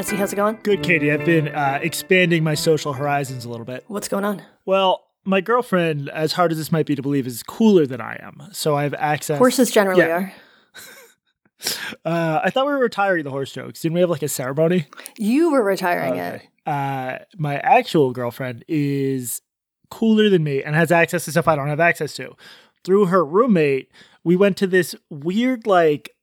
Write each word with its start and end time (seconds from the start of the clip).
Jesse, 0.00 0.16
how's 0.16 0.32
it 0.32 0.36
going? 0.36 0.58
Good, 0.62 0.82
Katie. 0.82 1.12
I've 1.12 1.26
been 1.26 1.48
uh, 1.48 1.78
expanding 1.82 2.42
my 2.42 2.54
social 2.54 2.94
horizons 2.94 3.44
a 3.44 3.50
little 3.50 3.66
bit. 3.66 3.84
What's 3.88 4.08
going 4.08 4.24
on? 4.24 4.40
Well, 4.64 5.04
my 5.26 5.42
girlfriend, 5.42 6.08
as 6.08 6.32
hard 6.32 6.52
as 6.52 6.56
this 6.56 6.72
might 6.72 6.86
be 6.86 6.94
to 6.94 7.02
believe, 7.02 7.26
is 7.26 7.42
cooler 7.42 7.84
than 7.84 8.00
I 8.00 8.18
am. 8.22 8.48
So 8.52 8.74
I 8.74 8.84
have 8.84 8.94
access. 8.94 9.36
Horses 9.36 9.70
generally 9.70 10.00
Yeah. 10.00 10.08
are. 10.08 10.32
Uh, 12.06 12.40
I 12.42 12.48
thought 12.48 12.64
we 12.64 12.72
were 12.72 12.78
retiring 12.78 13.22
the 13.24 13.30
horse 13.30 13.52
jokes. 13.52 13.80
Didn't 13.80 13.92
we 13.92 14.00
have 14.00 14.08
like 14.08 14.22
a 14.22 14.28
ceremony? 14.28 14.86
You 15.18 15.52
were 15.52 15.62
retiring 15.62 16.16
it. 16.16 16.40
Uh, 16.64 17.18
my 17.36 17.58
actual 17.58 18.12
girlfriend 18.14 18.64
is 18.66 19.42
cooler 19.90 20.30
than 20.30 20.42
me 20.42 20.62
and 20.62 20.74
has 20.74 20.90
access 20.90 21.26
to 21.26 21.32
stuff 21.32 21.46
I 21.46 21.56
don't 21.56 21.68
have 21.68 21.78
access 21.78 22.14
to. 22.14 22.34
Through 22.82 23.06
her 23.06 23.22
roommate, 23.22 23.90
we 24.24 24.36
went 24.36 24.56
to 24.56 24.66
this 24.66 24.94
weird, 25.10 25.66
like, 25.66 26.14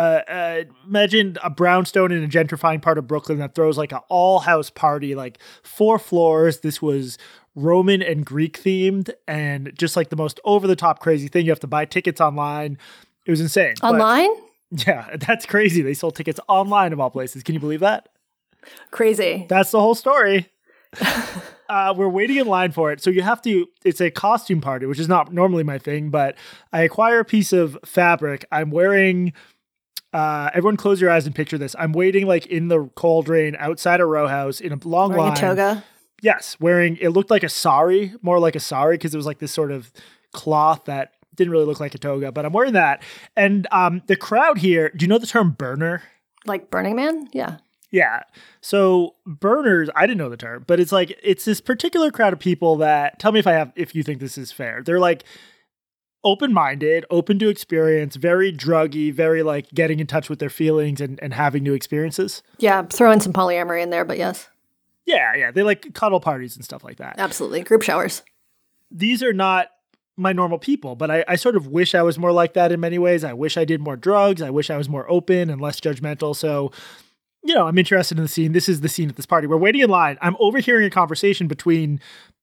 uh, 0.00 0.22
uh, 0.30 0.64
imagine 0.86 1.36
a 1.44 1.50
brownstone 1.50 2.10
in 2.10 2.24
a 2.24 2.28
gentrifying 2.28 2.80
part 2.80 2.96
of 2.96 3.06
Brooklyn 3.06 3.38
that 3.38 3.54
throws 3.54 3.76
like 3.76 3.92
an 3.92 4.00
all 4.08 4.40
house 4.40 4.70
party, 4.70 5.14
like 5.14 5.38
four 5.62 5.98
floors. 5.98 6.60
This 6.60 6.80
was 6.80 7.18
Roman 7.54 8.00
and 8.00 8.24
Greek 8.24 8.62
themed 8.62 9.10
and 9.28 9.72
just 9.76 9.96
like 9.96 10.08
the 10.08 10.16
most 10.16 10.40
over 10.44 10.66
the 10.66 10.76
top 10.76 11.00
crazy 11.00 11.28
thing. 11.28 11.44
You 11.44 11.52
have 11.52 11.60
to 11.60 11.66
buy 11.66 11.84
tickets 11.84 12.18
online. 12.18 12.78
It 13.26 13.30
was 13.30 13.42
insane. 13.42 13.74
But- 13.82 13.92
Online? 13.92 14.30
yeah, 14.70 15.16
that's 15.20 15.44
crazy. 15.44 15.82
They 15.82 15.94
sold 15.94 16.16
tickets 16.16 16.40
online 16.48 16.94
of 16.94 17.00
all 17.00 17.10
places. 17.10 17.42
Can 17.42 17.54
you 17.54 17.60
believe 17.60 17.80
that? 17.80 18.08
Crazy. 18.90 19.44
That's 19.50 19.70
the 19.70 19.80
whole 19.80 19.94
story. 19.94 20.48
uh, 21.68 21.94
we're 21.96 22.08
waiting 22.08 22.38
in 22.38 22.46
line 22.46 22.72
for 22.72 22.90
it. 22.90 23.02
So 23.02 23.10
you 23.10 23.22
have 23.22 23.42
to, 23.42 23.66
it's 23.84 24.00
a 24.00 24.10
costume 24.10 24.60
party, 24.62 24.86
which 24.86 24.98
is 24.98 25.08
not 25.08 25.32
normally 25.32 25.62
my 25.62 25.78
thing, 25.78 26.08
but 26.10 26.36
I 26.72 26.82
acquire 26.82 27.20
a 27.20 27.24
piece 27.24 27.52
of 27.52 27.78
fabric. 27.84 28.44
I'm 28.50 28.70
wearing, 28.70 29.32
uh, 30.12 30.50
everyone 30.52 30.76
close 30.76 31.00
your 31.00 31.10
eyes 31.10 31.26
and 31.26 31.34
picture 31.34 31.58
this. 31.58 31.76
I'm 31.78 31.92
waiting 31.92 32.26
like 32.26 32.46
in 32.46 32.68
the 32.68 32.90
cold 32.94 33.28
rain 33.28 33.56
outside 33.58 34.00
a 34.00 34.06
row 34.06 34.26
house 34.26 34.60
in 34.60 34.72
a 34.72 34.78
long 34.84 35.10
Wearing 35.10 35.24
line. 35.26 35.36
a 35.36 35.40
toga. 35.40 35.84
Yes, 36.22 36.56
wearing, 36.60 36.98
it 37.00 37.10
looked 37.10 37.30
like 37.30 37.42
a 37.42 37.48
sari, 37.48 38.12
more 38.20 38.38
like 38.38 38.54
a 38.54 38.60
sari, 38.60 38.96
because 38.98 39.14
it 39.14 39.16
was 39.16 39.24
like 39.26 39.38
this 39.38 39.52
sort 39.52 39.72
of 39.72 39.90
cloth 40.32 40.84
that 40.84 41.12
didn't 41.34 41.50
really 41.52 41.64
look 41.64 41.80
like 41.80 41.94
a 41.94 41.98
toga, 41.98 42.30
but 42.30 42.44
I'm 42.44 42.52
wearing 42.52 42.74
that. 42.74 43.02
And 43.36 43.66
um, 43.72 44.02
the 44.06 44.16
crowd 44.16 44.58
here, 44.58 44.90
do 44.94 45.04
you 45.04 45.08
know 45.08 45.16
the 45.18 45.26
term 45.26 45.52
burner? 45.52 46.02
Like 46.44 46.70
Burning 46.70 46.96
Man? 46.96 47.28
Yeah. 47.32 47.58
Yeah. 47.90 48.20
So 48.60 49.14
burners, 49.26 49.88
I 49.96 50.06
didn't 50.06 50.18
know 50.18 50.28
the 50.28 50.36
term, 50.36 50.64
but 50.66 50.78
it's 50.78 50.92
like 50.92 51.18
it's 51.22 51.44
this 51.44 51.60
particular 51.60 52.10
crowd 52.10 52.32
of 52.32 52.38
people 52.38 52.76
that 52.76 53.18
tell 53.18 53.32
me 53.32 53.40
if 53.40 53.46
I 53.46 53.52
have 53.52 53.72
if 53.74 53.94
you 53.94 54.02
think 54.02 54.20
this 54.20 54.38
is 54.38 54.52
fair. 54.52 54.82
They're 54.84 55.00
like 55.00 55.24
open-minded, 56.24 57.04
open 57.10 57.38
to 57.38 57.48
experience, 57.48 58.16
very 58.16 58.52
druggy, 58.52 59.12
very 59.12 59.42
like 59.42 59.68
getting 59.70 60.00
in 60.00 60.06
touch 60.06 60.28
with 60.28 60.38
their 60.38 60.50
feelings 60.50 61.00
and, 61.00 61.18
and 61.22 61.32
having 61.34 61.62
new 61.62 61.74
experiences. 61.74 62.42
Yeah, 62.58 62.82
throw 62.82 63.10
in 63.10 63.20
some 63.20 63.32
polyamory 63.32 63.82
in 63.82 63.90
there, 63.90 64.04
but 64.04 64.18
yes, 64.18 64.48
Yeah, 65.06 65.34
yeah. 65.34 65.50
They 65.50 65.62
like 65.62 65.94
cuddle 65.94 66.20
parties 66.20 66.56
and 66.56 66.64
stuff 66.64 66.84
like 66.84 66.98
that. 66.98 67.14
absolutely. 67.18 67.62
Group 67.62 67.82
showers. 67.82 68.22
These 68.90 69.22
are 69.22 69.32
not 69.32 69.68
my 70.16 70.32
normal 70.34 70.58
people, 70.58 70.94
but 70.96 71.10
I, 71.10 71.24
I 71.26 71.36
sort 71.36 71.56
of 71.56 71.66
wish 71.68 71.94
I 71.94 72.02
was 72.02 72.18
more 72.18 72.32
like 72.32 72.52
that 72.52 72.70
in 72.72 72.80
many 72.80 72.98
ways. 72.98 73.24
I 73.24 73.32
wish 73.32 73.56
I 73.56 73.64
did 73.64 73.80
more 73.80 73.96
drugs. 73.96 74.42
I 74.42 74.50
wish 74.50 74.68
I 74.68 74.76
was 74.76 74.88
more 74.88 75.10
open 75.10 75.48
and 75.48 75.60
less 75.60 75.80
judgmental. 75.80 76.36
So, 76.36 76.70
you 77.42 77.54
know, 77.54 77.66
I'm 77.66 77.78
interested 77.78 78.18
in 78.18 78.24
the 78.24 78.28
scene. 78.28 78.52
This 78.52 78.68
is 78.68 78.82
the 78.82 78.88
scene 78.90 79.08
at 79.08 79.16
this 79.16 79.24
party. 79.24 79.46
We're 79.46 79.56
waiting 79.56 79.80
in 79.80 79.88
line. 79.88 80.18
I'm 80.20 80.36
overhearing 80.38 80.84
a 80.84 80.90
conversation 80.90 81.46
between 81.48 81.98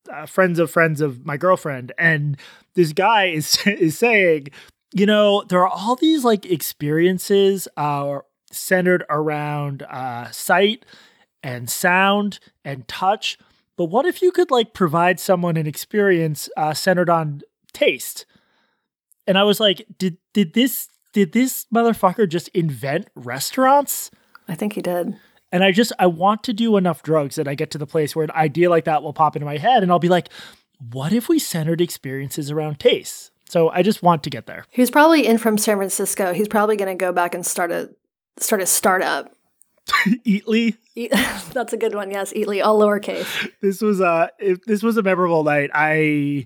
uh, 0.09 0.25
friends 0.25 0.59
of 0.59 0.71
friends 0.71 1.01
of 1.01 1.25
my 1.25 1.37
girlfriend, 1.37 1.91
and 1.97 2.37
this 2.73 2.93
guy 2.93 3.25
is 3.39 3.57
is 3.65 3.97
saying, 3.97 4.47
you 4.93 5.05
know, 5.05 5.43
there 5.49 5.59
are 5.59 5.67
all 5.67 5.95
these 5.95 6.23
like 6.23 6.45
experiences 6.45 7.67
uh, 7.77 8.19
centered 8.51 9.03
around 9.09 9.83
uh, 9.83 10.31
sight 10.31 10.85
and 11.43 11.69
sound 11.69 12.39
and 12.63 12.87
touch. 12.87 13.37
But 13.75 13.85
what 13.85 14.05
if 14.05 14.21
you 14.21 14.31
could 14.31 14.49
like 14.49 14.73
provide 14.73 15.19
someone 15.19 15.55
an 15.57 15.67
experience 15.67 16.49
uh, 16.57 16.73
centered 16.73 17.09
on 17.09 17.41
taste? 17.73 18.25
And 19.27 19.37
I 19.37 19.43
was 19.43 19.59
like, 19.59 19.85
did 19.97 20.17
did 20.33 20.53
this 20.53 20.89
did 21.13 21.33
this 21.33 21.65
motherfucker 21.73 22.27
just 22.27 22.47
invent 22.49 23.07
restaurants? 23.15 24.09
I 24.47 24.55
think 24.55 24.73
he 24.73 24.81
did. 24.81 25.15
And 25.51 25.63
I 25.63 25.71
just 25.71 25.93
I 25.97 26.07
want 26.07 26.43
to 26.43 26.53
do 26.53 26.75
enough 26.77 27.03
drugs 27.03 27.35
that 27.35 27.47
I 27.47 27.55
get 27.55 27.71
to 27.71 27.77
the 27.77 27.87
place 27.87 28.15
where 28.15 28.25
an 28.25 28.31
idea 28.31 28.69
like 28.69 28.85
that 28.85 29.01
will 29.03 29.13
pop 29.13 29.35
into 29.35 29.45
my 29.45 29.57
head, 29.57 29.81
and 29.83 29.91
I'll 29.91 29.99
be 29.99 30.09
like, 30.09 30.29
what 30.91 31.13
if 31.13 31.29
we 31.29 31.39
centered 31.39 31.81
experiences 31.81 32.51
around 32.51 32.79
taste? 32.79 33.31
So 33.49 33.69
I 33.69 33.81
just 33.81 34.03
want 34.03 34.23
to 34.23 34.29
get 34.29 34.45
there. 34.45 34.65
He's 34.71 34.91
probably 34.91 35.25
in 35.25 35.37
from 35.37 35.57
San 35.57 35.77
Francisco. 35.77 36.33
He's 36.33 36.49
probably 36.49 36.75
going 36.75 36.89
to 36.95 37.01
go 37.01 37.13
back 37.13 37.33
and 37.33 37.45
start 37.45 37.71
a 37.71 37.89
start 38.37 38.61
a 38.61 38.65
startup. 38.65 39.31
Eatly, 40.25 40.75
Eat- 40.95 41.11
That's 41.53 41.71
a 41.71 41.77
good 41.77 41.95
one. 41.95 42.11
Yes, 42.11 42.33
Eatly, 42.33 42.61
all 42.63 42.79
lowercase. 42.79 43.49
this 43.61 43.81
was 43.81 44.01
a 44.01 44.29
if 44.39 44.63
this 44.65 44.83
was 44.83 44.97
a 44.97 45.01
memorable 45.03 45.43
night. 45.45 45.69
I 45.73 46.45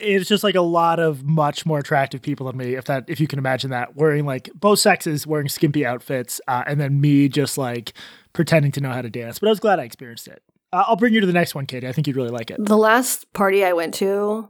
it's 0.00 0.28
just 0.28 0.44
like 0.44 0.54
a 0.54 0.60
lot 0.60 0.98
of 0.98 1.24
much 1.24 1.64
more 1.66 1.78
attractive 1.78 2.22
people 2.22 2.46
than 2.46 2.56
me, 2.56 2.74
if 2.74 2.86
that 2.86 3.04
if 3.08 3.20
you 3.20 3.26
can 3.26 3.38
imagine 3.38 3.70
that, 3.70 3.96
wearing 3.96 4.26
like 4.26 4.50
both 4.54 4.78
sexes 4.78 5.26
wearing 5.26 5.48
skimpy 5.48 5.84
outfits, 5.84 6.40
uh, 6.48 6.64
and 6.66 6.80
then 6.80 7.00
me 7.00 7.28
just 7.28 7.58
like 7.58 7.92
pretending 8.32 8.72
to 8.72 8.80
know 8.80 8.90
how 8.90 9.02
to 9.02 9.10
dance. 9.10 9.38
But 9.38 9.48
I 9.48 9.50
was 9.50 9.60
glad 9.60 9.80
I 9.80 9.84
experienced 9.84 10.28
it. 10.28 10.42
Uh, 10.72 10.84
I'll 10.86 10.96
bring 10.96 11.12
you 11.12 11.20
to 11.20 11.26
the 11.26 11.32
next 11.32 11.54
one, 11.54 11.66
Katie. 11.66 11.88
I 11.88 11.92
think 11.92 12.06
you'd 12.06 12.16
really 12.16 12.30
like 12.30 12.50
it. 12.50 12.64
The 12.64 12.76
last 12.76 13.32
party 13.32 13.64
I 13.64 13.72
went 13.72 13.94
to 13.94 14.48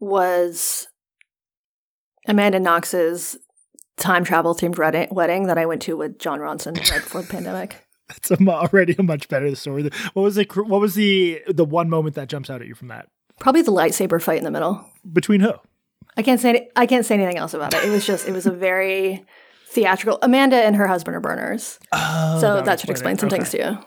was 0.00 0.88
Amanda 2.26 2.60
Knox's 2.60 3.36
time 3.96 4.24
travel 4.24 4.54
themed 4.54 4.78
wedding, 4.78 5.08
wedding 5.10 5.46
that 5.46 5.58
I 5.58 5.66
went 5.66 5.82
to 5.82 5.96
with 5.96 6.18
Jon 6.18 6.40
Ronson 6.40 6.76
right 6.90 7.02
before 7.02 7.22
the 7.22 7.28
pandemic. 7.28 7.76
A, 8.30 8.50
already 8.50 8.94
a 8.98 9.02
much 9.02 9.28
better 9.28 9.54
story. 9.54 9.88
What 10.12 10.22
was 10.22 10.34
the 10.34 10.44
what 10.66 10.82
was 10.82 10.94
the 10.94 11.40
the 11.48 11.64
one 11.64 11.88
moment 11.88 12.14
that 12.16 12.28
jumps 12.28 12.50
out 12.50 12.60
at 12.60 12.66
you 12.66 12.74
from 12.74 12.88
that? 12.88 13.08
Probably 13.42 13.62
the 13.62 13.72
lightsaber 13.72 14.22
fight 14.22 14.38
in 14.38 14.44
the 14.44 14.50
middle. 14.52 14.84
Between 15.12 15.40
who? 15.40 15.52
I 16.16 16.22
can't 16.22 16.40
say 16.40 16.68
I 16.76 16.86
can't 16.86 17.04
say 17.04 17.14
anything 17.16 17.36
else 17.38 17.54
about 17.54 17.74
it. 17.74 17.84
It 17.84 17.90
was 17.90 18.06
just 18.06 18.28
it 18.28 18.32
was 18.32 18.46
a 18.46 18.52
very 18.52 19.24
theatrical. 19.70 20.18
Amanda 20.22 20.56
and 20.56 20.76
her 20.76 20.86
husband 20.86 21.16
are 21.16 21.20
burners, 21.20 21.78
Oh, 21.90 22.38
so 22.40 22.54
would 22.56 22.64
that 22.66 22.78
should 22.80 22.90
explain 22.90 23.14
it. 23.14 23.20
some 23.20 23.26
Okay. 23.26 23.36
things 23.38 23.50
to 23.50 23.58
you. 23.58 23.78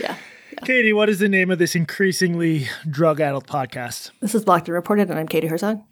Yeah, 0.00 0.16
Katie, 0.64 0.92
what 0.94 1.08
is 1.10 1.18
the 1.18 1.28
name 1.28 1.50
of 1.50 1.58
this 1.58 1.74
increasingly 1.74 2.68
drug 2.88 3.20
addled 3.20 3.46
podcast? 3.46 4.10
this 4.20 4.34
is 4.34 4.44
Blocked 4.44 4.68
and 4.68 4.74
Reported, 4.74 5.10
and 5.10 5.18
I'm 5.18 5.28
Katie 5.28 5.48
Herzog. 5.48 5.82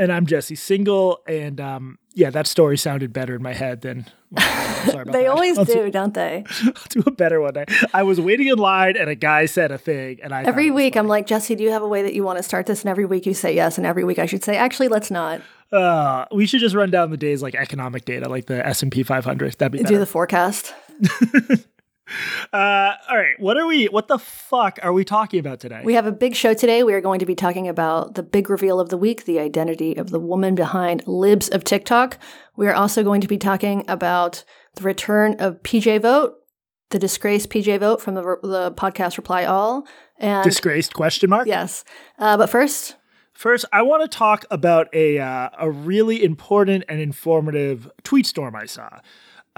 And 0.00 0.10
I'm 0.12 0.26
Jesse 0.26 0.54
Singal, 0.56 1.18
and 1.28 1.60
um, 1.60 1.98
yeah, 2.18 2.30
that 2.30 2.46
story 2.46 2.76
sounded 2.76 3.12
better 3.12 3.34
in 3.34 3.42
my 3.42 3.54
head 3.54 3.82
than. 3.82 4.06
well, 4.30 5.04
They 5.06 5.22
that. 5.22 5.26
always 5.28 5.56
I'll 5.56 5.64
do, 5.64 5.90
don't 5.90 6.12
they? 6.12 6.44
I'll 6.64 6.72
do 6.90 7.02
a 7.06 7.10
better 7.10 7.40
one. 7.40 7.56
I, 7.56 7.64
I 7.94 8.02
was 8.02 8.20
waiting 8.20 8.48
in 8.48 8.58
line, 8.58 8.96
and 8.96 9.08
a 9.08 9.14
guy 9.14 9.46
said 9.46 9.70
a 9.70 9.78
thing, 9.78 10.18
and 10.22 10.34
I 10.34 10.42
Every 10.42 10.70
week, 10.70 10.96
I'm 10.96 11.08
like, 11.08 11.26
Jesse, 11.26 11.54
do 11.54 11.62
you 11.62 11.70
have 11.70 11.82
a 11.82 11.88
way 11.88 12.02
that 12.02 12.14
you 12.14 12.24
want 12.24 12.38
to 12.38 12.42
start 12.42 12.66
this? 12.66 12.82
And 12.82 12.90
every 12.90 13.04
week 13.06 13.24
you 13.24 13.34
say 13.34 13.54
yes, 13.54 13.78
and 13.78 13.86
every 13.86 14.04
week 14.04 14.18
I 14.18 14.26
should 14.26 14.44
say, 14.44 14.56
actually, 14.56 14.88
let's 14.88 15.10
not 15.10 15.40
uh, 15.72 16.24
we 16.32 16.46
should 16.46 16.60
just 16.60 16.74
run 16.74 16.90
down 16.90 17.10
the 17.10 17.16
days 17.16 17.42
like 17.42 17.54
economic 17.54 18.04
data, 18.04 18.28
like 18.28 18.46
the 18.46 18.66
S 18.66 18.82
and 18.82 18.90
P 18.90 19.02
500. 19.02 19.54
That'd 19.54 19.72
be 19.72 19.84
do 19.84 19.98
the 19.98 20.06
forecast. 20.06 20.74
uh, 22.52 22.92
all 23.08 23.16
right, 23.16 23.34
what 23.38 23.56
are 23.56 23.66
we? 23.66 23.86
What 23.86 24.08
the 24.08 24.18
fuck 24.18 24.78
are 24.82 24.92
we 24.92 25.04
talking 25.04 25.40
about 25.40 25.60
today? 25.60 25.82
We 25.84 25.94
have 25.94 26.06
a 26.06 26.12
big 26.12 26.34
show 26.34 26.54
today. 26.54 26.82
We 26.82 26.94
are 26.94 27.00
going 27.00 27.20
to 27.20 27.26
be 27.26 27.34
talking 27.34 27.68
about 27.68 28.14
the 28.14 28.22
big 28.22 28.50
reveal 28.50 28.80
of 28.80 28.88
the 28.88 28.96
week, 28.96 29.24
the 29.24 29.38
identity 29.38 29.96
of 29.96 30.10
the 30.10 30.20
woman 30.20 30.54
behind 30.54 31.06
Libs 31.06 31.48
of 31.48 31.64
TikTok. 31.64 32.18
We 32.56 32.66
are 32.66 32.74
also 32.74 33.02
going 33.02 33.20
to 33.20 33.28
be 33.28 33.38
talking 33.38 33.84
about 33.88 34.44
the 34.74 34.82
return 34.82 35.34
of 35.38 35.62
PJ 35.62 36.02
Vogt, 36.02 36.34
the 36.90 36.98
disgraced 36.98 37.50
PJ 37.50 37.80
Vogt 37.80 38.00
from 38.00 38.14
the, 38.14 38.22
the 38.42 38.72
podcast 38.76 39.16
Reply 39.16 39.44
All. 39.44 39.86
And 40.18 40.44
Disgraced 40.44 40.94
question 40.94 41.30
mark. 41.30 41.46
yes. 41.46 41.84
Uh, 42.18 42.36
but 42.36 42.50
first, 42.50 42.96
First, 43.38 43.66
I 43.72 43.82
want 43.82 44.02
to 44.02 44.08
talk 44.08 44.46
about 44.50 44.88
a 44.92 45.20
uh, 45.20 45.50
a 45.60 45.70
really 45.70 46.24
important 46.24 46.82
and 46.88 47.00
informative 47.00 47.88
tweet 48.02 48.26
storm 48.26 48.56
I 48.56 48.66
saw. 48.66 48.88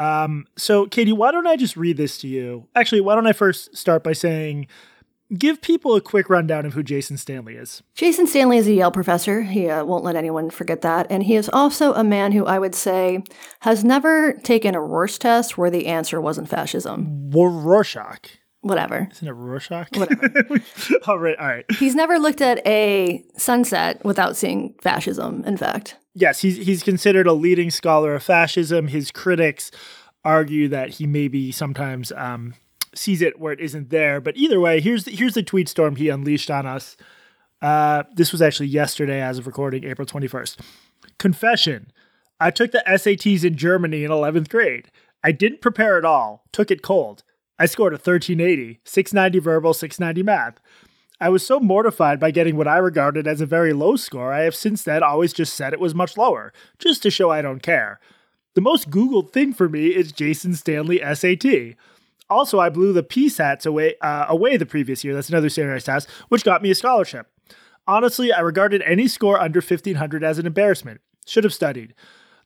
Um, 0.01 0.47
so, 0.57 0.87
Katie, 0.87 1.13
why 1.13 1.31
don't 1.31 1.47
I 1.47 1.57
just 1.57 1.77
read 1.77 1.99
this 1.99 2.17
to 2.19 2.29
you? 2.29 2.67
Actually, 2.75 3.03
why 3.03 3.15
don't 3.15 3.27
I 3.27 3.35
first 3.35 3.77
start 3.77 4.03
by 4.03 4.15
saying, 4.15 4.67
give 5.37 5.61
people 5.61 5.95
a 5.95 6.01
quick 6.01 6.31
rundown 6.31 6.65
of 6.65 6.73
who 6.73 6.83
Jason 6.83 7.19
Stanley 7.19 7.55
is. 7.57 7.83
Jason 7.95 8.27
Stanley 8.27 8.57
is 8.57 8.67
a 8.67 8.73
Yale 8.73 8.91
professor. 8.91 9.43
He 9.43 9.69
uh, 9.69 9.85
won't 9.85 10.03
let 10.03 10.17
anyone 10.17 10.49
forget 10.49 10.81
that. 10.81 11.07
And 11.11 11.25
he 11.25 11.37
is 11.37 11.51
also 11.53 11.93
a 11.93 12.03
man 12.03 12.33
who 12.33 12.47
I 12.47 12.59
would 12.59 12.75
say 12.75 13.23
has 13.61 13.85
never 13.85 14.33
taken 14.43 14.75
a 14.75 14.81
Rorschach 14.81 15.19
test 15.19 15.59
where 15.59 15.71
the 15.71 15.87
answer 15.87 16.19
wasn't 16.19 16.49
fascism. 16.49 17.31
Rorschach. 17.31 18.39
Whatever. 18.63 19.09
Isn't 19.11 19.27
it 19.27 19.33
Rorschach? 19.33 19.89
Whatever. 19.97 20.61
all 21.07 21.19
right, 21.19 21.39
all 21.39 21.47
right. 21.47 21.65
He's 21.79 21.95
never 21.95 22.19
looked 22.19 22.43
at 22.43 22.65
a 22.67 23.25
sunset 23.37 24.05
without 24.05 24.37
seeing 24.37 24.75
fascism, 24.83 25.43
in 25.47 25.57
fact. 25.57 25.97
Yes, 26.15 26.41
he's 26.41 26.59
he's 26.59 26.83
considered 26.83 27.27
a 27.27 27.33
leading 27.33 27.71
scholar 27.71 28.15
of 28.15 28.23
fascism. 28.23 28.89
His 28.89 29.11
critics 29.11 29.71
argue 30.25 30.69
that 30.69 30.91
he 30.91 31.07
maybe 31.07 31.53
sometimes 31.53 32.13
um, 32.13 32.55
sees 32.95 33.23
it 33.23 33.39
where 33.41 33.53
it 33.53 33.61
isn't 33.61 33.89
there. 33.89 34.21
But 34.21 34.37
either 34.37 34.61
way, 34.61 34.81
here's 34.81 35.05
the, 35.05 35.13
here's 35.13 35.35
the 35.35 35.43
tweet 35.43 35.69
storm 35.69 35.97
he 35.97 36.11
unleashed 36.11 36.51
on 36.51 36.67
us. 36.67 36.97
Uh, 37.63 38.03
this 38.15 38.33
was 38.33 38.43
actually 38.43 38.69
yesterday, 38.69 39.23
as 39.23 39.39
of 39.39 39.47
recording, 39.47 39.85
April 39.85 40.05
twenty 40.05 40.27
first. 40.27 40.61
Confession: 41.19 41.93
I 42.39 42.51
took 42.51 42.73
the 42.73 42.83
SATs 42.87 43.45
in 43.45 43.57
Germany 43.57 44.05
in 44.05 44.11
eleventh 44.11 44.51
grade. 44.51 44.91
I 45.23 45.33
didn't 45.33 45.61
prepare 45.61 45.97
at 45.97 46.05
all. 46.05 46.45
Took 46.53 46.71
it 46.71 46.83
cold. 46.83 47.23
I 47.61 47.67
scored 47.67 47.93
a 47.93 48.01
1380, 48.01 48.81
690 48.85 49.39
verbal, 49.39 49.75
690 49.75 50.23
math. 50.23 50.61
I 51.21 51.29
was 51.29 51.47
so 51.47 51.61
mortified 51.61 52.19
by 52.19 52.31
getting 52.31 52.57
what 52.57 52.67
I 52.67 52.79
regarded 52.79 53.29
as 53.29 53.43
a 53.43 53.47
very 53.47 53.75
low 53.75 53.97
score, 53.97 54.33
I 54.33 54.45
have 54.45 54.55
since 54.55 54.83
then 54.83 55.03
always 55.03 55.35
just 55.35 55.53
said 55.53 55.75
it 55.75 55.79
was 55.79 55.95
much 55.95 56.17
lower, 56.17 56.55
just 56.79 57.03
to 57.03 57.11
show 57.11 57.29
I 57.31 57.43
don't 57.43 57.63
care. 57.63 58.01
The 58.55 58.63
most 58.63 58.89
Googled 58.89 59.33
thing 59.33 59.53
for 59.53 59.69
me 59.69 59.89
is 59.89 60.11
Jason 60.11 60.55
Stanley 60.55 61.03
SAT. 61.15 61.77
Also, 62.31 62.59
I 62.59 62.71
blew 62.71 62.95
the 62.95 63.03
PSATs 63.03 63.67
away, 63.67 63.97
uh, 64.01 64.25
away 64.31 64.57
the 64.57 64.65
previous 64.65 65.05
year. 65.05 65.15
That's 65.15 65.29
another 65.29 65.51
standardized 65.51 65.85
test, 65.85 66.09
which 66.31 66.45
got 66.45 66.63
me 66.63 66.71
a 66.71 66.75
scholarship. 66.75 67.27
Honestly, 67.87 68.33
I 68.33 68.41
regarded 68.41 68.81
any 68.87 69.07
score 69.07 69.39
under 69.39 69.61
1500 69.61 70.25
as 70.25 70.39
an 70.39 70.47
embarrassment. 70.47 71.03
Should 71.27 71.45
have 71.45 71.53
studied. 71.53 71.93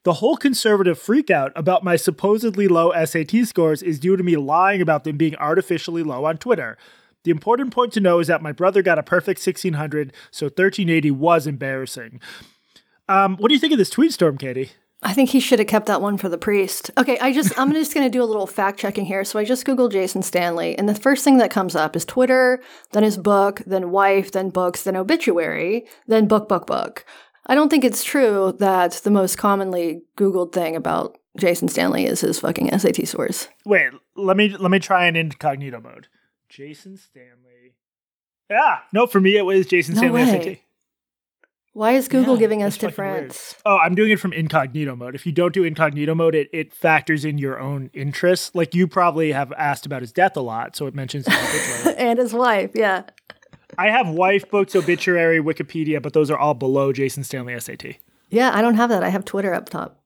The 0.05 0.15
whole 0.15 0.37
conservative 0.37 0.99
freakout 0.99 1.51
about 1.56 1.83
my 1.83 1.97
supposedly 1.97 2.69
low 2.69 2.93
SAT 2.93 3.47
scores 3.47 3.83
is 3.83 3.99
due 3.99 4.19
to 4.19 4.23
me 4.23 4.37
lying 4.37 4.83
about 4.83 5.05
them 5.05 5.17
being 5.17 5.35
artificially 5.37 6.03
low 6.03 6.27
on 6.27 6.37
Twitter. 6.37 6.77
The 7.23 7.31
important 7.31 7.73
point 7.73 7.95
to 7.95 8.01
know 8.01 8.19
is 8.19 8.27
that 8.27 8.43
my 8.43 8.53
brother 8.53 8.83
got 8.83 8.99
a 8.99 9.03
perfect 9.03 9.39
1600, 9.39 10.12
so 10.31 10.47
1380 10.47 11.11
was 11.11 11.47
embarrassing. 11.47 12.21
Um, 13.09 13.39
what 13.39 13.49
do 13.49 13.55
you 13.55 13.61
think 13.61 13.73
of 13.73 13.79
this 13.79 13.89
tweet 13.89 14.12
storm, 14.12 14.37
Katie? 14.37 14.73
I 15.03 15.15
think 15.15 15.31
he 15.31 15.41
should 15.41 15.59
have 15.59 15.69
kept 15.69 15.87
that 15.87 16.03
one 16.03 16.19
for 16.19 16.29
the 16.29 16.37
priest. 16.37 16.91
Okay, 16.99 17.19
I 17.19 17.33
just 17.33 17.59
I'm 17.59 17.73
just 17.73 17.95
going 17.95 18.06
to 18.06 18.11
do 18.11 18.23
a 18.23 18.27
little 18.27 18.47
fact 18.47 18.79
checking 18.79 19.06
here. 19.06 19.25
So 19.25 19.39
I 19.39 19.45
just 19.45 19.67
googled 19.67 19.93
Jason 19.93 20.23
Stanley 20.23 20.77
and 20.77 20.89
the 20.89 20.95
first 20.95 21.25
thing 21.25 21.39
that 21.39 21.51
comes 21.51 21.75
up 21.75 21.97
is 21.97 22.05
Twitter, 22.05 22.62
then 22.93 23.03
his 23.03 23.17
book, 23.17 23.62
then 23.67 23.91
wife, 23.91 24.33
then 24.33 24.51
books, 24.51 24.83
then 24.83 24.97
obituary, 24.97 25.87
then 26.06 26.27
book 26.27 26.49
book 26.49 26.67
book. 26.67 27.05
I 27.46 27.55
don't 27.55 27.69
think 27.69 27.85
it's 27.85 28.05
true 28.05 28.55
that 28.58 28.93
the 29.05 29.11
most 29.11 29.37
commonly 29.37 30.02
googled 30.17 30.52
thing 30.52 30.76
about 30.76 31.19
Jason 31.37 31.69
Stanley 31.69 32.06
is 32.06 32.20
his 32.20 32.41
fucking 32.41 32.76
SAT 32.79 33.06
scores. 33.06 33.49
Wait, 33.64 33.91
let 34.17 34.37
me 34.37 34.56
let 34.56 34.70
me 34.70 34.79
try 34.79 35.06
an 35.06 35.17
incognito 35.17 35.81
mode. 35.81 36.08
Jason 36.49 36.96
Stanley. 36.96 37.75
Yeah, 38.50 38.79
no, 38.93 39.06
for 39.06 39.20
me 39.20 39.37
it 39.37 39.43
was 39.43 39.67
Jason 39.67 39.94
No 39.94 40.00
Stanley 40.00 40.23
way. 40.23 40.43
SAT. 40.55 40.58
Why 41.73 41.93
is 41.93 42.06
Google 42.06 42.35
Yeah, 42.35 42.41
giving 42.41 42.62
us 42.62 42.76
different? 42.79 43.56
Oh, 43.67 43.76
I'm 43.79 43.96
doing 43.96 44.12
it 44.12 44.20
from 44.20 44.32
incognito 44.32 44.94
mode. 44.94 45.17
If 45.17 45.26
you 45.26 45.32
don't 45.32 45.52
do 45.52 45.64
incognito 45.64 46.14
mode, 46.14 46.37
it, 46.37 46.49
it 46.52 46.73
factors 46.73 47.25
in 47.25 47.37
your 47.37 47.58
own 47.58 47.91
interests. 47.93 48.55
Like 48.55 48.76
you 48.76 48.87
probably 48.87 49.32
have 49.32 49.52
asked 49.55 49.85
about 49.85 50.00
his 50.00 50.12
death 50.12 50.37
a 50.37 50.41
lot, 50.41 50.76
so 50.76 50.87
it 50.87 50.94
mentions 50.94 51.26
his 51.26 51.87
and 51.99 52.20
his 52.20 52.32
wife, 52.32 52.70
yeah. 52.75 53.02
I 53.79 53.91
have 53.91 54.09
wife, 54.09 54.50
books, 54.50 54.75
obituary, 54.75 55.41
Wikipedia, 55.41 56.03
but 56.03 56.12
those 56.12 56.31
are 56.31 56.38
all 56.38 56.55
below 56.55 56.93
Jason 56.93 57.25
Stanley 57.25 57.59
SAT. 57.59 57.97
Yeah, 58.31 58.50
I 58.55 58.62
don't 58.62 58.75
have 58.75 58.91
that. 58.91 59.03
I 59.03 59.09
have 59.09 59.25
Twitter 59.25 59.55
up 59.55 59.69
top. 59.69 60.00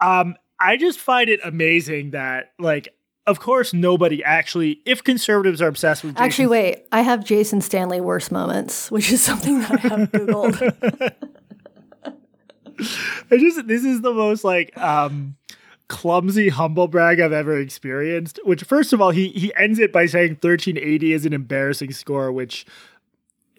Um, 0.00 0.36
I 0.58 0.76
just 0.76 0.98
find 0.98 1.28
it 1.28 1.40
amazing 1.44 2.10
that, 2.10 2.52
like, 2.58 2.88
of 3.26 3.38
course, 3.38 3.72
nobody 3.72 4.24
actually, 4.24 4.80
if 4.84 5.04
conservatives 5.04 5.62
are 5.62 5.68
obsessed 5.68 6.02
with 6.02 6.14
Jason 6.14 6.24
Actually, 6.24 6.46
wait, 6.48 6.86
I 6.90 7.02
have 7.02 7.24
Jason 7.24 7.60
Stanley 7.60 8.00
worst 8.00 8.32
moments, 8.32 8.90
which 8.90 9.12
is 9.12 9.22
something 9.22 9.60
that 9.60 9.84
I 9.84 9.88
have 9.88 10.10
Googled. 10.10 11.14
I 13.30 13.36
just 13.36 13.66
this 13.66 13.84
is 13.84 14.00
the 14.00 14.12
most 14.14 14.42
like 14.42 14.76
um 14.78 15.36
clumsy 15.88 16.48
humble 16.48 16.88
brag 16.88 17.20
I've 17.20 17.32
ever 17.32 17.58
experienced. 17.58 18.40
Which 18.44 18.62
first 18.62 18.92
of 18.92 19.00
all, 19.00 19.10
he 19.10 19.28
he 19.28 19.54
ends 19.54 19.78
it 19.78 19.92
by 19.92 20.06
saying 20.06 20.38
1380 20.40 21.12
is 21.12 21.26
an 21.26 21.32
embarrassing 21.32 21.92
score, 21.92 22.32
which 22.32 22.64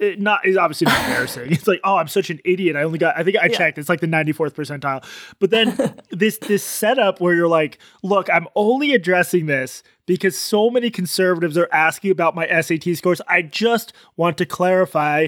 it 0.02 0.20
not 0.20 0.46
is 0.46 0.58
obviously 0.58 0.86
not 0.86 1.00
embarrassing. 1.06 1.52
It's 1.52 1.68
like, 1.68 1.80
oh, 1.84 1.96
I'm 1.96 2.08
such 2.08 2.30
an 2.30 2.40
idiot. 2.44 2.76
I 2.76 2.84
only 2.84 2.98
got 2.98 3.18
I 3.18 3.24
think 3.24 3.38
I 3.38 3.48
checked, 3.48 3.78
it's 3.78 3.88
like 3.88 4.02
the 4.02 4.08
94th 4.08 4.54
percentile. 4.54 5.06
But 5.40 5.52
then 5.52 5.96
this 6.10 6.38
this 6.40 6.64
setup 6.64 7.22
where 7.22 7.34
you're 7.34 7.48
like, 7.48 7.78
look, 8.04 8.30
I'm 8.30 8.48
only 8.56 8.94
addressing 8.94 9.46
this 9.46 9.84
because 10.08 10.38
so 10.38 10.70
many 10.70 10.90
conservatives 10.90 11.58
are 11.58 11.70
asking 11.72 12.12
about 12.12 12.36
my 12.36 12.48
SAT 12.62 12.98
scores. 12.98 13.22
I 13.28 13.44
just 13.44 13.94
want 14.18 14.38
to 14.40 14.46
clarify 14.46 15.28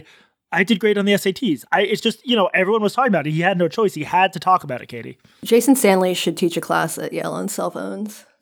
I 0.52 0.64
did 0.64 0.80
great 0.80 0.98
on 0.98 1.06
the 1.06 1.14
SATs. 1.14 1.64
I 1.72 1.81
it's 1.81 2.02
just, 2.02 2.26
you 2.28 2.36
know, 2.36 2.50
everyone 2.54 2.81
was 2.81 2.94
talking 2.94 3.10
about 3.10 3.28
it. 3.28 3.31
He 3.31 3.42
had 3.42 3.58
no 3.58 3.68
choice. 3.68 3.94
He 3.94 4.04
had 4.04 4.34
to 4.34 4.40
talk 4.40 4.64
about 4.64 4.81
it, 4.81 4.88
Katie. 4.88 5.18
Jason 5.44 5.76
Stanley 5.76 6.14
should 6.14 6.36
teach 6.36 6.58
a 6.58 6.62
class 6.62 6.98
at 6.98 7.14
Yale 7.14 7.31
on 7.31 7.48
cell 7.48 7.72
phones. 7.72 8.26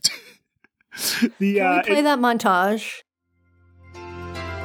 The 1.40 1.56
Can 1.56 1.66
uh, 1.66 1.76
we 1.78 1.84
play 1.84 2.00
it- 2.00 2.04
that 2.04 2.20
montage? 2.20 3.04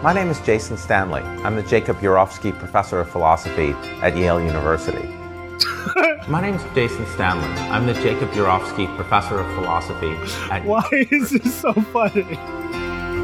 My 0.02 0.12
name 0.12 0.28
is 0.28 0.38
Jason 0.40 0.76
Stanley. 0.76 1.22
I'm 1.22 1.56
the 1.56 1.62
Jacob 1.62 1.96
Urowsky 2.00 2.56
Professor 2.58 3.00
of 3.00 3.08
Philosophy 3.10 3.70
at 4.02 4.14
Yale 4.14 4.42
University. 4.42 5.08
My 6.28 6.42
name 6.42 6.54
is 6.54 6.62
Jason 6.74 7.06
Stanley. 7.06 7.48
I'm 7.70 7.86
the 7.86 7.94
Jacob 7.94 8.28
Urowsky 8.32 8.94
Professor 8.94 9.40
of 9.40 9.46
Philosophy 9.54 10.10
at 10.50 10.64
why 10.66 10.86
is 10.92 11.30
this 11.30 11.60
so 11.62 11.72
funny? 11.72 12.34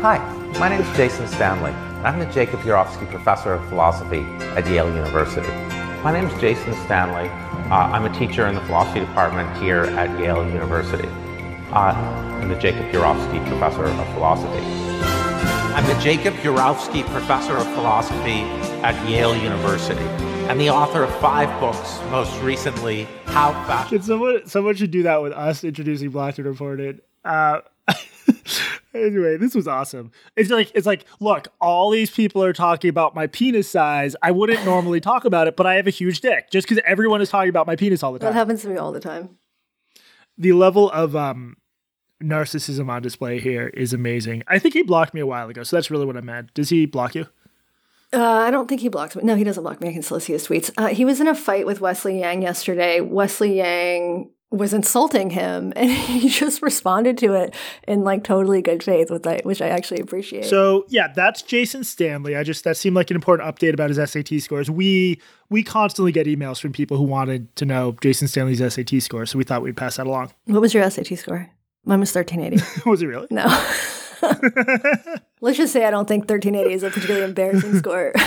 Hi, 0.00 0.18
my 0.58 0.70
name 0.70 0.80
is 0.80 0.96
Jason 0.96 1.28
Stanley. 1.28 1.72
I'm 2.04 2.18
the 2.18 2.26
Jacob 2.26 2.60
Urowsky 2.60 3.08
Professor 3.10 3.52
of 3.52 3.68
Philosophy 3.68 4.22
at 4.56 4.66
Yale 4.66 4.92
University. 4.94 5.52
My 6.02 6.10
name 6.10 6.26
is 6.26 6.40
Jason 6.40 6.72
Stanley. 6.86 7.28
Uh, 7.70 7.90
I'm 7.92 8.06
a 8.06 8.18
teacher 8.18 8.46
in 8.46 8.54
the 8.54 8.62
philosophy 8.62 9.00
department 9.00 9.54
here 9.62 9.82
at 9.84 10.18
Yale 10.18 10.44
University. 10.48 11.08
Uh, 11.70 11.92
I'm 12.40 12.48
the 12.48 12.56
Jacob 12.56 12.86
Urowsky 12.92 13.46
Professor 13.48 13.84
of 13.84 14.14
Philosophy. 14.14 14.91
I'm 15.74 15.86
the 15.86 15.98
Jacob 16.02 16.34
Urowsky 16.34 17.02
Professor 17.06 17.56
of 17.56 17.66
Philosophy 17.74 18.42
at 18.82 19.08
Yale 19.08 19.34
University 19.34 20.04
and 20.48 20.60
the 20.60 20.68
author 20.68 21.02
of 21.02 21.14
five 21.16 21.48
books, 21.60 21.98
most 22.10 22.38
recently, 22.42 23.04
How 23.24 23.52
Fascism. 23.66 23.88
Should 23.98 24.04
someone 24.04 24.46
someone 24.46 24.74
should 24.74 24.90
do 24.90 25.02
that 25.04 25.22
with 25.22 25.32
us 25.32 25.64
introducing 25.64 26.10
Blackton 26.10 26.44
Reported. 26.44 27.00
Uh 27.24 27.60
anyway, 28.94 29.38
this 29.38 29.54
was 29.54 29.66
awesome. 29.66 30.12
It's 30.36 30.50
like 30.50 30.70
it's 30.74 30.86
like, 30.86 31.06
look, 31.20 31.48
all 31.60 31.90
these 31.90 32.10
people 32.10 32.44
are 32.44 32.52
talking 32.52 32.90
about 32.90 33.14
my 33.14 33.26
penis 33.26 33.70
size. 33.70 34.14
I 34.22 34.30
wouldn't 34.30 34.64
normally 34.66 35.00
talk 35.00 35.24
about 35.24 35.48
it, 35.48 35.56
but 35.56 35.66
I 35.66 35.76
have 35.76 35.86
a 35.86 35.90
huge 35.90 36.20
dick. 36.20 36.50
Just 36.50 36.68
because 36.68 36.82
everyone 36.86 37.22
is 37.22 37.30
talking 37.30 37.48
about 37.48 37.66
my 37.66 37.76
penis 37.76 38.02
all 38.02 38.12
the 38.12 38.18
time. 38.18 38.26
That 38.32 38.38
happens 38.38 38.60
to 38.62 38.68
me 38.68 38.76
all 38.76 38.92
the 38.92 39.00
time. 39.00 39.38
the 40.36 40.52
level 40.52 40.90
of 40.90 41.16
um 41.16 41.56
narcissism 42.22 42.88
on 42.88 43.02
display 43.02 43.40
here 43.40 43.68
is 43.68 43.92
amazing. 43.92 44.42
I 44.46 44.58
think 44.58 44.74
he 44.74 44.82
blocked 44.82 45.14
me 45.14 45.20
a 45.20 45.26
while 45.26 45.48
ago, 45.48 45.62
so 45.62 45.76
that's 45.76 45.90
really 45.90 46.06
what 46.06 46.16
I'm 46.16 46.26
mad. 46.26 46.52
Does 46.54 46.68
he 46.70 46.86
block 46.86 47.14
you? 47.14 47.26
Uh, 48.12 48.22
I 48.22 48.50
don't 48.50 48.68
think 48.68 48.82
he 48.82 48.88
blocked 48.88 49.16
me. 49.16 49.22
No, 49.22 49.36
he 49.36 49.44
doesn't 49.44 49.62
block 49.62 49.80
me. 49.80 49.88
I 49.88 49.92
can 49.92 50.02
still 50.02 50.20
see 50.20 50.34
his 50.34 50.46
tweets. 50.46 50.70
Uh, 50.76 50.88
he 50.88 51.04
was 51.04 51.20
in 51.20 51.28
a 51.28 51.34
fight 51.34 51.64
with 51.64 51.80
Wesley 51.80 52.20
Yang 52.20 52.42
yesterday. 52.42 53.00
Wesley 53.00 53.56
Yang 53.56 54.30
was 54.52 54.74
insulting 54.74 55.30
him, 55.30 55.72
and 55.76 55.90
he 55.90 56.28
just 56.28 56.62
responded 56.62 57.16
to 57.18 57.32
it 57.32 57.54
in 57.88 58.04
like 58.04 58.22
totally 58.22 58.60
good 58.60 58.82
faith, 58.82 59.10
with 59.10 59.26
which 59.44 59.62
I 59.62 59.68
actually 59.68 60.00
appreciate. 60.00 60.44
So 60.44 60.84
yeah, 60.88 61.08
that's 61.08 61.42
Jason 61.42 61.84
Stanley. 61.84 62.36
I 62.36 62.42
just 62.42 62.64
that 62.64 62.76
seemed 62.76 62.94
like 62.94 63.10
an 63.10 63.16
important 63.16 63.48
update 63.48 63.72
about 63.72 63.90
his 63.90 64.10
SAT 64.10 64.40
scores. 64.40 64.70
We 64.70 65.20
we 65.48 65.62
constantly 65.62 66.12
get 66.12 66.26
emails 66.26 66.60
from 66.60 66.72
people 66.72 66.98
who 66.98 67.04
wanted 67.04 67.54
to 67.56 67.64
know 67.64 67.96
Jason 68.02 68.28
Stanley's 68.28 68.58
SAT 68.58 69.02
score, 69.02 69.24
so 69.24 69.38
we 69.38 69.44
thought 69.44 69.62
we'd 69.62 69.76
pass 69.76 69.96
that 69.96 70.06
along. 70.06 70.32
what 70.46 70.60
was 70.60 70.74
your 70.74 70.88
SAT 70.88 71.18
score? 71.18 71.50
Mine 71.84 72.00
was 72.00 72.12
thirteen 72.12 72.40
eighty. 72.40 72.58
Was 72.86 73.02
it 73.02 73.06
really? 73.06 73.26
No. 73.30 73.44
Let's 75.40 75.56
just 75.58 75.72
say 75.72 75.84
I 75.84 75.90
don't 75.90 76.06
think 76.06 76.28
thirteen 76.28 76.54
eighty 76.54 76.72
is 76.74 76.82
a 76.82 76.90
particularly 76.90 77.24
embarrassing 77.26 77.78
score. 77.78 78.12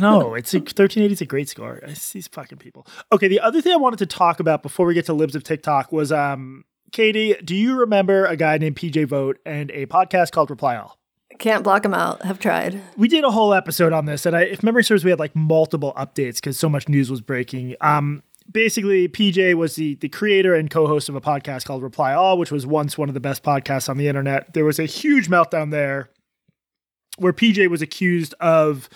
No, 0.00 0.34
it's 0.34 0.54
a, 0.54 0.58
1380 0.58 1.12
is 1.12 1.20
a 1.20 1.26
great 1.26 1.48
score. 1.48 1.78
It's 1.82 2.12
these 2.12 2.28
fucking 2.28 2.58
people. 2.58 2.86
Okay, 3.12 3.26
the 3.26 3.40
other 3.40 3.60
thing 3.60 3.72
I 3.72 3.76
wanted 3.76 3.98
to 3.98 4.06
talk 4.06 4.38
about 4.38 4.62
before 4.62 4.86
we 4.86 4.94
get 4.94 5.04
to 5.06 5.12
libs 5.12 5.34
of 5.34 5.42
TikTok 5.42 5.90
was 5.90 6.12
um 6.12 6.64
Katie, 6.92 7.34
do 7.44 7.56
you 7.56 7.76
remember 7.76 8.24
a 8.24 8.36
guy 8.36 8.56
named 8.56 8.76
PJ 8.76 9.08
Vogt 9.08 9.40
and 9.44 9.68
a 9.72 9.86
podcast 9.86 10.30
called 10.30 10.48
Reply 10.48 10.76
All? 10.76 10.96
Can't 11.40 11.64
block 11.64 11.84
him 11.84 11.92
out. 11.92 12.22
Have 12.22 12.38
tried. 12.38 12.80
we 12.96 13.08
did 13.08 13.24
a 13.24 13.30
whole 13.32 13.52
episode 13.52 13.92
on 13.92 14.04
this, 14.06 14.26
and 14.26 14.36
I, 14.36 14.42
if 14.42 14.62
memory 14.62 14.84
serves, 14.84 15.04
we 15.04 15.10
had 15.10 15.18
like 15.18 15.34
multiple 15.34 15.92
updates 15.96 16.36
because 16.36 16.56
so 16.56 16.68
much 16.68 16.88
news 16.88 17.10
was 17.10 17.20
breaking. 17.20 17.74
Um, 17.80 18.22
basically, 18.50 19.08
PJ 19.08 19.54
was 19.54 19.76
the 19.76 19.94
the 19.96 20.08
creator 20.08 20.54
and 20.54 20.70
co-host 20.70 21.08
of 21.08 21.14
a 21.14 21.20
podcast 21.20 21.64
called 21.64 21.82
Reply 21.82 22.14
All, 22.14 22.38
which 22.38 22.50
was 22.50 22.66
once 22.66 22.96
one 22.96 23.08
of 23.08 23.14
the 23.14 23.20
best 23.20 23.42
podcasts 23.42 23.88
on 23.88 23.96
the 23.96 24.08
internet. 24.08 24.52
There 24.54 24.64
was 24.64 24.78
a 24.78 24.86
huge 24.86 25.28
meltdown 25.28 25.70
there, 25.70 26.10
where 27.18 27.32
PJ 27.32 27.68
was 27.68 27.82
accused 27.82 28.34
of, 28.40 28.88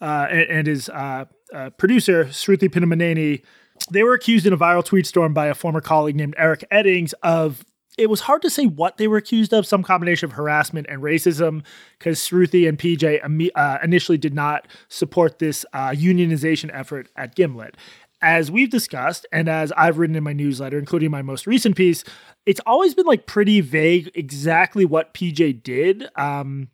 uh, 0.00 0.26
and, 0.30 0.50
and 0.50 0.66
his 0.66 0.88
uh, 0.88 1.24
uh, 1.54 1.70
producer 1.70 2.26
Sruthi 2.26 2.68
Pinnamaneni, 2.68 3.42
they 3.90 4.02
were 4.02 4.14
accused 4.14 4.46
in 4.46 4.52
a 4.52 4.58
viral 4.58 4.84
tweet 4.84 5.06
storm 5.06 5.32
by 5.32 5.46
a 5.46 5.54
former 5.54 5.80
colleague 5.80 6.16
named 6.16 6.34
Eric 6.36 6.64
Eddings 6.70 7.14
of 7.22 7.64
it 7.98 8.08
was 8.08 8.20
hard 8.20 8.42
to 8.42 8.48
say 8.48 8.64
what 8.64 8.96
they 8.96 9.08
were 9.08 9.16
accused 9.16 9.52
of, 9.52 9.66
some 9.66 9.82
combination 9.82 10.26
of 10.26 10.32
harassment 10.32 10.86
and 10.88 11.02
racism, 11.02 11.64
because 11.98 12.20
Sruthi 12.20 12.68
and 12.68 12.78
PJ 12.78 13.50
uh, 13.56 13.78
initially 13.82 14.16
did 14.16 14.32
not 14.32 14.68
support 14.88 15.40
this 15.40 15.66
uh, 15.72 15.88
unionization 15.88 16.70
effort 16.72 17.08
at 17.16 17.34
Gimlet. 17.34 17.76
As 18.20 18.50
we've 18.50 18.70
discussed, 18.70 19.26
and 19.30 19.48
as 19.48 19.70
I've 19.72 19.98
written 19.98 20.16
in 20.16 20.24
my 20.24 20.32
newsletter, 20.32 20.78
including 20.78 21.10
my 21.10 21.22
most 21.22 21.46
recent 21.46 21.76
piece, 21.76 22.02
it's 22.46 22.60
always 22.66 22.94
been 22.94 23.06
like 23.06 23.26
pretty 23.26 23.60
vague 23.60 24.10
exactly 24.14 24.84
what 24.84 25.14
PJ 25.14 25.62
did. 25.62 26.08
Um, 26.16 26.68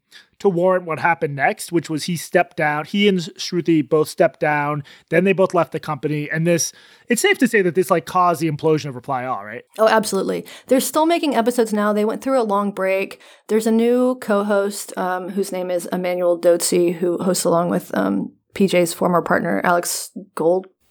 to 0.45 0.49
warrant 0.51 0.85
what 0.85 0.99
happened 0.99 1.35
next, 1.35 1.73
which 1.73 1.89
was 1.89 2.05
he 2.05 2.19
stepped 2.19 2.55
down. 2.55 2.85
He 2.85 3.09
and 3.09 3.19
Sruthi 3.19 3.89
both 3.89 4.11
stepped 4.11 4.41
down. 4.41 4.85
Then 5.09 5.25
they 5.25 5.33
both 5.33 5.55
left 5.55 5.73
the 5.73 5.81
company. 5.81 6.31
And 6.31 6.47
this, 6.47 6.71
it's 7.09 7.23
safe 7.23 7.39
to 7.39 7.49
say 7.49 7.63
that 7.63 7.75
this 7.75 7.91
like 7.91 8.05
caused 8.05 8.43
the 8.43 8.51
implosion 8.51 8.91
of 8.91 8.95
Reply 8.95 9.25
All, 9.25 9.43
right? 9.43 9.65
Oh, 9.79 9.89
absolutely. 9.89 10.45
They're 10.67 10.81
still 10.81 11.07
making 11.07 11.35
episodes 11.35 11.73
now. 11.73 11.95
They 11.95 12.05
went 12.05 12.23
through 12.23 12.39
a 12.39 12.45
long 12.45 12.73
break. 12.73 13.23
There's 13.49 13.67
a 13.67 13.73
new 13.73 14.17
co-host 14.17 14.93
um, 14.99 15.31
whose 15.31 15.51
name 15.51 15.71
is 15.71 15.87
Emmanuel 15.87 16.39
Dzotsi, 16.39 16.97
who 16.97 17.17
hosts 17.23 17.45
along 17.45 17.71
with 17.71 17.97
um, 17.97 18.31
PJ's 18.55 18.93
former 18.93 19.23
partner 19.23 19.63
Alex 19.65 20.11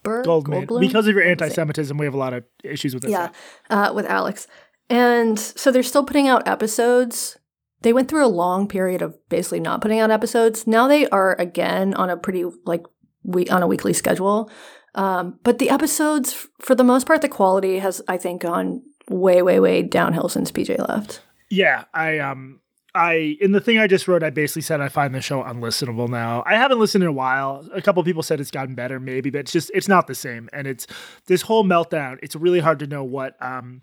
Goldberg. 0.04 0.26
Goldman. 0.26 0.68
Goldblum? 0.68 0.80
Because 0.82 1.08
of 1.08 1.16
your 1.16 1.24
anti-Semitism, 1.24 1.98
we 1.98 2.06
have 2.06 2.14
a 2.14 2.18
lot 2.18 2.34
of 2.34 2.44
issues 2.64 2.94
with 2.94 3.04
this. 3.04 3.12
Yeah, 3.12 3.30
uh, 3.70 3.92
with 3.96 4.06
Alex. 4.06 4.48
And 4.90 5.40
so 5.40 5.72
they're 5.72 5.84
still 5.84 6.04
putting 6.04 6.28
out 6.28 6.48
episodes 6.48 7.38
they 7.84 7.94
went 7.94 8.10
through 8.10 8.26
a 8.26 8.28
long 8.28 8.68
period 8.68 9.02
of 9.02 9.16
basically 9.30 9.60
not 9.60 9.82
putting 9.82 10.00
out 10.00 10.10
episodes. 10.10 10.66
Now 10.66 10.88
they 10.88 11.08
are 11.10 11.36
again 11.40 11.94
on 11.94 12.10
a 12.10 12.18
pretty 12.18 12.46
like 12.66 12.84
we 13.24 13.48
on 13.50 13.62
a 13.62 13.68
weekly 13.68 13.94
schedule. 13.94 14.50
Um, 14.96 15.40
but 15.44 15.60
the 15.60 15.70
episodes, 15.70 16.48
for 16.60 16.76
the 16.76 16.84
most 16.84 17.06
part, 17.06 17.22
the 17.22 17.30
quality 17.30 17.80
has 17.80 18.02
I 18.08 18.18
think 18.18 18.42
gone 18.42 18.82
way, 19.10 19.42
way, 19.42 19.60
way 19.60 19.84
downhill 19.84 20.30
since 20.30 20.52
PJ 20.52 20.88
left. 20.88 21.22
Yeah, 21.50 21.84
I 21.94 22.20
um 22.20 22.62
I 22.96 23.38
in 23.42 23.52
the 23.52 23.62
thing 23.62 23.80
I 23.80 23.88
just 23.88 24.08
wrote, 24.08 24.24
I 24.24 24.30
basically 24.30 24.62
said 24.62 24.82
I 24.82 24.90
find 24.90 25.16
the 25.16 25.22
show 25.22 25.44
unlistenable 25.44 26.10
now. 26.10 26.44
I 26.46 26.56
haven't 26.56 26.80
listened 26.80 27.04
in 27.04 27.10
a 27.10 27.14
while. 27.14 27.68
A 27.74 27.82
couple 27.82 28.04
people 28.04 28.24
said 28.24 28.40
it's 28.40 28.52
gotten 28.52 28.76
better, 28.76 29.00
maybe, 29.00 29.30
but 29.30 29.40
it's 29.40 29.52
just 29.52 29.72
it's 29.74 29.88
not 29.88 30.08
the 30.08 30.16
same. 30.16 30.50
And 30.54 30.68
it's 30.68 30.86
this 31.28 31.42
whole 31.42 31.64
meltdown. 31.64 32.20
It's 32.22 32.36
really 32.36 32.60
hard 32.60 32.80
to 32.80 32.88
know 32.88 33.04
what 33.04 33.36
um 33.42 33.82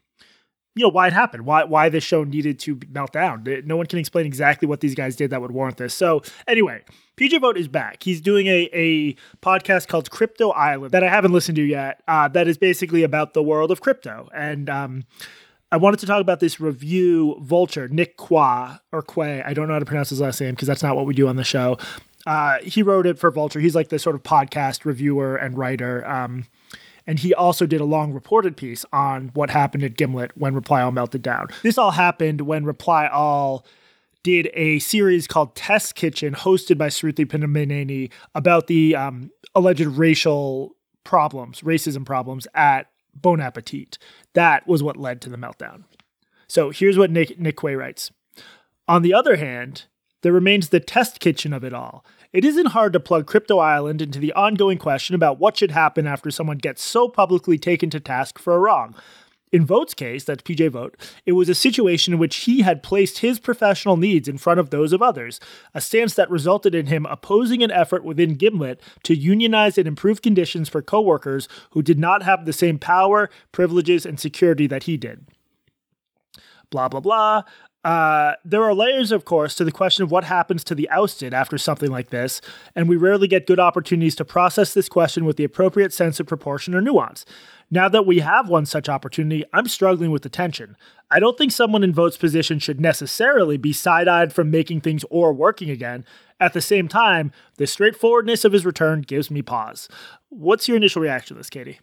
you 0.77 0.85
know 0.85 0.91
why 0.91 1.09
it 1.09 1.13
happened 1.13 1.45
why 1.45 1.65
why 1.65 1.89
this 1.89 2.05
show 2.05 2.23
needed 2.23 2.59
to 2.59 2.79
melt 2.91 3.13
down 3.13 3.45
no 3.65 3.77
one 3.77 3.87
can 3.87 3.99
explain 3.99 4.25
exactly 4.25 4.69
what 4.69 4.81
these 4.81 4.95
guys 4.95 5.17
did 5.17 5.31
that 5.31 5.41
would 5.41 5.51
warrant 5.51 5.77
this 5.77 5.93
so 5.93 6.23
anyway 6.47 6.81
pj 7.17 7.41
vogt 7.41 7.59
is 7.59 7.67
back 7.67 8.03
he's 8.03 8.21
doing 8.21 8.47
a, 8.47 8.71
a 8.73 9.15
podcast 9.43 9.89
called 9.89 10.11
crypto 10.11 10.51
island 10.51 10.93
that 10.93 11.03
i 11.03 11.09
haven't 11.09 11.33
listened 11.33 11.57
to 11.57 11.63
yet 11.63 12.03
uh, 12.07 12.29
that 12.29 12.47
is 12.47 12.57
basically 12.57 13.03
about 13.03 13.35
the 13.35 13.43
world 13.43 13.71
of 13.71 13.81
crypto 13.81 14.29
and 14.35 14.71
um, 14.71 15.05
I 15.73 15.77
wanted 15.77 16.01
to 16.01 16.07
talk 16.07 16.21
about 16.21 16.41
this 16.41 16.59
review 16.59 17.37
vulture, 17.41 17.89
Nick 17.89 18.17
Quah 18.17 18.81
or 18.91 19.03
Quay. 19.03 19.43
I 19.43 19.55
don't 19.55 19.69
know 19.69 19.75
how 19.75 19.79
to 19.79 19.85
pronounce 19.85 20.11
his 20.11 20.21
last 20.21 20.41
name 20.41 20.55
because 20.55 20.67
that's 20.67 20.83
not 20.83 20.97
what 20.97 21.07
we 21.07 21.15
do 21.15 21.29
on 21.29 21.37
the 21.37 21.45
show. 21.45 21.79
Uh, 22.27 22.59
he 22.63 22.83
wrote 22.83 23.07
it 23.07 23.19
for 23.19 23.31
Vulture. 23.31 23.61
He's 23.61 23.75
like 23.75 23.89
the 23.89 23.99
sort 23.99 24.17
of 24.17 24.23
podcast 24.23 24.85
reviewer 24.85 25.37
and 25.37 25.57
writer. 25.57 26.07
Um, 26.07 26.47
and 27.07 27.19
he 27.19 27.33
also 27.33 27.67
did 27.67 27.81
a 27.81 27.85
long 27.85 28.13
reported 28.13 28.57
piece 28.57 28.85
on 28.93 29.31
what 29.35 29.51
happened 29.51 29.85
at 29.85 29.97
Gimlet 29.97 30.37
when 30.37 30.55
Reply 30.55 30.83
All 30.83 30.93
melted 30.93 31.23
down. 31.23 31.49
This 31.63 31.79
all 31.79 31.93
happened 31.93 32.43
when 32.43 32.65
Reply 32.65 33.07
All 33.07 33.65
did 34.23 34.51
a 34.53 34.81
series 34.81 35.27
called 35.27 35.55
Test 35.55 35.95
Kitchen, 35.95 36.35
hosted 36.35 36.77
by 36.77 36.89
Sruthi 36.89 37.25
Pinnamaneni, 37.25 38.11
about 38.35 38.67
the 38.67 38.95
um, 38.95 39.31
alleged 39.55 39.87
racial 39.87 40.77
problems, 41.05 41.63
racism 41.63 42.05
problems 42.05 42.47
at 42.55 42.89
Bon 43.21 43.41
Appetit. 43.41 43.99
That 44.35 44.67
was 44.67 44.83
what 44.83 44.97
led 44.97 45.21
to 45.23 45.31
the 45.31 45.37
meltdown. 45.37 45.85
So 46.49 46.71
here's 46.71 46.99
what 46.99 47.11
Nick, 47.11 47.39
Nick 47.39 47.59
Quay 47.59 47.75
writes. 47.75 48.11
On 48.89 49.03
the 49.03 49.15
other 49.15 49.37
hand, 49.37 49.85
there 50.23 50.33
remains 50.33 50.69
the 50.69 50.81
test 50.81 51.21
kitchen 51.21 51.53
of 51.53 51.65
it 51.65 51.73
all, 51.73 52.05
it 52.33 52.45
isn't 52.45 52.67
hard 52.67 52.93
to 52.93 53.01
plug 53.01 53.27
Crypto 53.27 53.59
Island 53.59 54.01
into 54.01 54.21
the 54.21 54.33
ongoing 54.35 54.79
question 54.79 55.17
about 55.17 55.41
what 55.41 55.57
should 55.57 55.73
happen 55.73 56.07
after 56.07 56.31
someone 56.31 56.59
gets 56.59 56.83
so 56.83 57.09
publicly 57.09 57.59
taken 57.59 57.91
to 57.91 57.99
task 57.99 58.39
for 58.39 58.55
a 58.55 58.59
wrong. 58.59 58.95
In 59.53 59.67
Vogt's 59.67 59.95
case, 59.95 60.23
that's 60.25 60.43
PJ 60.43 60.71
Vogt, 60.71 60.97
it 61.27 61.33
was 61.33 61.49
a 61.49 61.55
situation 61.55 62.15
in 62.15 62.21
which 62.21 62.37
he 62.37 62.63
had 62.63 62.85
placed 62.85 63.19
his 63.19 63.41
professional 63.41 63.97
needs 63.97 64.29
in 64.29 64.39
front 64.39 64.61
of 64.61 64.71
those 64.71 64.93
of 64.93 65.03
others, 65.03 65.41
a 65.75 65.81
stance 65.81 66.15
that 66.15 66.31
resulted 66.31 66.73
in 66.75 66.87
him 66.87 67.05
opposing 67.07 67.63
an 67.63 67.71
effort 67.73 68.05
within 68.05 68.37
Gimlet 68.37 68.81
to 69.03 69.17
unionize 69.17 69.77
and 69.77 69.89
improve 69.89 70.23
conditions 70.23 70.69
for 70.69 70.83
coworkers 70.83 71.49
who 71.71 71.83
did 71.83 71.99
not 71.99 72.23
have 72.23 72.45
the 72.45 72.53
same 72.53 72.79
power, 72.79 73.29
privileges, 73.51 74.07
and 74.07 74.21
security 74.21 74.69
that 74.69 74.85
he 74.85 74.97
did. 74.97 75.27
Blah, 76.71 76.89
blah, 76.89 77.01
blah. 77.01 77.43
Uh, 77.83 78.35
there 78.45 78.63
are 78.63 78.75
layers, 78.75 79.11
of 79.11 79.25
course, 79.25 79.55
to 79.55 79.65
the 79.65 79.73
question 79.73 80.03
of 80.03 80.11
what 80.11 80.25
happens 80.25 80.63
to 80.63 80.75
the 80.75 80.89
ousted 80.91 81.33
after 81.33 81.57
something 81.57 81.91
like 81.91 82.11
this, 82.11 82.43
and 82.77 82.89
we 82.89 82.97
rarely 82.97 83.27
get 83.27 83.47
good 83.47 83.59
opportunities 83.59 84.15
to 84.15 84.25
process 84.25 84.75
this 84.75 84.89
question 84.89 85.25
with 85.25 85.37
the 85.37 85.45
appropriate 85.45 85.93
sense 85.93 86.21
of 86.21 86.27
proportion 86.27 86.75
or 86.75 86.83
nuance. 86.83 87.25
Now 87.71 87.89
that 87.89 88.07
we 88.07 88.19
have 88.19 88.49
one 88.49 88.67
such 88.67 88.89
opportunity, 88.89 89.45
I'm 89.53 89.69
struggling 89.69 90.11
with 90.11 90.23
the 90.23 90.29
tension. 90.29 90.77
I 91.11 91.21
don't 91.21 91.39
think 91.39 91.53
someone 91.53 91.85
in 91.85 91.93
Vogt's 91.93 92.17
position 92.17 92.59
should 92.59 92.81
necessarily 92.81 93.57
be 93.57 93.73
side 93.73 94.09
eyed 94.09 94.33
from 94.33 94.51
making 94.51 94.81
things 94.81 95.05
or 95.09 95.33
working 95.33 95.71
again. 95.71 96.05
At 96.41 96.53
the 96.53 96.61
same 96.61 96.89
time, 96.89 97.31
the 97.59 97.67
straightforwardness 97.67 98.45
of 98.45 98.53
his 98.53 98.67
return 98.67 99.03
gives 99.03 99.31
me 99.31 99.43
pause. 99.43 99.89
What's 100.31 100.67
your 100.67 100.77
initial 100.77 101.03
reaction 101.03 101.37
to 101.37 101.39
this, 101.39 101.51
Katie? 101.51 101.79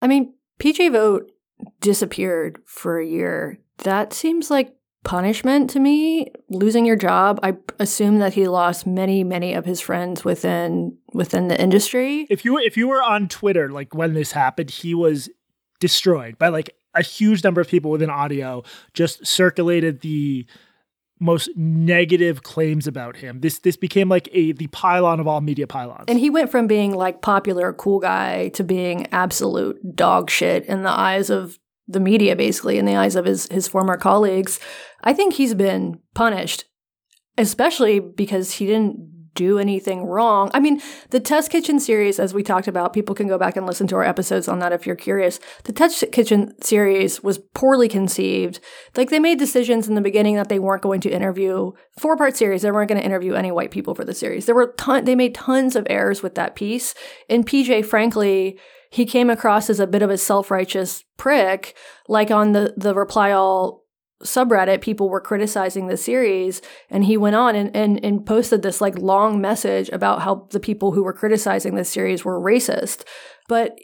I 0.00 0.06
mean, 0.06 0.34
PJ 0.60 0.92
Vogt 0.92 1.32
disappeared 1.80 2.60
for 2.64 2.98
a 2.98 3.06
year. 3.06 3.58
That 3.78 4.12
seems 4.12 4.50
like 4.50 4.74
punishment 5.04 5.70
to 5.70 5.80
me 5.80 6.30
losing 6.50 6.84
your 6.84 6.96
job 6.96 7.38
i 7.42 7.56
assume 7.78 8.18
that 8.18 8.34
he 8.34 8.48
lost 8.48 8.86
many 8.86 9.24
many 9.24 9.54
of 9.54 9.64
his 9.64 9.80
friends 9.80 10.24
within 10.24 10.96
within 11.14 11.48
the 11.48 11.60
industry 11.60 12.26
if 12.28 12.44
you 12.44 12.58
if 12.58 12.76
you 12.76 12.88
were 12.88 13.02
on 13.02 13.28
twitter 13.28 13.70
like 13.70 13.94
when 13.94 14.12
this 14.14 14.32
happened 14.32 14.70
he 14.70 14.94
was 14.94 15.30
destroyed 15.80 16.36
by 16.36 16.48
like 16.48 16.74
a 16.94 17.02
huge 17.02 17.44
number 17.44 17.60
of 17.60 17.68
people 17.68 17.90
within 17.90 18.10
audio 18.10 18.62
just 18.92 19.24
circulated 19.26 20.00
the 20.00 20.46
most 21.20 21.50
negative 21.56 22.42
claims 22.42 22.86
about 22.86 23.16
him. 23.16 23.40
This 23.40 23.58
this 23.58 23.76
became 23.76 24.08
like 24.08 24.28
a 24.32 24.52
the 24.52 24.68
pylon 24.68 25.20
of 25.20 25.26
all 25.26 25.40
media 25.40 25.66
pylons. 25.66 26.04
And 26.08 26.18
he 26.18 26.30
went 26.30 26.50
from 26.50 26.66
being 26.66 26.94
like 26.94 27.22
popular 27.22 27.72
cool 27.72 27.98
guy 27.98 28.48
to 28.50 28.64
being 28.64 29.06
absolute 29.12 29.96
dog 29.96 30.30
shit 30.30 30.64
in 30.66 30.82
the 30.82 30.90
eyes 30.90 31.30
of 31.30 31.58
the 31.88 32.00
media 32.00 32.36
basically 32.36 32.78
in 32.78 32.84
the 32.84 32.96
eyes 32.96 33.16
of 33.16 33.24
his 33.24 33.48
his 33.50 33.66
former 33.66 33.96
colleagues 33.96 34.60
i 35.02 35.12
think 35.12 35.34
he's 35.34 35.54
been 35.54 35.98
punished 36.14 36.64
especially 37.36 37.98
because 37.98 38.52
he 38.52 38.66
didn't 38.66 39.18
do 39.38 39.58
anything 39.60 40.04
wrong. 40.04 40.50
I 40.52 40.58
mean, 40.58 40.82
the 41.10 41.20
Test 41.20 41.52
Kitchen 41.52 41.78
series, 41.78 42.18
as 42.18 42.34
we 42.34 42.42
talked 42.42 42.66
about, 42.66 42.92
people 42.92 43.14
can 43.14 43.28
go 43.28 43.38
back 43.38 43.56
and 43.56 43.66
listen 43.66 43.86
to 43.86 43.94
our 43.94 44.02
episodes 44.02 44.48
on 44.48 44.58
that 44.58 44.72
if 44.72 44.84
you're 44.84 44.96
curious. 44.96 45.38
The 45.62 45.72
Test 45.72 46.04
Kitchen 46.10 46.60
series 46.60 47.22
was 47.22 47.38
poorly 47.54 47.88
conceived. 47.88 48.58
Like 48.96 49.10
they 49.10 49.20
made 49.20 49.38
decisions 49.38 49.86
in 49.86 49.94
the 49.94 50.00
beginning 50.00 50.34
that 50.34 50.48
they 50.48 50.58
weren't 50.58 50.82
going 50.82 51.00
to 51.02 51.10
interview 51.10 51.70
four 52.00 52.16
part 52.16 52.36
series. 52.36 52.62
They 52.62 52.72
weren't 52.72 52.88
going 52.88 53.00
to 53.00 53.06
interview 53.06 53.34
any 53.34 53.52
white 53.52 53.70
people 53.70 53.94
for 53.94 54.04
the 54.04 54.12
series. 54.12 54.46
There 54.46 54.56
were 54.56 54.74
ton. 54.76 55.04
They 55.04 55.14
made 55.14 55.36
tons 55.36 55.76
of 55.76 55.86
errors 55.88 56.20
with 56.20 56.34
that 56.34 56.56
piece. 56.56 56.94
And 57.30 57.46
PJ, 57.46 57.86
frankly, 57.86 58.58
he 58.90 59.04
came 59.04 59.30
across 59.30 59.68
as 59.70 59.80
a 59.80 59.86
bit 59.86 60.02
of 60.02 60.10
a 60.10 60.18
self-righteous 60.18 61.04
prick. 61.16 61.76
Like 62.08 62.30
on 62.30 62.52
the 62.52 62.74
the 62.76 62.94
reply 62.94 63.32
all 63.32 63.84
subreddit 64.24 64.80
people 64.80 65.08
were 65.08 65.20
criticizing 65.20 65.86
the 65.86 65.96
series 65.96 66.60
and 66.90 67.04
he 67.04 67.16
went 67.16 67.36
on 67.36 67.54
and, 67.54 67.74
and, 67.76 68.04
and 68.04 68.26
posted 68.26 68.62
this 68.62 68.80
like 68.80 68.98
long 68.98 69.40
message 69.40 69.88
about 69.90 70.22
how 70.22 70.48
the 70.50 70.58
people 70.58 70.90
who 70.90 71.04
were 71.04 71.12
criticizing 71.12 71.76
the 71.76 71.84
series 71.84 72.24
were 72.24 72.40
racist. 72.40 73.04
But 73.48 73.78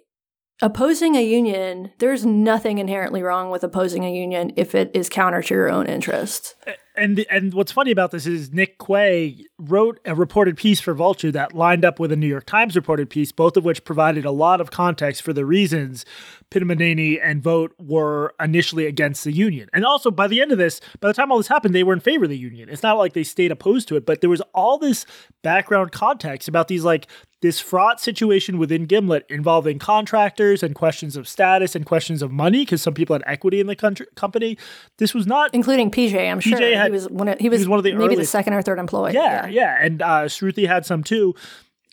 opposing 0.62 1.16
a 1.16 1.24
union 1.24 1.92
there's 1.98 2.24
nothing 2.24 2.78
inherently 2.78 3.22
wrong 3.22 3.50
with 3.50 3.64
opposing 3.64 4.04
a 4.04 4.12
union 4.12 4.52
if 4.56 4.74
it 4.74 4.90
is 4.94 5.08
counter 5.08 5.42
to 5.42 5.54
your 5.54 5.68
own 5.68 5.86
interest 5.86 6.54
uh, 6.66 6.72
and 6.96 7.24
and 7.30 7.52
what's 7.54 7.72
funny 7.72 7.90
about 7.90 8.10
this 8.10 8.26
is 8.26 8.52
Nick 8.52 8.78
Quay 8.78 9.44
wrote 9.58 10.00
a 10.04 10.14
reported 10.14 10.56
piece 10.56 10.80
for 10.80 10.94
Vulture 10.94 11.32
that 11.32 11.52
lined 11.52 11.84
up 11.84 11.98
with 11.98 12.12
a 12.12 12.16
New 12.16 12.26
York 12.26 12.46
Times 12.46 12.76
reported 12.76 13.10
piece, 13.10 13.32
both 13.32 13.56
of 13.56 13.64
which 13.64 13.84
provided 13.84 14.24
a 14.24 14.30
lot 14.30 14.60
of 14.60 14.70
context 14.70 15.22
for 15.22 15.32
the 15.32 15.44
reasons 15.44 16.04
Pinnamaneni 16.50 17.18
and 17.22 17.42
Vogt 17.42 17.74
were 17.78 18.34
initially 18.40 18.86
against 18.86 19.24
the 19.24 19.32
union. 19.32 19.68
And 19.72 19.84
also, 19.84 20.10
by 20.10 20.26
the 20.26 20.40
end 20.40 20.52
of 20.52 20.58
this, 20.58 20.80
by 21.00 21.08
the 21.08 21.14
time 21.14 21.32
all 21.32 21.38
this 21.38 21.48
happened, 21.48 21.74
they 21.74 21.82
were 21.82 21.92
in 21.92 22.00
favor 22.00 22.24
of 22.24 22.30
the 22.30 22.38
union. 22.38 22.68
It's 22.68 22.82
not 22.82 22.98
like 22.98 23.12
they 23.12 23.24
stayed 23.24 23.50
opposed 23.52 23.88
to 23.88 23.96
it, 23.96 24.06
but 24.06 24.20
there 24.20 24.30
was 24.30 24.42
all 24.54 24.78
this 24.78 25.06
background 25.42 25.92
context 25.92 26.48
about 26.48 26.68
these 26.68 26.84
like 26.84 27.06
this 27.44 27.60
fraught 27.60 28.00
situation 28.00 28.56
within 28.56 28.86
Gimlet 28.86 29.26
involving 29.28 29.78
contractors 29.78 30.62
and 30.62 30.74
questions 30.74 31.14
of 31.14 31.28
status 31.28 31.74
and 31.74 31.84
questions 31.84 32.22
of 32.22 32.32
money 32.32 32.62
because 32.62 32.80
some 32.80 32.94
people 32.94 33.12
had 33.12 33.22
equity 33.26 33.60
in 33.60 33.66
the 33.66 33.76
country, 33.76 34.06
company. 34.14 34.56
This 34.96 35.12
was 35.12 35.26
not 35.26 35.50
including 35.52 35.90
PJ. 35.90 36.14
I'm 36.14 36.40
PJ 36.40 36.42
sure 36.42 36.74
had, 36.74 36.86
he 36.86 36.90
was 36.92 37.10
one. 37.10 37.28
Of, 37.28 37.38
he 37.38 37.50
was, 37.50 37.60
he 37.60 37.64
was 37.64 37.68
one 37.68 37.78
of 37.78 37.84
the 37.84 37.92
maybe 37.92 38.16
the 38.16 38.24
second 38.24 38.54
or 38.54 38.62
third 38.62 38.78
employee. 38.78 39.12
Yeah, 39.12 39.46
yeah, 39.46 39.48
yeah. 39.48 39.78
and 39.78 40.00
uh, 40.00 40.22
Sruthi 40.22 40.66
had 40.66 40.86
some 40.86 41.04
too. 41.04 41.34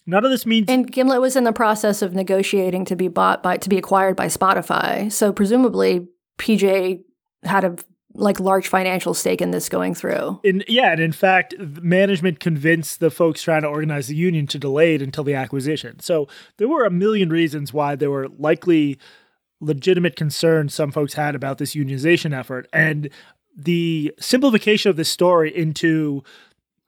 None 0.06 0.26
of 0.26 0.32
this 0.32 0.46
means. 0.46 0.66
And 0.68 0.92
Gimlet 0.92 1.22
was 1.22 1.36
in 1.36 1.44
the 1.44 1.54
process 1.54 2.02
of 2.02 2.14
negotiating 2.14 2.86
to 2.86 2.96
be 2.96 3.08
bought 3.08 3.44
by 3.44 3.58
to 3.58 3.70
be 3.70 3.78
acquired 3.78 4.16
by 4.16 4.28
Spotify. 4.28 5.12
So 5.12 5.32
presumably 5.32 6.08
PJ 6.38 7.04
had 7.44 7.64
a 7.64 7.76
like 8.14 8.40
large 8.40 8.68
financial 8.68 9.14
stake 9.14 9.42
in 9.42 9.52
this 9.52 9.70
going 9.70 9.96
through. 9.96 10.40
And 10.44 10.66
yeah, 10.68 10.92
and 10.92 11.00
in 11.00 11.12
fact, 11.12 11.56
management 11.60 12.40
convinced 12.40 13.00
the 13.00 13.10
folks 13.10 13.42
trying 13.42 13.62
to 13.62 13.70
organize 13.70 14.08
the 14.08 14.16
union 14.16 14.48
to 14.48 14.60
delay 14.60 14.96
it 14.96 15.02
until 15.02 15.24
the 15.24 15.36
acquisition. 15.36 16.00
So 16.00 16.28
there 16.58 16.68
were 16.68 16.84
a 16.86 16.92
million 16.92 17.30
reasons 17.30 17.74
why 17.74 17.96
there 17.96 18.12
were 18.12 18.28
likely 18.28 19.00
legitimate 19.62 20.16
concerns 20.16 20.74
some 20.74 20.92
folks 20.92 21.14
had 21.14 21.36
about 21.36 21.58
this 21.58 21.76
unionization 21.76 22.38
effort, 22.38 22.68
and 22.74 23.10
the 23.56 24.14
simplification 24.20 24.90
of 24.90 24.96
this 24.96 25.10
story 25.10 25.56
into 25.56 26.24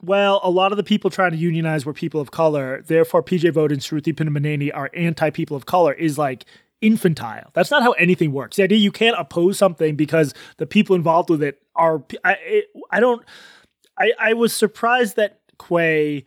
well, 0.03 0.41
a 0.43 0.49
lot 0.49 0.71
of 0.71 0.77
the 0.77 0.83
people 0.83 1.09
trying 1.09 1.31
to 1.31 1.37
unionize 1.37 1.85
were 1.85 1.93
people 1.93 2.19
of 2.19 2.31
color. 2.31 2.83
Therefore, 2.85 3.23
PJ 3.23 3.53
Vogt 3.53 3.71
and 3.71 3.81
Sruthi 3.81 4.13
Pinnamaneni 4.13 4.69
are 4.73 4.89
anti 4.93 5.29
people 5.29 5.55
of 5.55 5.65
color 5.65 5.93
is 5.93 6.17
like 6.17 6.45
infantile. 6.81 7.49
That's 7.53 7.71
not 7.71 7.83
how 7.83 7.93
anything 7.93 8.33
works. 8.33 8.57
The 8.57 8.63
idea 8.63 8.77
you 8.77 8.91
can't 8.91 9.15
oppose 9.17 9.57
something 9.57 9.95
because 9.95 10.33
the 10.57 10.65
people 10.65 10.95
involved 10.95 11.29
with 11.29 11.41
it 11.41 11.61
are. 11.75 12.03
I, 12.23 12.63
I 12.91 12.99
don't. 12.99 13.23
I, 13.97 14.11
I 14.19 14.33
was 14.33 14.53
surprised 14.53 15.15
that 15.15 15.39
Quay 15.57 16.25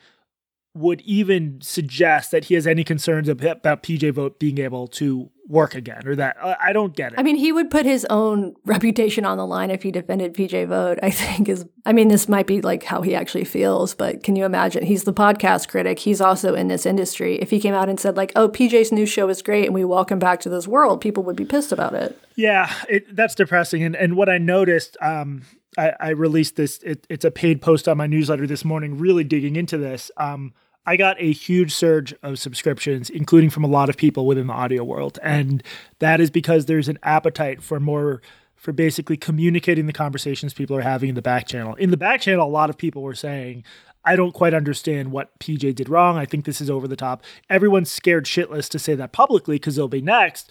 would 0.77 1.01
even 1.03 1.59
suggest 1.63 2.31
that 2.31 2.45
he 2.45 2.55
has 2.55 2.67
any 2.67 2.85
concerns 2.85 3.29
about 3.29 3.63
PJ 3.63 4.13
Vogt 4.13 4.39
being 4.39 4.59
able 4.59 4.87
to 4.89 5.31
work 5.49 5.75
again 5.75 6.07
or 6.07 6.17
that 6.17 6.37
I 6.61 6.73
don't 6.73 6.95
get 6.95 7.13
it. 7.13 7.19
I 7.19 7.23
mean, 7.23 7.37
he 7.37 7.53
would 7.53 7.71
put 7.71 7.87
his 7.87 8.05
own 8.11 8.55
reputation 8.65 9.25
on 9.25 9.39
the 9.39 9.47
line 9.47 9.71
if 9.71 9.83
he 9.83 9.91
defended 9.91 10.35
PJ 10.35 10.69
Vogt, 10.69 11.01
I 11.03 11.11
think 11.11 11.49
is 11.49 11.65
I 11.87 11.93
mean, 11.93 12.09
this 12.09 12.29
might 12.29 12.47
be 12.47 12.61
like 12.61 12.83
how 12.83 13.01
he 13.01 13.15
actually 13.15 13.45
feels, 13.45 13.95
but 13.95 14.23
can 14.23 14.37
you 14.37 14.45
imagine? 14.45 14.85
He's 14.85 15.05
the 15.05 15.15
podcast 15.15 15.69
critic. 15.69 16.01
He's 16.01 16.21
also 16.21 16.55
in 16.55 16.69
this 16.69 16.85
industry. 16.85 17.37
If 17.37 17.51
he 17.51 17.61
came 17.61 17.75
out 17.75 17.89
and 17.89 17.99
said 17.99 18.17
like, 18.17 18.33
"Oh, 18.37 18.49
PJ's 18.49 18.93
new 18.93 19.07
show 19.07 19.29
is 19.29 19.41
great 19.43 19.67
and 19.67 19.75
we 19.75 19.85
welcome 19.85 20.19
back 20.19 20.41
to 20.41 20.49
this 20.49 20.69
world," 20.69 21.01
people 21.01 21.23
would 21.23 21.37
be 21.37 21.45
pissed 21.45 21.73
about 21.73 21.95
it. 21.95 22.19
Yeah, 22.35 22.73
it, 22.89 23.15
that's 23.15 23.35
depressing. 23.35 23.83
And 23.83 23.97
and 23.97 24.17
what 24.17 24.29
I 24.29 24.39
noticed 24.39 24.97
um 25.01 25.43
I, 25.79 25.93
I 26.01 26.09
released 26.11 26.57
this. 26.57 26.79
It, 26.83 27.07
it's 27.09 27.25
a 27.25 27.31
paid 27.31 27.61
post 27.61 27.89
on 27.89 27.97
my 27.97 28.07
newsletter 28.07 28.47
this 28.47 28.65
morning, 28.65 28.99
really 28.99 29.25
digging 29.25 29.57
into 29.57 29.79
this. 29.79 30.11
Um, 30.17 30.55
I 30.87 30.97
got 30.97 31.21
a 31.21 31.33
huge 31.33 31.75
surge 31.75 32.15
of 32.23 32.39
subscriptions, 32.39 33.11
including 33.11 33.51
from 33.51 33.65
a 33.65 33.69
lot 33.69 33.89
of 33.89 33.97
people 33.97 34.25
within 34.25 34.47
the 34.47 34.53
audio 34.53 34.85
world. 34.85 35.19
And 35.23 35.63
that 35.99 36.21
is 36.21 36.31
because 36.31 36.67
there's 36.67 36.89
an 36.89 36.99
appetite 37.03 37.63
for 37.63 37.81
more, 37.81 38.23
for 38.55 38.73
basically 38.73 39.17
communicating 39.17 39.87
the 39.87 39.93
conversations 39.93 40.55
people 40.55 40.77
are 40.77 40.83
having 40.83 41.09
in 41.09 41.15
the 41.17 41.23
back 41.23 41.49
channel. 41.49 41.75
In 41.75 41.91
the 41.91 41.97
back 41.97 42.21
channel, 42.21 42.47
a 42.47 42.49
lot 42.49 42.71
of 42.71 42.79
people 42.79 43.03
were 43.03 43.17
saying, 43.17 43.65
I 44.05 44.15
don't 44.15 44.33
quite 44.33 44.55
understand 44.55 45.11
what 45.11 45.37
PJ 45.41 45.75
did 45.75 45.89
wrong. 45.89 46.17
I 46.17 46.25
think 46.25 46.45
this 46.45 46.61
is 46.61 46.71
over 46.71 46.87
the 46.87 46.95
top. 46.95 47.25
Everyone's 47.51 47.91
scared 47.91 48.25
shitless 48.25 48.69
to 48.71 48.79
say 48.79 48.95
that 48.95 49.11
publicly 49.11 49.57
because 49.57 49.75
they'll 49.75 49.89
be 49.89 50.01
next. 50.01 50.49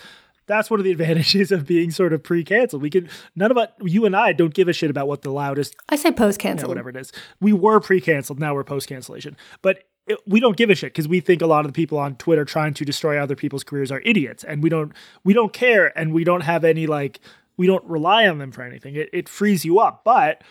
That's 0.47 0.69
one 0.69 0.81
of 0.81 0.83
the 0.83 0.91
advantages 0.97 1.53
of 1.53 1.65
being 1.65 1.91
sort 1.91 2.11
of 2.11 2.21
pre-canceled. 2.21 2.81
We 2.81 2.89
can 2.89 3.07
none 3.37 3.51
of 3.51 3.57
us, 3.57 3.69
you 3.81 4.05
and 4.05 4.15
I, 4.15 4.33
don't 4.33 4.53
give 4.53 4.67
a 4.67 4.73
shit 4.73 4.89
about 4.89 5.07
what 5.07 5.21
the 5.21 5.31
loudest. 5.31 5.77
I 5.87 5.95
say 5.95 6.11
post-cancel, 6.11 6.67
whatever 6.67 6.89
it 6.89 6.97
is. 6.97 7.13
We 7.39 7.53
were 7.53 7.79
pre-canceled. 7.79 8.39
Now 8.39 8.53
we're 8.53 8.65
post-cancellation. 8.65 9.37
But 9.61 9.85
we 10.27 10.39
don't 10.39 10.57
give 10.57 10.69
a 10.69 10.75
shit 10.75 10.93
because 10.93 11.07
we 11.07 11.19
think 11.19 11.41
a 11.41 11.47
lot 11.47 11.65
of 11.65 11.69
the 11.71 11.75
people 11.75 11.97
on 11.97 12.15
Twitter 12.15 12.45
trying 12.45 12.73
to 12.75 12.85
destroy 12.85 13.17
other 13.17 13.35
people's 13.35 13.63
careers 13.63 13.91
are 13.91 14.01
idiots, 14.05 14.43
and 14.43 14.61
we 14.61 14.69
don't 14.69 14.91
we 15.23 15.33
don't 15.33 15.53
care, 15.53 15.97
and 15.97 16.13
we 16.13 16.23
don't 16.23 16.41
have 16.41 16.63
any 16.63 16.85
like 16.87 17.19
we 17.57 17.67
don't 17.67 17.83
rely 17.85 18.27
on 18.27 18.37
them 18.37 18.51
for 18.51 18.61
anything. 18.61 18.95
It, 18.95 19.09
it 19.13 19.29
frees 19.29 19.65
you 19.65 19.79
up, 19.79 20.03
but 20.03 20.43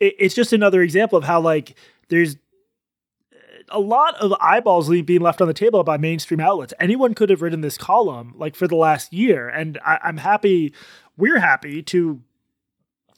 it, 0.00 0.14
it's 0.18 0.34
just 0.34 0.52
another 0.52 0.82
example 0.82 1.16
of 1.16 1.24
how 1.24 1.40
like 1.40 1.76
there's 2.08 2.36
a 3.70 3.80
lot 3.80 4.16
of 4.16 4.34
eyeballs 4.40 4.88
being 4.88 5.20
left 5.20 5.40
on 5.40 5.46
the 5.46 5.54
table 5.54 5.84
by 5.84 5.96
mainstream 5.96 6.40
outlets. 6.40 6.74
Anyone 6.80 7.14
could 7.14 7.30
have 7.30 7.40
written 7.40 7.60
this 7.60 7.78
column 7.78 8.34
like 8.36 8.54
for 8.54 8.66
the 8.68 8.76
last 8.76 9.12
year, 9.12 9.48
and 9.48 9.78
I, 9.84 9.98
I'm 10.02 10.18
happy. 10.18 10.74
We're 11.16 11.40
happy 11.40 11.82
to 11.84 12.20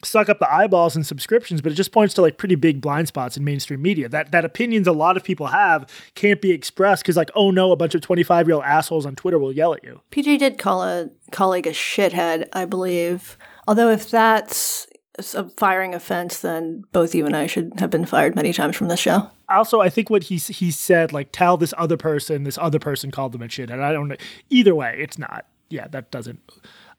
suck 0.05 0.29
up 0.29 0.39
the 0.39 0.53
eyeballs 0.53 0.97
and 0.97 1.07
subscriptions, 1.07 1.61
but 1.61 1.73
it 1.73 1.75
just 1.77 1.93
points 1.93 2.15
to 2.15 2.23
like 2.23 2.37
pretty 2.37 2.55
big 2.55 2.81
blind 2.81 3.09
spots 3.09 3.37
in 3.37 3.45
mainstream 3.45 3.83
media. 3.83 4.09
That 4.09 4.33
that 4.33 4.45
opinions 4.45 4.87
a 4.87 4.93
lot 4.93 5.17
of 5.17 5.25
people 5.25 5.49
have 5.49 5.89
can't 6.15 6.41
be 6.41 6.51
expressed 6.51 7.03
because 7.03 7.17
like, 7.17 7.31
oh 7.35 7.51
no, 7.51 7.73
a 7.73 7.77
bunch 7.77 7.95
of 7.95 8.01
25 8.01 8.49
year 8.49 8.57
old 8.57 8.65
assholes 8.65 9.07
on 9.07 9.15
Twitter 9.15 9.39
will 9.39 9.53
yell 9.53 9.75
at 9.75 9.85
you. 9.85 10.01
PJ 10.11 10.39
did 10.39 10.59
call 10.59 10.83
a 10.83 11.11
colleague 11.31 11.67
a 11.67 11.71
shithead, 11.71 12.49
I 12.53 12.65
believe. 12.65 13.37
Although 13.67 13.91
if 13.91 14.11
that's 14.11 14.87
a 15.35 15.49
firing 15.51 15.95
offense, 15.95 16.41
then 16.41 16.85
both 16.93 17.15
you 17.15 17.27
and 17.27 17.37
I 17.37 17.47
should 17.47 17.79
have 17.79 17.91
been 17.91 18.07
fired 18.07 18.35
many 18.35 18.53
times 18.53 18.77
from 18.77 18.89
this 18.89 19.01
show. 19.01 19.31
Also, 19.49 19.81
I 19.81 19.91
think 19.91 20.09
what 20.09 20.25
he 20.25 20.37
he 20.37 20.71
said, 20.71 21.13
like, 21.13 21.29
tell 21.33 21.57
this 21.57 21.75
other 21.77 21.97
person, 21.97 22.45
this 22.45 22.59
other 22.59 22.79
person 22.79 23.11
called 23.11 23.33
them 23.33 23.43
a 23.43 23.49
shithead. 23.49 23.81
I 23.81 23.93
don't 23.93 24.09
know. 24.09 24.17
Either 24.51 24.75
way, 24.75 24.97
it's 24.99 25.19
not. 25.19 25.47
Yeah, 25.73 25.89
that 25.89 26.11
doesn't. 26.11 26.39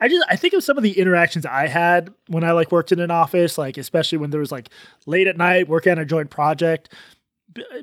I 0.01 0.07
just 0.07 0.25
I 0.27 0.35
think 0.35 0.55
of 0.55 0.63
some 0.63 0.77
of 0.77 0.83
the 0.83 0.97
interactions 0.97 1.45
I 1.45 1.67
had 1.67 2.11
when 2.27 2.43
I 2.43 2.53
like 2.53 2.71
worked 2.71 2.91
in 2.91 2.99
an 2.99 3.11
office, 3.11 3.55
like 3.55 3.77
especially 3.77 4.17
when 4.17 4.31
there 4.31 4.39
was 4.39 4.51
like 4.51 4.69
late 5.05 5.27
at 5.27 5.37
night 5.37 5.69
working 5.69 5.91
on 5.91 5.99
a 5.99 6.05
joint 6.05 6.31
project. 6.31 6.89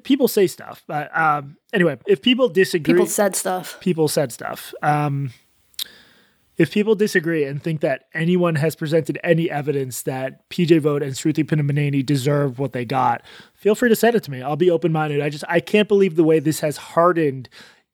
People 0.02 0.26
say 0.26 0.48
stuff, 0.48 0.82
but 0.88 1.16
um, 1.16 1.56
anyway, 1.72 1.96
if 2.08 2.22
people 2.22 2.48
disagree, 2.48 2.92
people 2.92 3.06
said 3.06 3.36
stuff. 3.36 3.78
People 3.78 4.08
said 4.08 4.32
stuff. 4.32 4.74
Um, 4.82 5.30
if 6.56 6.72
people 6.72 6.96
disagree 6.96 7.44
and 7.44 7.62
think 7.62 7.80
that 7.82 8.06
anyone 8.12 8.56
has 8.56 8.74
presented 8.74 9.18
any 9.22 9.48
evidence 9.48 10.02
that 10.02 10.46
PJ 10.50 10.80
Vogt 10.80 11.04
and 11.04 11.12
Sruthi 11.12 11.44
Pinnamaneni 11.44 12.04
deserve 12.04 12.58
what 12.58 12.72
they 12.72 12.84
got, 12.84 13.22
feel 13.54 13.76
free 13.76 13.88
to 13.88 13.96
send 13.96 14.16
it 14.16 14.24
to 14.24 14.30
me. 14.32 14.42
I'll 14.42 14.56
be 14.56 14.70
open 14.70 14.90
minded. 14.90 15.20
I 15.20 15.30
just 15.30 15.44
I 15.48 15.60
can't 15.60 15.86
believe 15.86 16.16
the 16.16 16.24
way 16.24 16.40
this 16.40 16.60
has 16.60 16.76
hardened 16.76 17.48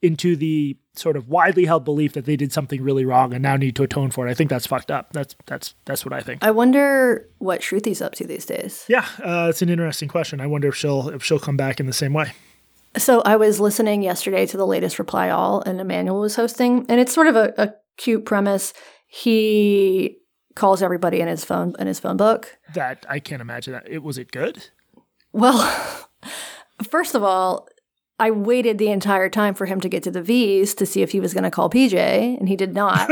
into 0.07 0.37
the 0.37 0.79
sort 0.95 1.17
of 1.17 1.29
widely 1.29 1.67
held 1.67 1.85
belief 1.85 2.15
that 2.15 2.25
they 2.25 2.37
did 2.37 2.53
something 2.53 2.83
really 2.83 3.05
wrong 3.05 3.35
and 3.35 3.43
now 3.43 3.57
need 3.57 3.77
to 3.77 3.83
atone 3.83 4.11
for 4.11 4.27
it. 4.27 4.31
I 4.31 4.35
think 4.35 4.49
that's 4.49 4.67
fucked 4.67 4.91
up. 4.91 5.13
That's 5.13 5.35
that's 5.47 5.75
that's 5.85 6.05
what 6.05 6.13
I 6.13 6.21
think. 6.21 6.43
I 6.43 6.51
wonder 6.51 7.29
what 7.39 7.61
Sruthi's 7.61 8.01
up 8.01 8.15
to 8.15 8.27
these 8.27 8.47
days. 8.47 8.85
Yeah, 8.89 9.07
uh, 9.23 9.49
it's 9.51 9.63
an 9.63 9.69
interesting 9.69 10.09
question. 10.09 10.41
I 10.41 10.47
wonder 10.47 10.69
if 10.69 10.77
she'll 10.77 11.11
if 11.11 11.23
she'll 11.23 11.39
come 11.39 11.57
back 11.57 11.81
in 11.81 11.87
the 11.87 11.93
same 11.93 12.13
way. 12.13 12.33
So 12.97 13.21
I 13.23 13.37
was 13.37 13.61
listening 13.61 14.03
yesterday 14.03 14.47
to 14.47 14.57
the 14.57 14.67
latest 14.67 14.99
Reply 14.99 15.29
All, 15.29 15.61
and 15.61 15.81
Emmanuel 15.81 16.21
was 16.21 16.37
hosting, 16.37 16.87
and 16.89 16.99
it's 16.99 17.13
sort 17.13 17.27
of 17.27 17.37
a, 17.37 17.53
a 17.59 17.75
cute 17.99 18.25
premise. 18.25 18.73
He 19.07 20.19
calls 20.55 20.83
everybody 20.83 21.21
in 21.21 21.29
his 21.29 21.45
phone 21.45 21.75
in 21.79 21.87
his 21.87 22.01
phone 22.01 22.17
book. 22.17 22.57
That 22.75 23.05
I 23.09 23.19
can't 23.19 23.43
imagine 23.43 23.75
that. 23.75 23.89
It 23.89 24.03
was 24.03 24.17
it 24.17 24.33
good? 24.33 24.69
Well, 25.33 26.07
first 26.83 27.15
of 27.15 27.23
all, 27.23 27.69
I 28.19 28.31
waited 28.31 28.79
the 28.79 28.91
entire 28.91 29.29
time 29.29 29.55
for 29.55 29.67
him 29.67 29.79
to 29.81 29.91
get 29.91 30.03
to 30.05 30.11
the 30.11 30.23
V's 30.23 30.75
to 30.77 30.87
see 30.87 31.03
if 31.03 31.13
he 31.13 31.21
was 31.21 31.35
going 31.35 31.45
to 31.45 31.51
call 31.51 31.69
PJ, 31.69 31.95
and 31.95 32.49
he 32.49 32.57
did 32.57 32.75
not. 32.75 33.09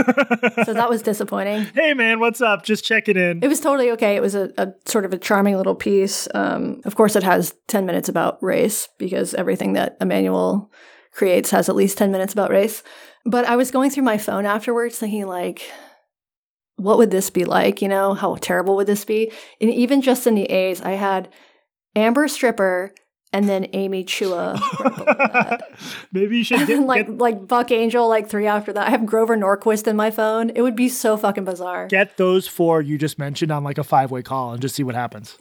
so 0.65 0.73
that 0.73 0.89
was 0.89 1.03
disappointing. 1.03 1.67
Hey, 1.75 1.93
man, 1.93 2.21
what's 2.21 2.41
up? 2.41 2.65
Just 2.65 2.85
checking 2.85 3.17
in. 3.17 3.43
It 3.43 3.49
was 3.49 3.61
totally 3.61 3.91
okay. 3.91 4.17
It 4.17 4.23
was 4.23 4.35
a, 4.35 4.51
a 4.57 4.73
sort 4.87 5.05
of 5.05 5.13
a 5.13 5.19
charming 5.19 5.57
little 5.57 5.75
piece. 5.75 6.27
Um, 6.35 6.81
of 6.85 6.95
course, 6.95 7.17
it 7.17 7.23
has 7.23 7.55
10 7.69 7.85
minutes 7.85 8.09
about 8.09 8.43
race 8.43 8.89
because 8.99 9.35
everything 9.35 9.75
that 9.75 9.97
Emmanuel 10.01 10.71
creates 11.13 11.51
has 11.51 11.69
at 11.69 11.77
least 11.77 11.99
10 11.99 12.11
minutes 12.11 12.33
about 12.33 12.51
race. 12.51 12.83
But 13.27 13.45
I 13.45 13.57
was 13.57 13.71
going 13.71 13.91
through 13.91 14.05
my 14.05 14.17
phone 14.17 14.47
afterwards 14.47 14.99
thinking, 14.99 15.27
like, 15.27 15.63
what 16.77 16.99
would 16.99 17.11
this 17.11 17.29
be 17.29 17.45
like? 17.45 17.83
You 17.83 17.89
know, 17.89 18.15
how 18.15 18.37
terrible 18.37 18.77
would 18.77 18.87
this 18.87 19.05
be? 19.05 19.31
And 19.61 19.71
even 19.71 20.01
just 20.01 20.27
in 20.27 20.35
the 20.35 20.45
A's, 20.45 20.81
I 20.81 20.93
had 20.93 21.29
Amber 21.95 22.29
Stripper 22.29 22.95
and 23.35 23.49
then 23.49 23.67
Amy 23.73 24.05
Chua. 24.05 24.61
Maybe 26.13 26.39
you 26.39 26.45
should 26.45 26.65
get, 26.69 26.79
like 26.79 27.07
get, 27.09 27.19
like 27.19 27.49
Buck 27.49 27.73
Angel 27.73 28.09
like 28.09 28.29
three 28.29 28.47
after 28.47 28.73
that. 28.73 28.87
I 28.87 28.91
have 28.91 29.05
Grover 29.05 29.37
Norquist 29.37 29.89
in 29.89 29.97
my 29.97 30.13
phone. 30.13 30.51
It 30.51 30.63
would 30.63 30.77
be 30.77 30.89
so 30.89 31.17
fucking 31.17 31.45
bizarre. 31.45 31.89
Get 31.89 32.17
those 32.17 32.47
four 32.47 32.81
you 32.81 32.97
just 32.97 33.19
mentioned 33.19 33.51
on 33.51 33.65
like 33.65 33.77
a 33.77 33.83
five 33.85 34.13
way 34.13 34.23
call 34.23 34.53
and 34.53 34.63
just 34.63 34.77
see 34.77 34.85
what 34.85 34.95
happens. 34.95 35.37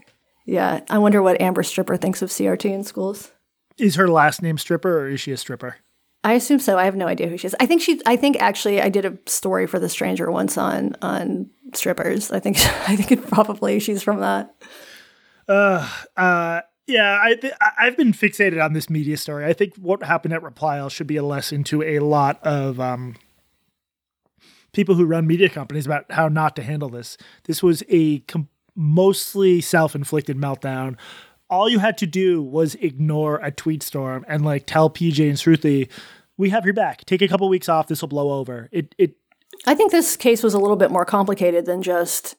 Yeah, 0.45 0.81
I 0.89 0.97
wonder 0.97 1.21
what 1.21 1.39
Amber 1.39 1.61
Stripper 1.61 1.95
thinks 1.95 2.23
of 2.23 2.29
CRT 2.29 2.65
in 2.65 2.83
schools. 2.83 3.31
Is 3.77 3.95
her 3.95 4.07
last 4.07 4.41
name 4.41 4.57
Stripper 4.57 5.01
or 5.01 5.09
is 5.09 5.21
she 5.21 5.31
a 5.31 5.37
stripper? 5.37 5.77
I 6.23 6.33
assume 6.33 6.59
so. 6.59 6.79
I 6.79 6.85
have 6.85 6.95
no 6.95 7.07
idea 7.07 7.27
who 7.27 7.37
she 7.37 7.47
is. 7.47 7.55
I 7.59 7.67
think 7.67 7.81
she. 7.81 8.01
I 8.07 8.15
think 8.15 8.41
actually, 8.41 8.81
I 8.81 8.89
did 8.89 9.05
a 9.05 9.17
story 9.27 9.67
for 9.67 9.77
The 9.77 9.89
Stranger 9.89 10.31
once 10.31 10.57
on 10.57 10.95
on 11.01 11.49
strippers. 11.73 12.31
I 12.31 12.39
think. 12.39 12.57
I 12.89 12.95
think 12.95 13.11
it 13.11 13.27
probably 13.27 13.79
she's 13.79 14.01
from 14.01 14.21
that. 14.21 14.55
Uh, 15.47 15.87
uh, 16.15 16.61
yeah, 16.87 17.19
I 17.21 17.35
th- 17.35 17.53
I've 17.79 17.95
been 17.95 18.13
fixated 18.13 18.63
on 18.63 18.73
this 18.73 18.89
media 18.89 19.17
story. 19.17 19.45
I 19.45 19.53
think 19.53 19.75
what 19.75 20.03
happened 20.03 20.33
at 20.33 20.43
Reply 20.43 20.79
All 20.79 20.89
should 20.89 21.07
be 21.07 21.17
a 21.17 21.23
lesson 21.23 21.63
to 21.65 21.81
a 21.81 21.99
lot 21.99 22.39
of 22.43 22.79
um, 22.79 23.15
people 24.73 24.95
who 24.95 25.05
run 25.05 25.25
media 25.25 25.49
companies 25.49 25.85
about 25.85 26.11
how 26.11 26.27
not 26.27 26.55
to 26.57 26.63
handle 26.63 26.89
this. 26.89 27.17
This 27.45 27.63
was 27.63 27.83
a 27.87 28.19
com- 28.19 28.49
mostly 28.75 29.61
self-inflicted 29.61 30.35
meltdown. 30.35 30.97
All 31.49 31.69
you 31.69 31.79
had 31.79 31.97
to 31.99 32.07
do 32.07 32.41
was 32.41 32.75
ignore 32.75 33.39
a 33.41 33.51
tweet 33.51 33.83
storm 33.83 34.25
and 34.27 34.43
like 34.43 34.65
tell 34.65 34.89
PJ 34.89 35.19
and 35.29 35.37
Sruthi, 35.37 35.89
"We 36.37 36.49
have 36.49 36.65
your 36.65 36.73
back. 36.73 37.05
Take 37.05 37.21
a 37.21 37.27
couple 37.27 37.47
weeks 37.47 37.69
off. 37.69 37.87
This 37.87 38.01
will 38.01 38.09
blow 38.09 38.33
over." 38.33 38.67
It 38.71 38.93
it. 38.97 39.15
I 39.65 39.75
think 39.75 39.91
this 39.91 40.17
case 40.17 40.43
was 40.43 40.53
a 40.53 40.59
little 40.59 40.75
bit 40.75 40.91
more 40.91 41.05
complicated 41.05 41.65
than 41.65 41.81
just 41.81 42.35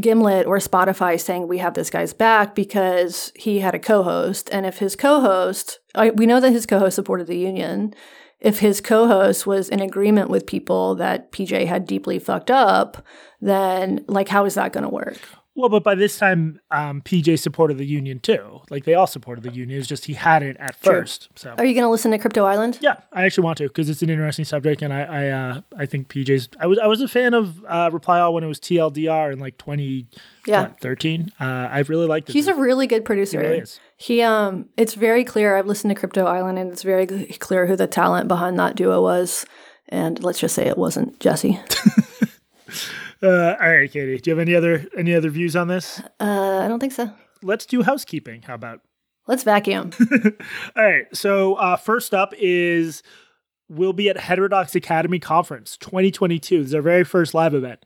Gimlet 0.00 0.46
or 0.46 0.58
Spotify 0.58 1.18
saying 1.18 1.48
we 1.48 1.58
have 1.58 1.74
this 1.74 1.90
guy's 1.90 2.12
back 2.12 2.54
because 2.54 3.32
he 3.34 3.60
had 3.60 3.74
a 3.74 3.78
co-host, 3.78 4.48
and 4.52 4.66
if 4.66 4.78
his 4.78 4.94
co-host, 4.94 5.78
I, 5.94 6.10
we 6.10 6.26
know 6.26 6.40
that 6.40 6.52
his 6.52 6.66
co-host 6.66 6.96
supported 6.96 7.26
the 7.26 7.38
union. 7.38 7.94
If 8.38 8.58
his 8.58 8.82
co-host 8.82 9.46
was 9.46 9.70
in 9.70 9.80
agreement 9.80 10.28
with 10.28 10.46
people 10.46 10.94
that 10.96 11.32
PJ 11.32 11.66
had 11.66 11.86
deeply 11.86 12.18
fucked 12.18 12.50
up, 12.50 13.04
then 13.40 14.04
like 14.06 14.28
how 14.28 14.44
is 14.44 14.54
that 14.54 14.74
going 14.74 14.84
to 14.84 14.90
work? 14.90 15.18
Well, 15.58 15.70
but 15.70 15.82
by 15.82 15.94
this 15.94 16.18
time, 16.18 16.60
um, 16.70 17.00
PJ 17.00 17.38
supported 17.38 17.78
the 17.78 17.86
union 17.86 18.20
too. 18.20 18.60
Like 18.68 18.84
they 18.84 18.92
all 18.92 19.06
supported 19.06 19.42
the 19.42 19.50
union. 19.52 19.78
It's 19.78 19.88
just 19.88 20.04
he 20.04 20.12
hadn't 20.12 20.58
at 20.58 20.80
True. 20.82 20.92
first. 20.92 21.30
So 21.34 21.54
Are 21.56 21.64
you 21.64 21.72
going 21.72 21.84
to 21.84 21.88
listen 21.88 22.10
to 22.10 22.18
Crypto 22.18 22.44
Island? 22.44 22.78
yeah, 22.82 22.96
I 23.10 23.24
actually 23.24 23.44
want 23.44 23.56
to 23.58 23.64
because 23.68 23.88
it's 23.88 24.02
an 24.02 24.10
interesting 24.10 24.44
subject, 24.44 24.82
and 24.82 24.92
I 24.92 25.00
I 25.02 25.28
uh, 25.28 25.60
I 25.78 25.86
think 25.86 26.08
PJ's. 26.08 26.50
I 26.60 26.66
was 26.66 26.78
I 26.78 26.86
was 26.86 27.00
a 27.00 27.08
fan 27.08 27.32
of 27.32 27.64
uh, 27.66 27.88
Reply 27.92 28.20
All 28.20 28.34
when 28.34 28.44
it 28.44 28.48
was 28.48 28.60
TLDR 28.60 29.32
in 29.32 29.38
like 29.38 29.56
twenty 29.56 30.06
Yeah. 30.46 30.72
thirteen. 30.80 31.32
Uh, 31.40 31.44
I 31.72 31.78
really 31.88 32.06
liked 32.06 32.28
it. 32.28 32.32
He's 32.34 32.48
a 32.48 32.54
really 32.54 32.86
good 32.86 33.04
producer. 33.06 33.40
He 33.40 33.46
really 33.46 33.58
is. 33.60 33.80
He 33.96 34.20
um 34.20 34.68
it's 34.76 34.92
very 34.92 35.24
clear. 35.24 35.56
I've 35.56 35.66
listened 35.66 35.90
to 35.90 35.94
Crypto 35.98 36.26
Island 36.26 36.58
and 36.58 36.70
it's 36.70 36.82
very 36.82 37.06
clear 37.06 37.66
who 37.66 37.76
the 37.76 37.86
talent 37.86 38.28
behind 38.28 38.58
that 38.58 38.76
duo 38.76 39.00
was. 39.00 39.46
And 39.88 40.22
let's 40.22 40.38
just 40.40 40.54
say 40.54 40.66
it 40.66 40.76
wasn't 40.76 41.18
Jesse. 41.18 41.58
Uh, 43.22 43.56
all 43.60 43.70
right, 43.70 43.90
Katie. 43.90 44.18
Do 44.18 44.30
you 44.30 44.36
have 44.36 44.46
any 44.46 44.54
other 44.54 44.86
any 44.96 45.14
other 45.14 45.30
views 45.30 45.56
on 45.56 45.68
this? 45.68 46.00
Uh, 46.20 46.60
I 46.62 46.68
don't 46.68 46.80
think 46.80 46.92
so. 46.92 47.10
Let's 47.42 47.66
do 47.66 47.82
housekeeping. 47.82 48.42
How 48.42 48.54
about? 48.54 48.80
Let's 49.26 49.42
vacuum. 49.42 49.90
All 50.76 50.84
right. 50.84 51.04
So 51.12 51.54
uh, 51.54 51.76
first 51.76 52.14
up 52.14 52.32
is 52.38 53.02
we'll 53.68 53.92
be 53.92 54.08
at 54.08 54.16
Heterodox 54.16 54.74
Academy 54.74 55.18
Conference 55.18 55.76
2022. 55.78 56.58
This 56.58 56.68
is 56.68 56.74
our 56.74 56.82
very 56.82 57.04
first 57.04 57.34
live 57.34 57.54
event. 57.54 57.84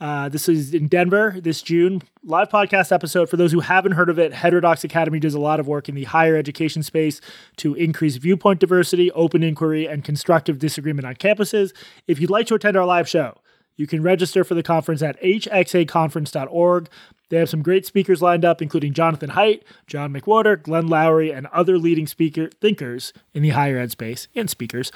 Uh, 0.00 0.28
this 0.28 0.48
is 0.48 0.74
in 0.74 0.88
Denver 0.88 1.36
this 1.40 1.62
June. 1.62 2.02
Live 2.24 2.48
podcast 2.48 2.90
episode. 2.90 3.28
For 3.28 3.36
those 3.36 3.52
who 3.52 3.60
haven't 3.60 3.92
heard 3.92 4.08
of 4.08 4.18
it, 4.18 4.32
Heterodox 4.32 4.82
Academy 4.82 5.20
does 5.20 5.34
a 5.34 5.40
lot 5.40 5.60
of 5.60 5.68
work 5.68 5.88
in 5.88 5.94
the 5.94 6.04
higher 6.04 6.36
education 6.36 6.82
space 6.82 7.20
to 7.58 7.74
increase 7.74 8.16
viewpoint 8.16 8.58
diversity, 8.58 9.12
open 9.12 9.42
inquiry, 9.42 9.86
and 9.86 10.02
constructive 10.02 10.58
disagreement 10.58 11.06
on 11.06 11.14
campuses. 11.14 11.72
If 12.08 12.18
you'd 12.18 12.30
like 12.30 12.46
to 12.46 12.54
attend 12.54 12.76
our 12.76 12.86
live 12.86 13.08
show, 13.08 13.38
you 13.76 13.86
can 13.86 14.02
register 14.02 14.44
for 14.44 14.54
the 14.54 14.62
conference 14.62 15.02
at 15.02 15.20
hxaconference.org. 15.22 16.88
They 17.28 17.38
have 17.38 17.48
some 17.48 17.62
great 17.62 17.86
speakers 17.86 18.20
lined 18.20 18.44
up, 18.44 18.60
including 18.60 18.92
Jonathan 18.92 19.30
Haidt, 19.30 19.62
John 19.86 20.12
McWhorter, 20.12 20.62
Glenn 20.62 20.88
Loury, 20.88 21.34
and 21.34 21.46
other 21.48 21.78
leading 21.78 22.06
speaker 22.06 22.50
thinkers 22.60 23.12
in 23.32 23.42
the 23.42 23.50
higher 23.50 23.78
ed 23.78 23.90
space 23.90 24.28
and 24.34 24.50
speakers. 24.50 24.92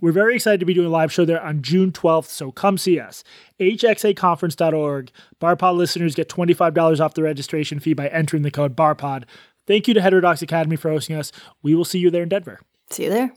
We're 0.00 0.12
very 0.12 0.34
excited 0.34 0.60
to 0.60 0.66
be 0.66 0.74
doing 0.74 0.86
a 0.86 0.90
live 0.90 1.12
show 1.12 1.24
there 1.24 1.42
on 1.42 1.62
June 1.62 1.92
12th, 1.92 2.26
so 2.26 2.50
come 2.50 2.78
see 2.78 2.98
us. 2.98 3.22
hxaconference.org. 3.60 5.10
BarPod 5.40 5.76
listeners 5.76 6.14
get 6.14 6.28
$25 6.28 7.00
off 7.00 7.14
the 7.14 7.22
registration 7.22 7.80
fee 7.80 7.94
by 7.94 8.08
entering 8.08 8.42
the 8.42 8.50
code 8.50 8.74
BARPOD. 8.76 9.24
Thank 9.66 9.88
you 9.88 9.94
to 9.94 10.00
Heterodox 10.00 10.42
Academy 10.42 10.76
for 10.76 10.90
hosting 10.90 11.16
us. 11.16 11.32
We 11.62 11.74
will 11.74 11.84
see 11.84 11.98
you 11.98 12.10
there 12.10 12.22
in 12.22 12.28
Denver. 12.30 12.60
See 12.90 13.04
you 13.04 13.10
there. 13.10 13.32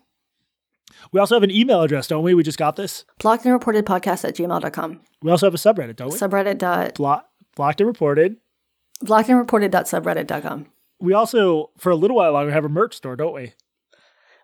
We 1.12 1.20
also 1.20 1.36
have 1.36 1.44
an 1.44 1.52
email 1.52 1.82
address, 1.82 2.08
don't 2.08 2.24
we? 2.24 2.34
We 2.34 2.44
just 2.44 2.58
got 2.58 2.76
this. 2.76 3.06
Blocked 3.20 3.46
and 3.46 3.54
reported 3.54 3.86
podcast 3.86 4.26
at 4.28 4.36
gmail.com. 4.36 5.02
We 5.22 5.32
also 5.32 5.46
have 5.48 5.54
a 5.54 5.58
subreddit, 5.58 5.96
don't 5.96 6.12
we? 6.12 6.18
Subreddit 6.18 6.58
dot 6.58 6.96
Blo- 6.96 7.22
blocked 7.56 7.82
and 7.82 7.88
reported. 7.88 8.38
blocked 9.02 9.30
and 9.30 9.38
reported 9.38 9.72
dot 9.72 9.86
subreddit.com. 9.86 10.68
We 11.00 11.14
also, 11.14 11.72
for 11.78 11.92
a 11.92 11.96
little 11.96 12.18
while 12.18 12.32
longer, 12.32 12.52
have 12.52 12.66
a 12.66 12.70
merch 12.70 12.94
store, 12.96 13.16
don't 13.16 13.34
we? 13.34 13.54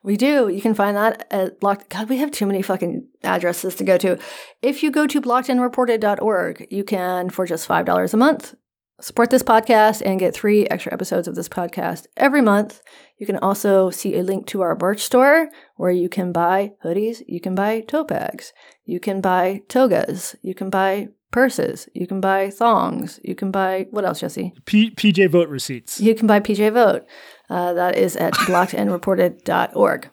We 0.04 0.16
do. 0.16 0.48
You 0.48 0.62
can 0.62 0.74
find 0.74 0.96
that 0.96 1.28
at 1.32 1.60
blocked. 1.60 1.90
God, 1.90 2.08
we 2.10 2.18
have 2.18 2.32
too 2.32 2.46
many 2.46 2.62
fucking 2.62 3.06
addresses 3.24 3.76
to 3.76 3.84
go 3.84 3.98
to. 3.98 4.18
If 4.62 4.82
you 4.82 4.92
go 4.92 5.06
to 5.08 5.22
blockedandreported.org, 5.22 6.68
you 6.70 6.84
can, 6.84 7.30
for 7.30 7.46
just 7.46 7.68
$5 7.68 8.14
a 8.14 8.18
month, 8.18 8.56
support 9.02 9.30
this 9.30 9.44
podcast 9.44 10.02
and 10.06 10.20
get 10.20 10.34
three 10.34 10.68
extra 10.68 10.94
episodes 10.94 11.28
of 11.28 11.36
this 11.36 11.50
podcast 11.50 12.06
every 12.18 12.42
month. 12.42 12.82
You 13.18 13.26
can 13.26 13.38
also 13.38 13.90
see 13.90 14.18
a 14.18 14.24
link 14.24 14.48
to 14.48 14.62
our 14.62 14.78
merch 14.80 15.02
store 15.02 15.50
where 15.76 15.92
you 15.92 16.10
can 16.10 16.32
buy 16.32 16.74
hoodies, 16.84 17.22
you 17.28 17.40
can 17.40 17.56
buy 17.56 17.82
tote 17.82 18.08
bags, 18.08 18.54
you 18.86 19.00
can 19.00 19.22
buy 19.22 19.62
togas, 19.68 20.36
you 20.42 20.54
can 20.54 20.70
buy 20.70 21.10
purses, 21.32 21.88
you 21.94 22.08
can 22.08 22.22
buy 22.22 22.50
thongs, 22.50 23.20
you 23.24 23.36
can 23.36 23.52
buy 23.52 23.88
what 23.92 24.06
else, 24.06 24.20
Jesse? 24.22 24.54
P- 24.66 24.92
PJ 24.92 25.30
Vogt 25.30 25.50
receipts. 25.50 26.00
You 26.00 26.16
can 26.16 26.28
buy 26.28 26.40
PJ 26.40 26.74
Vogt. 26.74 27.08
Uh, 27.50 27.74
that 27.74 27.98
is 27.98 28.16
at 28.16 28.34
blockedandreported.org. 28.46 30.10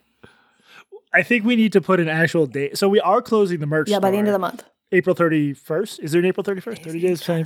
I 1.13 1.23
think 1.23 1.45
we 1.45 1.57
need 1.57 1.73
to 1.73 1.81
put 1.81 1.99
an 1.99 2.09
actual 2.09 2.47
date. 2.47 2.77
So 2.77 2.89
we 2.89 3.01
are 3.01 3.23
closing 3.23 3.61
the 3.61 3.67
merch 3.67 3.89
Yeah, 3.89 4.01
by 4.01 4.11
the 4.11 4.19
end 4.19 4.29
of 4.29 4.33
the 4.33 4.39
month. 4.39 4.65
April 4.93 5.17
31st. 5.17 6.01
Is 6.01 6.13
there 6.13 6.21
an 6.21 6.27
April 6.27 6.45
31st? 6.45 6.85
30 6.85 7.01
days, 7.01 7.21
time, 7.21 7.45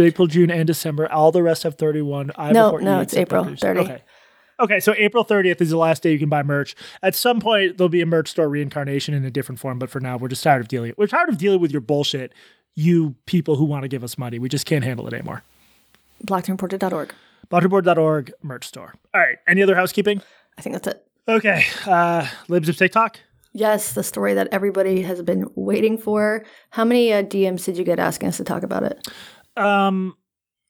April, 0.00 0.26
June, 0.28 0.50
and 0.50 0.66
December. 0.66 1.10
All 1.10 1.32
the 1.32 1.42
rest 1.42 1.64
have 1.64 1.74
31. 1.76 2.30
I 2.36 2.46
have 2.46 2.54
No, 2.54 2.76
no, 2.76 3.00
it's 3.00 3.14
April 3.14 3.44
September. 3.44 3.82
30. 3.82 3.92
Okay. 3.92 4.02
Okay, 4.60 4.80
so 4.80 4.92
April 4.96 5.24
30th 5.24 5.60
is 5.60 5.70
the 5.70 5.76
last 5.76 6.02
day 6.02 6.10
you 6.10 6.18
can 6.18 6.28
buy 6.28 6.42
merch. 6.42 6.74
At 7.02 7.14
some 7.14 7.40
point, 7.40 7.78
there'll 7.78 7.88
be 7.88 8.00
a 8.00 8.06
merch 8.06 8.28
store 8.28 8.48
reincarnation 8.48 9.14
in 9.14 9.24
a 9.24 9.30
different 9.30 9.60
form, 9.60 9.78
but 9.78 9.88
for 9.88 10.00
now, 10.00 10.16
we're 10.16 10.26
just 10.28 10.42
tired 10.42 10.60
of 10.60 10.66
dealing. 10.68 10.94
We're 10.96 11.06
tired 11.06 11.28
of 11.28 11.38
dealing 11.38 11.60
with 11.60 11.70
your 11.70 11.80
bullshit, 11.80 12.32
you 12.74 13.14
people 13.26 13.54
who 13.56 13.64
want 13.64 13.82
to 13.82 13.88
give 13.88 14.02
us 14.02 14.18
money. 14.18 14.38
We 14.40 14.48
just 14.48 14.66
can't 14.66 14.82
handle 14.82 15.06
it 15.06 15.14
anymore. 15.14 15.42
blockedandreported.org. 16.26 17.14
Blotterboard.org 17.50 18.32
merch 18.42 18.66
store. 18.66 18.94
All 19.14 19.20
right. 19.20 19.38
Any 19.46 19.62
other 19.62 19.76
housekeeping? 19.76 20.22
I 20.58 20.62
think 20.62 20.74
that's 20.74 20.88
it. 20.88 21.06
Okay. 21.28 21.64
Uh, 21.86 22.26
Libs 22.48 22.68
of 22.68 22.76
TikTok. 22.76 23.20
Yes, 23.52 23.92
the 23.92 24.02
story 24.02 24.34
that 24.34 24.48
everybody 24.52 25.02
has 25.02 25.22
been 25.22 25.46
waiting 25.54 25.98
for. 25.98 26.44
How 26.70 26.84
many 26.84 27.12
uh, 27.12 27.22
DMs 27.22 27.64
did 27.64 27.76
you 27.76 27.84
get 27.84 27.98
asking 27.98 28.28
us 28.28 28.36
to 28.36 28.44
talk 28.44 28.62
about 28.62 28.82
it? 28.82 29.08
Um, 29.56 30.16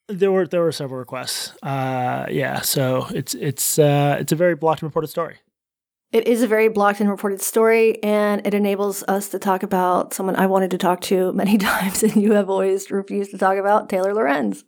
there 0.09 0.33
were 0.33 0.47
there 0.47 0.63
were 0.63 0.73
several 0.73 0.99
requests. 0.99 1.53
Uh, 1.63 2.27
yeah. 2.31 2.61
So 2.63 3.07
it's 3.15 3.35
it's 3.35 3.79
uh, 3.79 4.17
it's 4.21 4.33
a 4.33 4.37
very 4.37 4.55
blocked 4.55 4.83
and 4.83 4.89
reported 4.89 5.09
story. 5.09 5.39
It 6.11 6.27
is 6.27 6.43
a 6.43 6.47
very 6.47 6.69
blocked 6.69 7.01
and 7.01 7.11
reported 7.11 7.43
story, 7.43 8.03
and 8.03 8.47
it 8.47 8.55
enables 8.55 9.03
us 9.09 9.29
to 9.29 9.39
talk 9.39 9.63
about 9.63 10.15
someone 10.15 10.37
I 10.37 10.47
wanted 10.47 10.71
to 10.71 10.79
talk 10.79 11.03
to 11.03 11.33
many 11.35 11.59
times, 11.59 12.03
and 12.03 12.17
you 12.17 12.33
have 12.33 12.49
always 12.49 12.91
refused 12.91 13.31
to 13.33 13.39
talk 13.39 13.59
about 13.59 13.91
Taylor 13.91 14.15
Lorenz. 14.15 14.65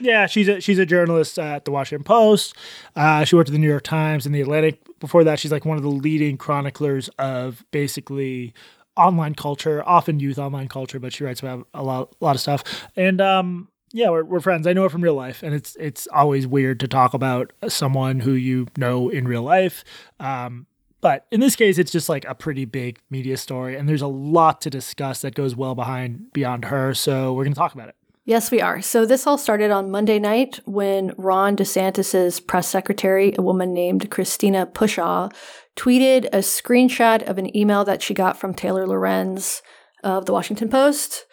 Yeah, 0.00 0.26
she's 0.26 0.48
a 0.48 0.60
she's 0.60 0.78
a 0.78 0.86
journalist 0.86 1.38
at 1.38 1.64
the 1.64 1.70
Washington 1.70 2.04
Post. 2.04 2.54
Uh, 2.96 3.24
she 3.24 3.36
worked 3.36 3.48
at 3.48 3.52
the 3.52 3.58
New 3.58 3.68
York 3.68 3.84
Times 3.84 4.26
and 4.26 4.34
the 4.34 4.40
Atlantic. 4.40 4.80
Before 5.00 5.24
that, 5.24 5.38
she's 5.38 5.52
like 5.52 5.64
one 5.64 5.76
of 5.76 5.82
the 5.82 5.88
leading 5.88 6.36
chroniclers 6.36 7.08
of 7.18 7.64
basically 7.70 8.52
online 8.96 9.34
culture, 9.34 9.82
often 9.86 10.20
youth 10.20 10.38
online 10.38 10.68
culture, 10.68 10.98
but 10.98 11.12
she 11.12 11.24
writes 11.24 11.40
about 11.40 11.66
a 11.74 11.82
lot 11.82 12.14
a 12.20 12.24
lot 12.24 12.34
of 12.34 12.40
stuff. 12.40 12.64
And 12.96 13.20
um, 13.20 13.68
yeah, 13.92 14.10
we're, 14.10 14.24
we're 14.24 14.40
friends. 14.40 14.66
I 14.66 14.72
know 14.72 14.82
her 14.82 14.88
from 14.88 15.02
real 15.02 15.14
life, 15.14 15.42
and 15.42 15.54
it's 15.54 15.76
it's 15.76 16.08
always 16.12 16.46
weird 16.46 16.80
to 16.80 16.88
talk 16.88 17.14
about 17.14 17.52
someone 17.68 18.20
who 18.20 18.32
you 18.32 18.66
know 18.76 19.08
in 19.08 19.26
real 19.28 19.42
life. 19.42 19.84
Um, 20.18 20.66
but 21.00 21.26
in 21.32 21.40
this 21.40 21.56
case, 21.56 21.78
it's 21.78 21.90
just 21.90 22.08
like 22.08 22.24
a 22.26 22.34
pretty 22.34 22.64
big 22.64 23.00
media 23.10 23.36
story, 23.36 23.76
and 23.76 23.88
there's 23.88 24.02
a 24.02 24.06
lot 24.06 24.60
to 24.62 24.70
discuss 24.70 25.20
that 25.22 25.34
goes 25.34 25.56
well 25.56 25.74
behind 25.74 26.32
beyond 26.32 26.66
her. 26.66 26.94
So 26.94 27.32
we're 27.32 27.44
gonna 27.44 27.54
talk 27.54 27.74
about 27.74 27.88
it. 27.88 27.96
Yes, 28.24 28.52
we 28.52 28.60
are. 28.60 28.80
So 28.80 29.04
this 29.04 29.26
all 29.26 29.36
started 29.36 29.72
on 29.72 29.90
Monday 29.90 30.20
night 30.20 30.60
when 30.64 31.12
Ron 31.18 31.56
DeSantis's 31.56 32.38
press 32.38 32.68
secretary, 32.68 33.34
a 33.36 33.42
woman 33.42 33.74
named 33.74 34.12
Christina 34.12 34.64
Pushaw, 34.64 35.32
tweeted 35.76 36.26
a 36.26 36.38
screenshot 36.38 37.28
of 37.28 37.38
an 37.38 37.54
email 37.56 37.84
that 37.84 38.00
she 38.00 38.14
got 38.14 38.38
from 38.38 38.54
Taylor 38.54 38.86
Lorenz 38.86 39.60
of 40.04 40.26
the 40.26 40.32
Washington 40.32 40.68
Post. 40.68 41.26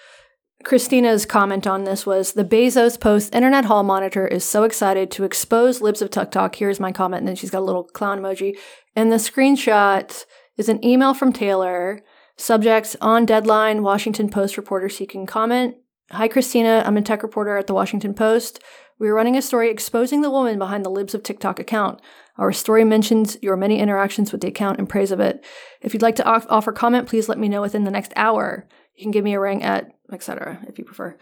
Christina's 0.63 1.27
comment 1.27 1.67
on 1.67 1.83
this 1.83 2.07
was 2.07 2.33
the 2.33 2.43
Bezos 2.43 2.99
Post 2.99 3.35
Internet 3.35 3.65
Hall 3.65 3.83
Monitor 3.83 4.27
is 4.27 4.43
so 4.43 4.63
excited 4.63 5.11
to 5.11 5.23
expose 5.23 5.81
libs 5.81 6.01
of 6.01 6.09
Tuck 6.09 6.31
Talk. 6.31 6.55
Here's 6.55 6.79
my 6.79 6.91
comment. 6.91 7.21
And 7.21 7.27
then 7.27 7.35
she's 7.35 7.51
got 7.51 7.59
a 7.59 7.65
little 7.65 7.83
clown 7.83 8.19
emoji. 8.19 8.57
And 8.95 9.11
the 9.11 9.17
screenshot 9.17 10.25
is 10.57 10.67
an 10.67 10.83
email 10.83 11.13
from 11.13 11.33
Taylor. 11.33 12.01
Subjects 12.35 12.95
on 12.99 13.27
deadline, 13.27 13.83
Washington 13.83 14.27
Post 14.27 14.57
reporter 14.57 14.89
seeking 14.89 15.27
comment. 15.27 15.75
Hi, 16.11 16.27
Christina. 16.27 16.81
I'm 16.87 16.97
a 16.97 17.03
tech 17.03 17.21
reporter 17.21 17.55
at 17.55 17.67
the 17.67 17.75
Washington 17.75 18.15
Post. 18.15 18.59
We 18.97 19.09
are 19.09 19.13
running 19.13 19.37
a 19.37 19.43
story 19.43 19.69
exposing 19.69 20.21
the 20.21 20.31
woman 20.31 20.57
behind 20.57 20.83
the 20.83 20.89
Libs 20.89 21.13
of 21.13 21.21
TikTok 21.21 21.59
account. 21.59 22.01
Our 22.35 22.51
story 22.51 22.83
mentions 22.83 23.37
your 23.43 23.55
many 23.55 23.77
interactions 23.77 24.31
with 24.31 24.41
the 24.41 24.47
account 24.47 24.79
and 24.79 24.89
praise 24.89 25.11
of 25.11 25.19
it. 25.19 25.45
If 25.81 25.93
you'd 25.93 26.01
like 26.01 26.15
to 26.15 26.25
off- 26.25 26.47
offer 26.49 26.71
comment, 26.71 27.07
please 27.07 27.29
let 27.29 27.37
me 27.37 27.47
know 27.47 27.61
within 27.61 27.83
the 27.83 27.91
next 27.91 28.11
hour. 28.15 28.67
You 28.95 29.03
can 29.03 29.11
give 29.11 29.23
me 29.23 29.35
a 29.35 29.39
ring 29.39 29.61
at 29.61 29.91
etc. 30.11 30.59
if 30.67 30.79
you 30.79 30.83
prefer. 30.83 31.15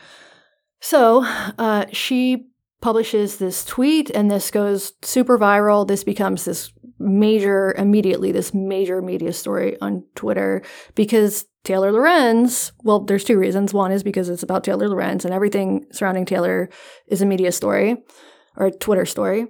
So 0.79 1.25
uh, 1.57 1.87
she 1.91 2.47
publishes 2.79 3.37
this 3.37 3.65
tweet, 3.65 4.09
and 4.11 4.31
this 4.31 4.51
goes 4.51 4.93
super 5.01 5.37
viral. 5.37 5.85
This 5.85 6.05
becomes 6.05 6.45
this 6.45 6.71
major, 6.97 7.75
immediately, 7.77 8.31
this 8.31 8.53
major 8.53 9.01
media 9.01 9.33
story 9.33 9.79
on 9.81 10.05
Twitter 10.15 10.61
because 10.95 11.45
Taylor 11.67 11.91
Lorenz, 11.91 12.71
well, 12.83 13.01
there's 13.01 13.25
two 13.25 13.37
reasons. 13.37 13.73
One 13.73 13.91
is 13.91 14.01
because 14.01 14.29
it's 14.29 14.41
about 14.41 14.63
Taylor 14.63 14.87
Lorenz, 14.87 15.25
and 15.25 15.33
everything 15.33 15.85
surrounding 15.91 16.23
Taylor 16.23 16.69
is 17.07 17.21
a 17.21 17.25
media 17.25 17.51
story 17.51 17.97
or 18.55 18.67
a 18.67 18.71
Twitter 18.71 19.05
story. 19.05 19.47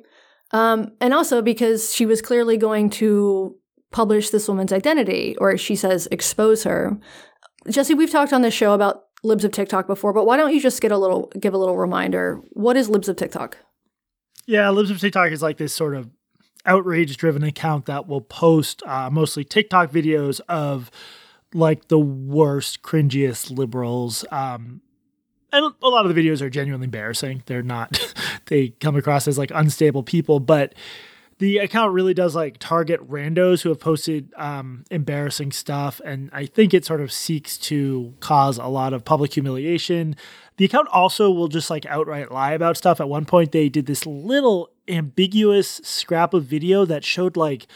Um, 0.50 0.94
and 1.00 1.14
also 1.14 1.44
because 1.44 1.94
she 1.94 2.08
was 2.08 2.24
clearly 2.24 2.58
going 2.58 2.90
to 2.92 3.56
publish 3.92 4.32
this 4.32 4.48
woman's 4.48 4.74
identity, 4.74 5.36
or 5.38 5.58
she 5.58 5.76
says 5.76 6.08
expose 6.10 6.64
her. 6.64 6.98
Jesse, 7.70 7.94
we've 7.94 8.10
talked 8.10 8.34
on 8.34 8.42
this 8.42 8.54
show 8.54 8.74
about 8.74 9.04
libs 9.24 9.46
of 9.46 9.52
TikTok 9.52 9.86
before, 9.86 10.12
but 10.12 10.26
why 10.26 10.38
don't 10.38 10.56
you 10.56 10.60
just 10.60 10.82
get 10.82 10.92
a 10.92 10.98
little 10.98 11.32
give 11.40 11.54
a 11.54 11.58
little 11.60 11.78
reminder? 11.78 12.42
What 12.54 12.78
is 12.78 12.90
libs 12.90 13.10
of 13.10 13.18
TikTok? 13.18 13.58
Yeah, 14.48 14.72
Libs 14.72 14.90
of 14.90 15.00
TikTok 15.00 15.32
is 15.32 15.44
like 15.44 15.58
this 15.58 15.74
sort 15.74 15.94
of 15.94 16.10
outrage 16.66 17.16
driven 17.18 17.44
account 17.44 17.86
that 17.86 18.08
will 18.08 18.22
post 18.22 18.82
uh, 18.88 19.12
mostly 19.12 19.44
TikTok 19.44 19.92
videos 19.92 20.42
of 20.50 20.90
like 21.54 21.88
the 21.88 22.00
worst, 22.00 22.82
cringiest 22.82 23.56
liberals. 23.56 24.26
Um, 24.32 24.82
and 25.52 25.74
a 25.82 25.88
lot 25.88 26.06
of 26.06 26.14
the 26.14 26.22
videos 26.22 26.42
are 26.42 26.50
genuinely 26.50 26.86
embarrassing. 26.86 27.44
They're 27.46 27.64
not, 27.64 28.14
they 28.48 28.70
come 28.70 28.96
across 28.96 29.28
as 29.28 29.38
like 29.38 29.52
unstable 29.54 30.04
people, 30.04 30.40
but 30.40 30.74
the 31.40 31.60
account 31.60 31.94
really 31.94 32.14
does 32.14 32.36
like 32.36 32.58
target 32.58 33.08
randos 33.08 33.62
who 33.62 33.70
have 33.70 33.80
posted 33.80 34.34
um, 34.38 34.84
embarrassing 34.90 35.52
stuff. 35.52 36.02
And 36.04 36.30
I 36.34 36.48
think 36.48 36.74
it 36.74 36.84
sort 36.84 37.00
of 37.00 37.12
seeks 37.12 37.58
to 37.60 38.14
cause 38.20 38.58
a 38.58 38.66
lot 38.66 38.94
of 38.94 39.06
public 39.06 39.34
humiliation. 39.34 40.16
The 40.58 40.66
account 40.66 40.88
also 40.92 41.30
will 41.30 41.48
just 41.48 41.70
like 41.70 41.86
outright 41.86 42.32
lie 42.32 42.54
about 42.54 42.76
stuff. 42.76 43.00
At 43.00 43.08
one 43.08 43.26
point, 43.26 43.52
they 43.52 43.70
did 43.70 43.86
this 43.86 44.06
little 44.06 44.72
ambiguous 44.88 45.80
scrap 45.84 46.34
of 46.34 46.46
video 46.46 46.86
that 46.86 47.04
showed 47.04 47.38
like 47.38 47.68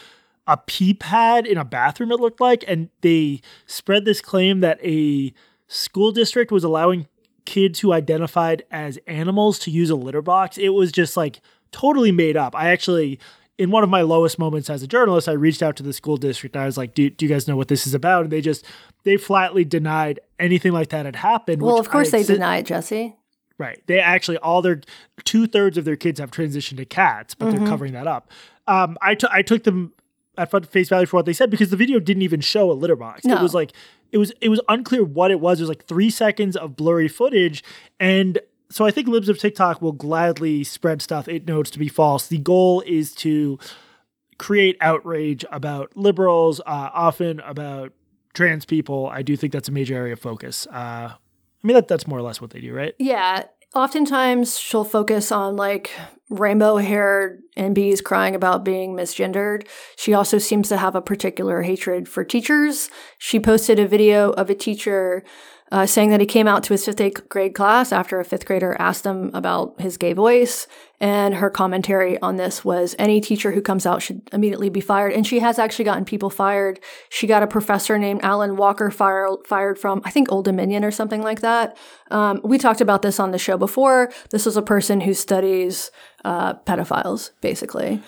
a 0.46 0.56
pee 0.56 0.94
pad 0.94 1.46
in 1.46 1.58
a 1.58 1.64
bathroom, 1.64 2.10
it 2.12 2.20
looked 2.20 2.40
like. 2.40 2.64
And 2.66 2.88
they 3.00 3.40
spread 3.66 4.04
this 4.04 4.20
claim 4.20 4.60
that 4.60 4.78
a 4.84 5.32
school 5.68 6.12
district 6.12 6.50
was 6.50 6.64
allowing 6.64 7.06
kids 7.44 7.80
who 7.80 7.92
identified 7.92 8.62
as 8.70 8.98
animals 9.06 9.58
to 9.60 9.70
use 9.70 9.90
a 9.90 9.96
litter 9.96 10.22
box. 10.22 10.58
It 10.58 10.70
was 10.70 10.92
just 10.92 11.16
like 11.16 11.40
totally 11.70 12.12
made 12.12 12.36
up. 12.36 12.54
I 12.54 12.70
actually, 12.70 13.18
in 13.58 13.70
one 13.70 13.82
of 13.82 13.90
my 13.90 14.02
lowest 14.02 14.38
moments 14.38 14.70
as 14.70 14.82
a 14.82 14.86
journalist, 14.86 15.28
I 15.28 15.32
reached 15.32 15.62
out 15.62 15.76
to 15.76 15.82
the 15.82 15.92
school 15.92 16.16
district. 16.16 16.56
I 16.56 16.66
was 16.66 16.76
like, 16.76 16.94
do, 16.94 17.10
do 17.10 17.24
you 17.24 17.28
guys 17.28 17.48
know 17.48 17.56
what 17.56 17.68
this 17.68 17.86
is 17.86 17.94
about? 17.94 18.24
And 18.24 18.32
they 18.32 18.40
just, 18.40 18.64
they 19.04 19.16
flatly 19.16 19.64
denied 19.64 20.20
anything 20.38 20.72
like 20.72 20.90
that 20.90 21.06
had 21.06 21.16
happened. 21.16 21.62
Well, 21.62 21.78
of 21.78 21.90
course 21.90 22.10
they 22.10 22.22
deny 22.22 22.58
it, 22.58 22.66
Jesse. 22.66 23.16
Right. 23.58 23.82
They 23.86 24.00
actually, 24.00 24.38
all 24.38 24.62
their, 24.62 24.80
two 25.24 25.46
thirds 25.46 25.78
of 25.78 25.84
their 25.84 25.96
kids 25.96 26.20
have 26.20 26.30
transitioned 26.30 26.78
to 26.78 26.84
cats, 26.84 27.34
but 27.34 27.48
mm-hmm. 27.48 27.58
they're 27.58 27.68
covering 27.68 27.92
that 27.92 28.06
up. 28.06 28.30
Um, 28.66 28.96
I, 29.00 29.14
t- 29.14 29.28
I 29.30 29.42
took 29.42 29.64
them 29.64 29.92
at 30.38 30.66
face 30.66 30.88
value 30.88 31.06
for 31.06 31.16
what 31.16 31.26
they 31.26 31.32
said 31.32 31.50
because 31.50 31.70
the 31.70 31.76
video 31.76 31.98
didn't 31.98 32.22
even 32.22 32.40
show 32.40 32.70
a 32.70 32.74
litter 32.74 32.96
box. 32.96 33.24
No. 33.24 33.36
It 33.36 33.42
was 33.42 33.54
like 33.54 33.72
it 34.10 34.18
was 34.18 34.32
it 34.40 34.48
was 34.48 34.60
unclear 34.68 35.04
what 35.04 35.30
it 35.30 35.40
was. 35.40 35.60
It 35.60 35.64
was 35.64 35.68
like 35.68 35.84
three 35.84 36.10
seconds 36.10 36.56
of 36.56 36.76
blurry 36.76 37.08
footage, 37.08 37.62
and 38.00 38.38
so 38.70 38.86
I 38.86 38.90
think 38.90 39.08
libs 39.08 39.28
of 39.28 39.38
TikTok 39.38 39.82
will 39.82 39.92
gladly 39.92 40.64
spread 40.64 41.02
stuff 41.02 41.28
it 41.28 41.46
knows 41.46 41.70
to 41.72 41.78
be 41.78 41.88
false. 41.88 42.26
The 42.26 42.38
goal 42.38 42.82
is 42.86 43.14
to 43.16 43.58
create 44.38 44.76
outrage 44.80 45.44
about 45.52 45.96
liberals, 45.96 46.60
uh, 46.60 46.90
often 46.92 47.40
about 47.40 47.92
trans 48.34 48.64
people. 48.64 49.06
I 49.06 49.22
do 49.22 49.36
think 49.36 49.52
that's 49.52 49.68
a 49.68 49.72
major 49.72 49.94
area 49.94 50.14
of 50.14 50.20
focus. 50.20 50.66
Uh, 50.66 51.12
I 51.12 51.66
mean, 51.66 51.74
that, 51.74 51.86
that's 51.86 52.06
more 52.06 52.18
or 52.18 52.22
less 52.22 52.40
what 52.40 52.50
they 52.50 52.60
do, 52.60 52.74
right? 52.74 52.94
Yeah. 52.98 53.44
Oftentimes, 53.74 54.58
she'll 54.58 54.84
focus 54.84 55.30
on 55.30 55.56
like 55.56 55.90
rainbow 56.32 56.76
haired 56.76 57.42
NBs 57.56 58.02
crying 58.02 58.34
about 58.34 58.64
being 58.64 58.96
misgendered. 58.96 59.66
She 59.96 60.14
also 60.14 60.38
seems 60.38 60.68
to 60.70 60.78
have 60.78 60.94
a 60.94 61.02
particular 61.02 61.62
hatred 61.62 62.08
for 62.08 62.24
teachers. 62.24 62.88
She 63.18 63.38
posted 63.38 63.78
a 63.78 63.86
video 63.86 64.30
of 64.30 64.48
a 64.48 64.54
teacher 64.54 65.22
uh, 65.72 65.86
saying 65.86 66.10
that 66.10 66.20
he 66.20 66.26
came 66.26 66.46
out 66.46 66.62
to 66.62 66.74
his 66.74 66.84
fifth 66.84 67.28
grade 67.30 67.54
class 67.54 67.92
after 67.92 68.20
a 68.20 68.24
fifth 68.26 68.44
grader 68.44 68.76
asked 68.78 69.06
him 69.06 69.30
about 69.32 69.80
his 69.80 69.96
gay 69.96 70.12
voice. 70.12 70.66
And 71.00 71.34
her 71.36 71.48
commentary 71.48 72.20
on 72.20 72.36
this 72.36 72.62
was 72.62 72.94
any 72.98 73.22
teacher 73.22 73.52
who 73.52 73.62
comes 73.62 73.86
out 73.86 74.02
should 74.02 74.28
immediately 74.34 74.68
be 74.68 74.82
fired. 74.82 75.14
And 75.14 75.26
she 75.26 75.40
has 75.40 75.58
actually 75.58 75.86
gotten 75.86 76.04
people 76.04 76.28
fired. 76.28 76.78
She 77.08 77.26
got 77.26 77.42
a 77.42 77.46
professor 77.46 77.98
named 77.98 78.22
Allyn 78.22 78.56
Walker 78.56 78.90
fire, 78.90 79.30
fired 79.46 79.78
from, 79.78 80.02
I 80.04 80.10
think, 80.10 80.30
Old 80.30 80.44
Dominion 80.44 80.84
or 80.84 80.90
something 80.90 81.22
like 81.22 81.40
that. 81.40 81.76
Um, 82.10 82.42
we 82.44 82.58
talked 82.58 82.82
about 82.82 83.00
this 83.00 83.18
on 83.18 83.30
the 83.30 83.38
show 83.38 83.56
before. 83.56 84.12
This 84.30 84.44
was 84.44 84.58
a 84.58 84.62
person 84.62 85.00
who 85.00 85.14
studies 85.14 85.90
uh, 86.22 86.52
pedophiles, 86.66 87.30
basically. 87.40 88.02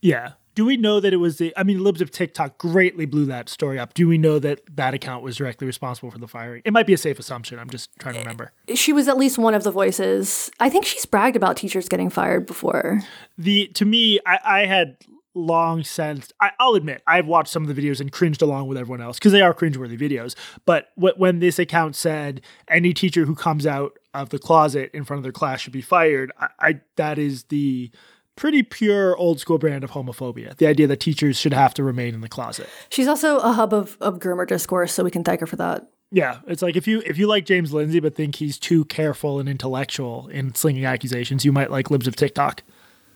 Yeah. 0.00 0.32
Do 0.54 0.64
we 0.64 0.76
know 0.76 1.00
that 1.00 1.12
it 1.12 1.16
was 1.16 1.38
the? 1.38 1.52
I 1.56 1.62
mean, 1.62 1.82
Libs 1.82 2.00
of 2.00 2.10
TikTok 2.10 2.58
greatly 2.58 3.06
blew 3.06 3.24
that 3.26 3.48
story 3.48 3.78
up. 3.78 3.94
Do 3.94 4.06
we 4.06 4.18
know 4.18 4.38
that 4.38 4.60
that 4.76 4.94
account 4.94 5.22
was 5.22 5.36
directly 5.36 5.66
responsible 5.66 6.10
for 6.10 6.18
the 6.18 6.28
firing? 6.28 6.62
It 6.64 6.72
might 6.72 6.86
be 6.86 6.92
a 6.92 6.98
safe 6.98 7.18
assumption. 7.18 7.58
I'm 7.58 7.70
just 7.70 7.90
trying 7.98 8.14
to 8.14 8.20
eh, 8.20 8.22
remember. 8.22 8.52
She 8.74 8.92
was 8.92 9.08
at 9.08 9.16
least 9.16 9.38
one 9.38 9.54
of 9.54 9.64
the 9.64 9.70
voices. 9.70 10.50
I 10.60 10.68
think 10.68 10.84
she's 10.84 11.06
bragged 11.06 11.36
about 11.36 11.56
teachers 11.56 11.88
getting 11.88 12.10
fired 12.10 12.46
before. 12.46 13.00
The 13.38 13.68
to 13.68 13.84
me, 13.84 14.20
I, 14.26 14.38
I 14.44 14.66
had 14.66 14.96
long 15.34 15.82
since 15.82 16.30
I, 16.40 16.50
will 16.60 16.74
admit 16.74 17.02
I've 17.06 17.26
watched 17.26 17.50
some 17.50 17.66
of 17.66 17.74
the 17.74 17.80
videos 17.80 18.00
and 18.00 18.12
cringed 18.12 18.42
along 18.42 18.66
with 18.68 18.76
everyone 18.76 19.00
else 19.00 19.18
because 19.18 19.32
they 19.32 19.40
are 19.40 19.54
cringeworthy 19.54 19.98
videos. 19.98 20.34
But 20.66 20.88
w- 20.96 21.14
when 21.16 21.38
this 21.38 21.58
account 21.58 21.96
said 21.96 22.42
any 22.68 22.92
teacher 22.92 23.24
who 23.24 23.34
comes 23.34 23.66
out 23.66 23.98
of 24.14 24.28
the 24.28 24.38
closet 24.38 24.90
in 24.92 25.04
front 25.04 25.18
of 25.18 25.22
their 25.22 25.32
class 25.32 25.60
should 25.60 25.72
be 25.72 25.80
fired, 25.80 26.32
I, 26.38 26.48
I 26.60 26.80
that 26.96 27.18
is 27.18 27.44
the 27.44 27.90
pretty 28.36 28.62
pure 28.62 29.16
old 29.16 29.40
school 29.40 29.58
brand 29.58 29.84
of 29.84 29.92
homophobia. 29.92 30.56
The 30.56 30.66
idea 30.66 30.86
that 30.86 31.00
teachers 31.00 31.36
should 31.36 31.52
have 31.52 31.74
to 31.74 31.84
remain 31.84 32.14
in 32.14 32.20
the 32.20 32.28
closet. 32.28 32.68
She's 32.88 33.08
also 33.08 33.38
a 33.38 33.52
hub 33.52 33.72
of, 33.74 33.96
of 34.00 34.18
groomer 34.18 34.46
discourse, 34.46 34.92
so 34.92 35.04
we 35.04 35.10
can 35.10 35.24
thank 35.24 35.40
her 35.40 35.46
for 35.46 35.56
that. 35.56 35.88
Yeah, 36.10 36.40
it's 36.46 36.60
like 36.60 36.76
if 36.76 36.86
you 36.86 37.02
if 37.06 37.16
you 37.16 37.26
like 37.26 37.46
James 37.46 37.72
Lindsay 37.72 37.98
but 37.98 38.14
think 38.14 38.36
he's 38.36 38.58
too 38.58 38.84
careful 38.84 39.40
and 39.40 39.48
intellectual 39.48 40.28
in 40.28 40.54
slinging 40.54 40.84
accusations, 40.84 41.44
you 41.44 41.52
might 41.52 41.70
like 41.70 41.90
Libs 41.90 42.06
of 42.06 42.16
TikTok. 42.16 42.62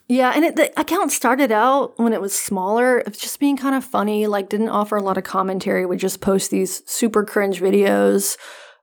Yeah, 0.09 0.33
and 0.35 0.45
it, 0.45 0.57
the 0.57 0.81
account 0.81 1.11
started 1.11 1.51
out 1.51 1.99
when 1.99 2.13
it 2.13 2.21
was 2.21 2.39
smaller, 2.39 2.99
of 3.01 3.19
just 3.19 3.41
being 3.41 3.57
kind 3.57 3.75
of 3.75 3.85
funny, 3.85 4.27
like 4.27 4.49
didn't 4.49 4.69
offer 4.69 4.97
a 4.97 5.03
lot 5.03 5.19
of 5.19 5.25
commentary, 5.25 5.85
would 5.85 5.99
just 5.99 6.21
post 6.21 6.51
these 6.51 6.89
super 6.89 7.25
cringe 7.25 7.61
videos 7.61 8.39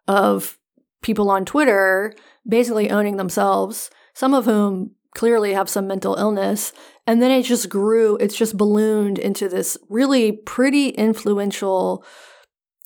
of 0.08 0.58
people 1.02 1.30
on 1.32 1.46
Twitter 1.46 2.14
basically 2.48 2.92
owning 2.92 3.16
themselves, 3.16 3.90
some 4.14 4.34
of 4.34 4.46
whom 4.46 4.92
clearly 5.16 5.54
have 5.54 5.70
some 5.70 5.88
mental 5.88 6.16
illness. 6.16 6.74
And 7.06 7.22
then 7.22 7.32
it 7.32 7.44
just 7.44 7.70
grew, 7.70 8.18
it's 8.18 8.36
just 8.36 8.58
ballooned 8.58 9.20
into 9.20 9.48
this 9.50 9.78
really 9.90 10.32
pretty 10.32 10.90
influential 10.90 12.06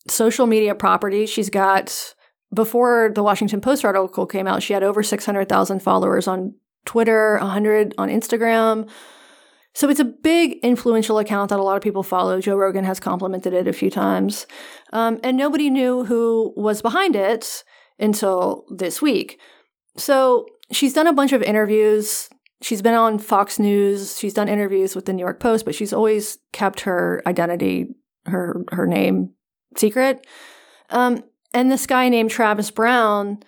social 0.08 0.48
media 0.48 0.76
property. 0.76 1.26
She's 1.26 1.50
got, 1.50 2.14
before 2.54 3.12
the 3.14 3.24
Washington 3.24 3.62
Post 3.62 3.86
article 3.86 4.26
came 4.26 4.48
out, 4.48 4.64
she 4.64 4.74
had 4.74 4.84
over 4.84 5.04
600,000 5.04 5.82
followers 5.82 6.28
on 6.28 6.56
Twitter, 6.86 7.38
100 7.40 7.94
on 7.98 8.10
Instagram. 8.10 8.90
So 9.74 9.90
it's 9.90 10.00
a 10.00 10.06
big 10.06 10.58
influential 10.64 11.20
account 11.20 11.50
that 11.50 11.60
a 11.60 11.64
lot 11.64 11.78
of 11.78 11.84
people 11.84 12.02
follow. 12.02 12.42
Joe 12.42 12.56
Rogan 12.56 12.86
has 12.86 13.00
complimented 13.00 13.54
it 13.54 13.68
a 13.68 13.74
few 13.74 13.92
times. 13.92 14.48
Um, 14.92 15.20
and 15.24 15.38
nobody 15.38 15.70
knew 15.70 16.06
who 16.06 16.52
was 16.58 16.82
behind 16.82 17.16
it 17.16 17.64
until 18.00 18.66
this 18.76 19.02
week. 19.02 19.40
So 19.96 20.48
she's 20.72 20.94
done 20.94 21.08
a 21.08 21.14
bunch 21.14 21.34
of 21.34 21.42
interviews. 21.42 22.30
She's 22.62 22.82
been 22.82 22.96
on 22.96 23.20
Fox 23.20 23.60
News. 23.60 24.18
She's 24.18 24.34
done 24.34 24.50
interviews 24.50 24.96
with 24.96 25.06
the 25.06 25.14
New 25.14 25.22
York 25.24 25.40
Post, 25.40 25.66
but 25.66 25.76
she's 25.76 25.94
always 25.94 26.40
kept 26.54 26.82
her 26.82 27.22
identity, 27.28 27.96
her 28.26 28.64
her 28.72 28.88
name 28.88 29.34
secret. 29.76 30.26
Um, 30.90 31.24
and 31.54 31.72
this 31.72 31.86
guy 31.86 32.10
named 32.10 32.32
Travis 32.32 32.72
Brown 32.72 33.40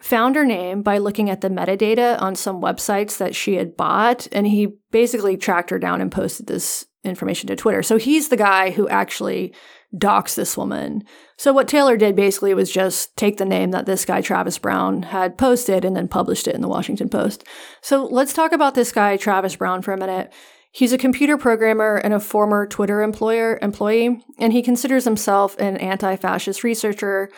found 0.00 0.36
her 0.36 0.44
name 0.44 0.82
by 0.82 0.98
looking 0.98 1.28
at 1.28 1.40
the 1.40 1.48
metadata 1.48 2.20
on 2.22 2.36
some 2.36 2.62
websites 2.62 3.18
that 3.18 3.34
she 3.34 3.54
had 3.54 3.76
bought, 3.76 4.28
and 4.32 4.46
he 4.46 4.74
basically 4.90 5.36
tracked 5.36 5.70
her 5.70 5.78
down 5.78 6.00
and 6.00 6.12
posted 6.12 6.46
this 6.46 6.86
information 7.04 7.48
to 7.48 7.56
Twitter. 7.56 7.82
So 7.82 7.96
he's 7.96 8.28
the 8.28 8.36
guy 8.36 8.70
who 8.70 8.88
actually 8.88 9.54
dox 9.96 10.34
this 10.34 10.56
woman. 10.56 11.02
So 11.36 11.52
what 11.52 11.68
Taylor 11.68 11.96
did 11.96 12.14
basically 12.14 12.52
was 12.52 12.70
just 12.70 13.16
take 13.16 13.38
the 13.38 13.44
name 13.44 13.70
that 13.70 13.86
this 13.86 14.04
guy 14.04 14.20
Travis 14.20 14.58
Brown 14.58 15.04
had 15.04 15.38
posted 15.38 15.84
and 15.84 15.96
then 15.96 16.08
published 16.08 16.46
it 16.46 16.54
in 16.54 16.60
the 16.60 16.68
Washington 16.68 17.08
Post. 17.08 17.44
So 17.80 18.04
let's 18.04 18.34
talk 18.34 18.52
about 18.52 18.74
this 18.74 18.92
guy 18.92 19.16
Travis 19.16 19.56
Brown 19.56 19.80
for 19.80 19.92
a 19.92 19.98
minute. 19.98 20.32
He's 20.70 20.92
a 20.92 20.98
computer 20.98 21.38
programmer 21.38 21.96
and 21.96 22.12
a 22.12 22.20
former 22.20 22.66
Twitter 22.66 23.00
employer 23.00 23.58
employee, 23.62 24.22
and 24.38 24.52
he 24.52 24.62
considers 24.62 25.04
himself 25.04 25.58
an 25.58 25.78
anti-fascist 25.78 26.62
researcher 26.62 27.30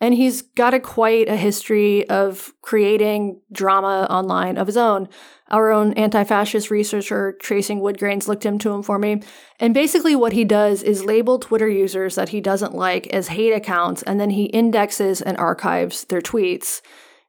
and 0.00 0.14
he's 0.14 0.42
got 0.42 0.74
a 0.74 0.80
quite 0.80 1.28
a 1.28 1.36
history 1.36 2.08
of 2.08 2.52
creating 2.62 3.40
drama 3.52 4.06
online 4.10 4.58
of 4.58 4.66
his 4.66 4.76
own. 4.76 5.08
Our 5.48 5.70
own 5.70 5.92
anti-fascist 5.94 6.70
researcher, 6.70 7.36
Tracing 7.40 7.80
Woodgrains, 7.80 8.28
looked 8.28 8.44
into 8.44 8.70
him 8.70 8.82
for 8.82 8.98
me. 8.98 9.22
And 9.60 9.72
basically 9.72 10.16
what 10.16 10.32
he 10.32 10.44
does 10.44 10.82
is 10.82 11.04
label 11.04 11.38
Twitter 11.38 11.68
users 11.68 12.16
that 12.16 12.30
he 12.30 12.40
doesn't 12.40 12.74
like 12.74 13.06
as 13.08 13.28
hate 13.28 13.52
accounts, 13.52 14.02
and 14.02 14.20
then 14.20 14.30
he 14.30 14.46
indexes 14.46 15.22
and 15.22 15.36
archives 15.38 16.04
their 16.04 16.20
tweets. 16.20 16.82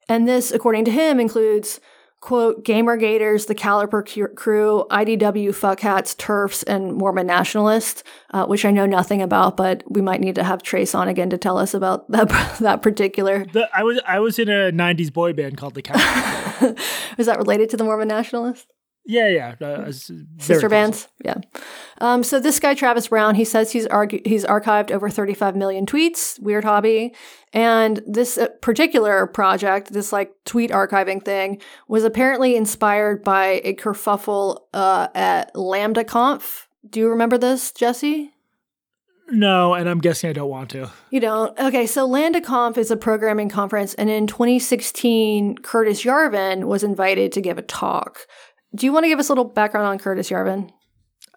And 0.10 0.28
this, 0.28 0.52
according 0.52 0.86
to 0.86 0.92
him, 0.92 1.20
includes 1.20 1.80
quote, 2.20 2.64
Gamergaters, 2.66 3.48
the 3.48 3.56
Caliper 3.56 4.36
crew, 4.36 4.86
IDW 4.90 5.50
fuckhats, 5.50 6.16
TERFs, 6.16 6.64
and 6.68 6.94
Mormon 6.94 7.28
nationalists, 7.28 8.04
uh, 8.32 8.46
which 8.46 8.66
I 8.66 8.72
know 8.72 8.86
nothing 8.86 9.22
about, 9.22 9.56
but 9.56 9.84
we 9.90 10.02
might 10.02 10.22
need 10.22 10.36
to 10.36 10.44
have 10.44 10.64
Trace 10.64 10.96
on 10.96 11.08
again 11.08 11.30
to 11.30 11.38
tell 11.38 11.58
us 11.58 11.74
about 11.74 12.10
that 12.12 12.30
that 12.60 12.82
particular. 12.82 13.46
The, 13.46 13.70
I 13.74 13.84
was 13.84 14.00
I 14.08 14.20
was 14.20 14.40
in 14.40 14.50
a 14.50 14.72
'90s 14.72 15.12
boy 15.12 15.34
band 15.34 15.58
called 15.58 15.76
the 15.76 15.82
Caliper. 15.82 16.80
Is 17.18 17.28
that 17.28 17.38
related 17.38 17.70
to 17.72 17.78
the 17.78 17.84
Mormon 17.84 18.08
nationalists? 18.08 18.68
Yeah, 19.10 19.30
yeah. 19.30 19.56
Uh, 19.66 19.90
Sister 19.90 20.68
bands. 20.68 21.08
Yeah. 21.24 21.38
Um, 22.00 22.24
so 22.24 22.42
this 22.42 22.60
guy, 22.60 22.74
Travis 22.74 23.08
Brown, 23.08 23.36
he 23.36 23.46
says 23.46 23.72
he's 23.72 23.88
argu- 23.88 24.26
he's 24.28 24.44
archived 24.44 24.92
over 24.92 25.10
35 25.10 25.56
million 25.56 25.86
tweets. 25.86 26.38
Weird 26.42 26.66
hobby. 26.66 27.16
And 27.54 28.02
this 28.06 28.38
uh, 28.38 28.50
particular 28.62 29.26
project, 29.26 29.94
this 29.94 30.12
like 30.12 30.34
tweet 30.44 30.72
archiving 30.72 31.24
thing, 31.24 31.62
was 31.88 32.04
apparently 32.04 32.58
inspired 32.58 33.24
by 33.24 33.62
a 33.64 33.74
kerfuffle 33.76 34.60
uh, 34.74 35.08
at 35.16 35.54
LambdaConf. 35.54 36.66
Do 36.90 37.00
you 37.00 37.10
remember 37.10 37.38
this, 37.38 37.72
Jesse? 37.72 38.34
No, 39.30 39.74
and 39.74 39.90
I'm 39.90 40.00
guessing 40.00 40.30
I 40.30 40.34
don't 40.34 40.50
want 40.50 40.70
to. 40.70 40.90
You 41.10 41.20
don't? 41.20 41.58
Okay, 41.60 41.86
so 41.86 42.08
LambdaConf 42.08 42.78
is 42.78 42.92
a 42.92 42.98
programming 42.98 43.50
conference, 43.50 43.94
and 43.96 44.10
in 44.10 44.26
2016, 44.26 45.58
Curtis 45.58 46.04
Yarvin 46.04 46.64
was 46.66 46.84
invited 46.84 47.34
to 47.34 47.42
give 47.42 47.58
a 47.58 47.62
talk. 47.62 48.20
Do 48.76 48.86
you 48.86 48.94
want 48.94 49.06
to 49.06 49.10
give 49.10 49.20
us 49.20 49.30
a 49.30 49.32
little 49.32 49.46
background 49.46 49.88
on 49.88 50.00
Curtis 50.00 50.30
Yarvin? 50.30 50.72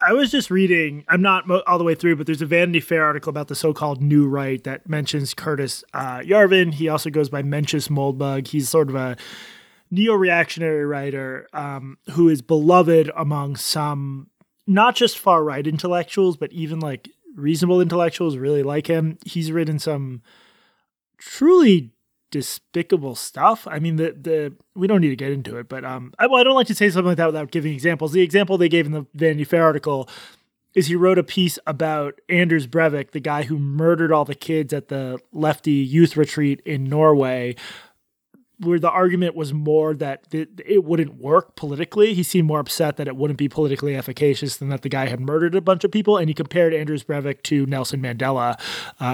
I 0.03 0.13
was 0.13 0.31
just 0.31 0.51
reading, 0.51 1.05
I'm 1.09 1.21
not 1.21 1.47
mo- 1.47 1.63
all 1.67 1.77
the 1.79 1.85
way 1.85 1.95
through, 1.95 2.17
but 2.17 2.27
there's 2.27 2.41
a 2.41 2.47
Vanity 2.47 2.81
Fair 2.81 3.05
article 3.05 3.29
about 3.31 3.49
the 3.49 3.55
so 3.55 3.75
called 3.75 4.01
New 4.03 4.27
Right 4.27 4.63
that 4.65 4.89
mentions 4.89 5.35
Curtis 5.35 5.85
uh, 5.93 6.19
Yarvin. 6.19 6.75
He 6.75 6.89
also 6.89 7.11
goes 7.11 7.29
by 7.29 7.43
Mencius 7.43 7.89
Moldbug. 7.89 8.47
He's 8.49 8.69
sort 8.69 8.89
of 8.89 8.95
a 8.95 9.17
neo 9.91 10.15
reactionary 10.15 10.87
writer 10.87 11.49
um, 11.53 11.99
who 12.13 12.29
is 12.29 12.41
beloved 12.41 13.11
among 13.15 13.57
some, 13.57 14.29
not 14.67 14.95
just 14.97 15.19
far 15.19 15.45
right 15.45 15.67
intellectuals, 15.67 16.37
but 16.37 16.53
even 16.53 16.81
like 16.81 17.11
reasonable 17.37 17.81
intellectuals 17.81 18.37
really 18.37 18.63
like 18.63 18.87
him. 18.87 19.19
He's 19.27 19.53
written 19.53 19.79
some 19.79 20.23
truly 21.19 21.93
despicable 22.31 23.15
stuff. 23.15 23.67
I 23.69 23.79
mean, 23.79 23.97
the 23.97 24.13
the 24.13 24.55
we 24.75 24.87
don't 24.87 25.01
need 25.01 25.11
to 25.11 25.17
get 25.17 25.33
into 25.33 25.57
it, 25.57 25.69
but 25.69 25.85
um, 25.85 26.13
I, 26.19 26.27
well, 26.27 26.41
I 26.41 26.45
don't 26.45 26.55
like 26.55 26.69
to 26.69 26.75
say 26.75 26.91
something 26.91 27.09
like 27.09 27.17
that 27.19 27.27
without 27.27 27.51
giving 27.51 27.73
examples. 27.73 28.13
The 28.13 28.23
example 28.23 28.59
they 28.59 28.69
gave 28.69 28.87
in 28.87 28.93
the 28.93 29.07
Vanity 29.15 29.45
Fair 29.45 29.65
article 29.65 30.09
is 30.75 30.87
he 30.87 30.95
wrote 30.95 31.19
a 31.19 31.25
piece 31.25 31.59
about 31.67 32.21
Anders 32.29 32.67
Breivik, 32.67 33.11
the 33.11 33.21
guy 33.21 33.43
who 33.43 33.59
murdered 33.59 34.13
all 34.13 34.25
the 34.25 34.35
kids 34.35 34.73
at 34.73 34.89
the 34.89 35.19
lefty 35.33 35.73
youth 35.73 36.17
retreat 36.17 36.61
in 36.65 36.85
Norway, 36.85 37.57
where 38.61 38.79
the 38.79 38.91
argument 38.91 39.35
was 39.35 39.53
more 39.55 39.95
that 39.95 40.25
it, 40.33 40.85
wouldn't 40.85 41.15
work 41.15 41.57
politically. 41.57 42.15
He 42.15 42.23
seemed 42.23 42.47
more 42.47 42.61
upset 42.61 42.97
that 42.97 43.09
it 43.09 43.17
wouldn't 43.17 43.39
be 43.39 43.49
politically 43.49 43.97
efficacious 43.97 44.57
than 44.57 44.69
that 44.69 44.83
the 44.83 44.89
guy 44.89 45.07
had 45.07 45.21
murdered 45.21 45.55
a 45.55 45.61
bunch 45.61 45.83
of 45.85 45.91
people. 45.91 46.17
And 46.17 46.29
he 46.29 46.35
compared 46.35 46.75
Anders 46.75 47.05
Breivik 47.05 47.43
to 47.45 47.65
Nelson 47.67 48.03
Mandela 48.03 48.59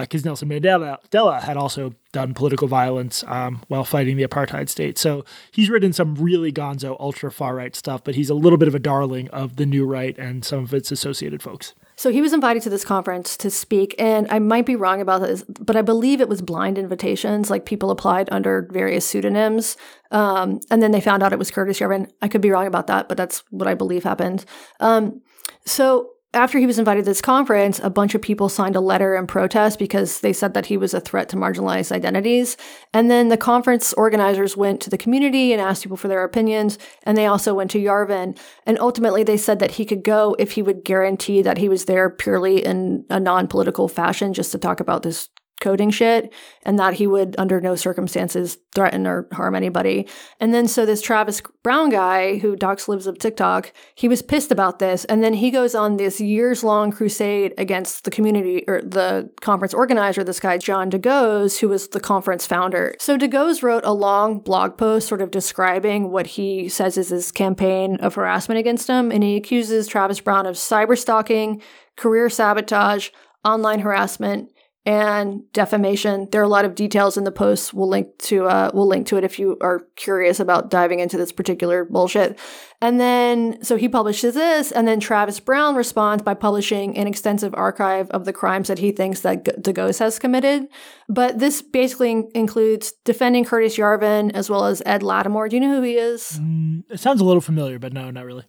because 0.01 0.25
uh, 0.25 0.29
Nelson 0.29 0.49
Mandela, 0.49 0.99
Mandela 1.11 1.41
had 1.41 1.57
also 1.57 1.95
done 2.13 2.35
political 2.35 2.67
violence 2.67 3.25
um, 3.27 3.63
while 3.69 3.85
fighting 3.85 4.17
the 4.17 4.27
apartheid 4.27 4.69
state. 4.69 4.99
So 4.99 5.25
he's 5.51 5.71
written 5.71 5.93
some 5.93 6.15
really 6.15 6.53
gonzo, 6.53 6.97
ultra 6.99 7.31
far 7.31 7.55
right 7.55 7.75
stuff, 7.77 8.03
but 8.03 8.15
he's 8.15 8.31
a 8.31 8.35
little 8.35 8.59
bit 8.59 8.69
of 8.69 8.75
a 8.75 8.81
darling 8.81 9.29
of 9.31 9.57
the 9.57 9.67
new 9.67 9.87
right 9.87 10.17
and 10.19 10.45
some 10.45 10.65
of 10.65 10.75
its 10.75 10.91
associated 10.91 11.43
folks. 11.43 11.75
So 11.97 12.11
he 12.11 12.21
was 12.21 12.35
invited 12.35 12.63
to 12.65 12.71
this 12.71 12.85
conference 12.85 13.37
to 13.39 13.51
speak, 13.51 13.95
and 13.99 14.27
I 14.31 14.39
might 14.39 14.67
be 14.67 14.77
wrong 14.77 15.01
about 15.01 15.23
this, 15.23 15.43
but 15.45 15.77
I 15.77 15.83
believe 15.83 16.21
it 16.21 16.29
was 16.29 16.43
blind 16.43 16.77
invitations. 16.77 17.49
Like 17.49 17.65
people 17.65 17.91
applied 17.91 18.29
under 18.31 18.69
various 18.71 19.07
pseudonyms, 19.07 19.79
um, 20.11 20.61
and 20.71 20.83
then 20.83 20.91
they 20.91 21.01
found 21.01 21.23
out 21.23 21.33
it 21.33 21.39
was 21.39 21.51
Curtis 21.51 21.81
Yarvin. 21.81 22.11
I 22.21 22.29
could 22.29 22.43
be 22.43 22.51
wrong 22.51 22.67
about 22.67 22.87
that, 22.89 23.09
but 23.09 23.17
that's 23.17 23.43
what 23.51 23.67
I 23.67 23.75
believe 23.75 24.05
happened. 24.05 24.45
Um, 24.79 25.23
so 25.65 26.11
after 26.37 26.59
he 26.59 26.67
was 26.67 26.79
invited 26.79 27.05
to 27.05 27.11
this 27.11 27.23
conference, 27.23 27.81
a 27.83 27.91
bunch 27.91 28.15
of 28.15 28.21
people 28.21 28.49
signed 28.49 28.77
a 28.77 28.81
letter 28.81 29.17
in 29.17 29.27
protest 29.27 29.79
because 29.79 30.21
they 30.21 30.33
said 30.33 30.55
that 30.55 30.67
he 30.67 30.77
was 30.77 30.93
a 30.93 31.01
threat 31.01 31.31
to 31.31 31.37
marginalized 31.37 31.91
identities. 31.91 32.57
And 32.93 33.11
then 33.11 33.29
the 33.29 33.37
conference 33.37 33.93
organizers 33.95 34.57
went 34.57 34.81
to 34.83 34.91
the 34.91 34.99
community 34.99 35.53
and 35.53 35.61
asked 35.61 35.83
people 35.83 35.97
for 35.97 36.09
their 36.09 36.25
opinions. 36.25 36.79
And 37.05 37.17
they 37.17 37.27
also 37.27 37.55
went 37.55 37.71
to 37.73 37.83
Yarvin. 37.83 38.39
And 38.67 38.79
ultimately, 38.79 39.25
they 39.25 39.39
said 39.39 39.59
that 39.61 39.73
he 39.73 39.85
could 39.85 40.05
go 40.05 40.37
if 40.39 40.53
he 40.53 40.63
would 40.63 40.85
guarantee 40.85 41.41
that 41.43 41.59
he 41.59 41.69
was 41.69 41.87
there 41.87 42.11
purely 42.11 42.65
in 42.65 43.05
a 43.09 43.19
non 43.19 43.49
political 43.49 43.89
fashion 43.89 44.35
just 44.35 44.53
to 44.53 44.59
talk 44.59 44.79
about 44.79 45.03
this 45.03 45.31
coding 45.61 45.91
shit 45.91 46.33
and 46.65 46.79
that 46.79 46.95
he 46.95 47.07
would 47.07 47.35
under 47.39 47.61
no 47.61 47.75
circumstances 47.75 48.59
threaten 48.75 49.07
or 49.07 49.27
harm 49.33 49.55
anybody. 49.55 50.07
And 50.39 50.53
then 50.53 50.69
so 50.69 50.85
this 50.85 51.01
Travis 51.01 51.41
Brown 51.63 51.89
guy 51.89 52.39
who 52.39 52.57
docs 52.57 52.89
Libs 52.89 53.07
of 53.07 53.19
TikTok, 53.19 53.73
he 53.95 54.07
was 54.07 54.21
pissed 54.21 54.53
about 54.53 54.79
this 54.79 55.05
and 55.07 55.25
then 55.25 55.35
he 55.35 55.51
goes 55.51 55.75
on 55.75 55.97
this 55.97 56.21
years 56.21 56.63
long 56.63 56.93
crusade 56.93 57.55
against 57.57 58.05
the 58.05 58.11
community 58.11 58.65
or 58.69 58.83
the 58.83 59.31
conference 59.41 59.73
organizer, 59.73 60.23
this 60.23 60.41
guy 60.41 60.59
John 60.59 60.91
DeGoes, 60.91 61.59
who 61.61 61.69
was 61.69 61.89
the 61.89 62.01
conference 62.01 62.47
founder. 62.47 62.95
So 62.99 63.17
DeGoes 63.17 63.63
wrote 63.63 63.85
a 63.85 63.93
long 63.93 64.41
blog 64.41 64.77
post 64.77 65.09
sort 65.09 65.23
of 65.23 65.31
describing 65.31 66.11
what 66.11 66.27
he 66.27 66.69
says 66.69 66.99
is 66.99 67.09
his 67.09 67.33
campaign 67.33 67.97
of 67.97 68.15
harassment 68.15 68.59
against 68.59 68.89
him 68.89 69.11
and 69.11 69.23
he 69.23 69.37
accuses 69.37 69.87
Travis 69.87 70.21
Brown 70.21 70.45
of 70.45 70.57
cyber 70.57 70.99
stalking, 70.99 71.63
career 71.97 72.29
sabotage, 72.29 73.09
online 73.45 73.81
harassment, 73.81 74.51
and 74.87 75.43
defamation. 75.53 76.29
There 76.31 76.41
are 76.41 76.45
a 76.45 76.49
lot 76.49 76.65
of 76.65 76.77
details 76.77 77.17
in 77.17 77.25
the 77.25 77.33
post. 77.33 77.75
We'll 77.75 77.89
link 77.89 78.17
to 78.19 78.47
uh, 78.47 78.71
we'll 78.73 78.87
link 78.87 79.09
to 79.09 79.17
it 79.17 79.25
if 79.25 79.37
you 79.37 79.59
are 79.61 79.81
curious 79.97 80.39
about 80.39 80.71
diving 80.71 81.01
into 81.01 81.19
this 81.19 81.33
particular 81.33 81.85
bullshit. 81.85 82.39
And 82.81 83.01
then 83.01 83.63
so 83.65 83.77
he 83.77 83.89
publishes 83.89 84.35
this, 84.35 84.71
and 84.71 84.87
then 84.87 85.01
Travis 85.01 85.41
Brown 85.41 85.75
responds 85.75 86.23
by 86.23 86.35
publishing 86.35 86.97
an 86.97 87.09
extensive 87.09 87.53
archive 87.55 88.09
of 88.11 88.25
the 88.27 88.33
crimes 88.33 88.69
that 88.69 88.79
he 88.79 88.93
thinks 88.93 89.21
that 89.21 89.45
DeGoes 89.45 89.99
has 89.99 90.21
committed. 90.21 90.69
But 91.09 91.41
this 91.41 91.63
basically 91.63 92.25
includes 92.35 92.93
defending 93.05 93.45
Curtis 93.45 93.77
Yarvin 93.77 94.31
as 94.35 94.49
well 94.49 94.67
as 94.67 94.83
Ed 94.87 95.03
Latimore. 95.03 95.51
Do 95.51 95.57
you 95.57 95.61
know 95.61 95.75
who 95.75 95.83
he 95.83 95.97
is? 95.97 96.39
Mm, 96.41 96.85
it 96.91 97.01
sounds 97.01 97.21
a 97.21 97.25
little 97.25 97.41
familiar, 97.41 97.81
but 97.81 97.93
no, 97.93 98.11
not 98.13 98.25
really. 98.25 98.45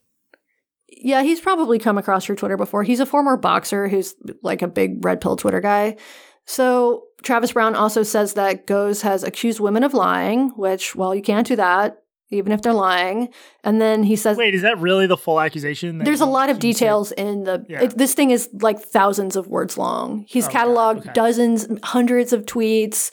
Yeah, 0.89 1.21
he's 1.21 1.41
probably 1.41 1.79
come 1.79 1.97
across 1.97 2.27
your 2.27 2.37
Twitter 2.37 2.57
before. 2.57 2.83
He's 2.83 2.99
a 2.99 3.05
former 3.05 3.37
boxer 3.37 3.87
who's 3.87 4.15
like 4.41 4.61
a 4.61 4.67
big 4.67 5.03
red 5.03 5.19
pill 5.19 5.35
Twitter 5.35 5.59
guy. 5.59 5.97
So 6.47 7.03
Travis 7.21 7.51
Brown 7.51 7.75
also 7.75 8.03
says 8.03 8.33
that 8.33 8.65
Goes 8.65 9.03
has 9.03 9.23
accused 9.23 9.59
women 9.59 9.83
of 9.83 9.93
lying, 9.93 10.49
which, 10.55 10.95
well, 10.95 11.13
you 11.13 11.21
can't 11.21 11.45
do 11.45 11.55
that 11.57 12.01
even 12.29 12.51
if 12.51 12.61
they're 12.61 12.73
lying. 12.73 13.29
And 13.63 13.81
then 13.81 14.03
he 14.03 14.15
says, 14.15 14.37
"Wait, 14.37 14.53
is 14.53 14.61
that 14.61 14.79
really 14.79 15.07
the 15.07 15.17
full 15.17 15.39
accusation?" 15.39 15.99
There's 15.99 16.21
a 16.21 16.25
lot 16.25 16.49
of 16.49 16.59
details 16.59 17.11
in 17.13 17.43
the. 17.43 17.65
Yeah. 17.69 17.83
It, 17.83 17.97
this 17.97 18.13
thing 18.13 18.31
is 18.31 18.49
like 18.61 18.79
thousands 18.79 19.35
of 19.35 19.47
words 19.47 19.77
long. 19.77 20.25
He's 20.27 20.47
oh, 20.47 20.51
cataloged 20.51 20.99
okay. 20.99 21.11
dozens, 21.13 21.67
hundreds 21.83 22.33
of 22.33 22.45
tweets. 22.45 23.11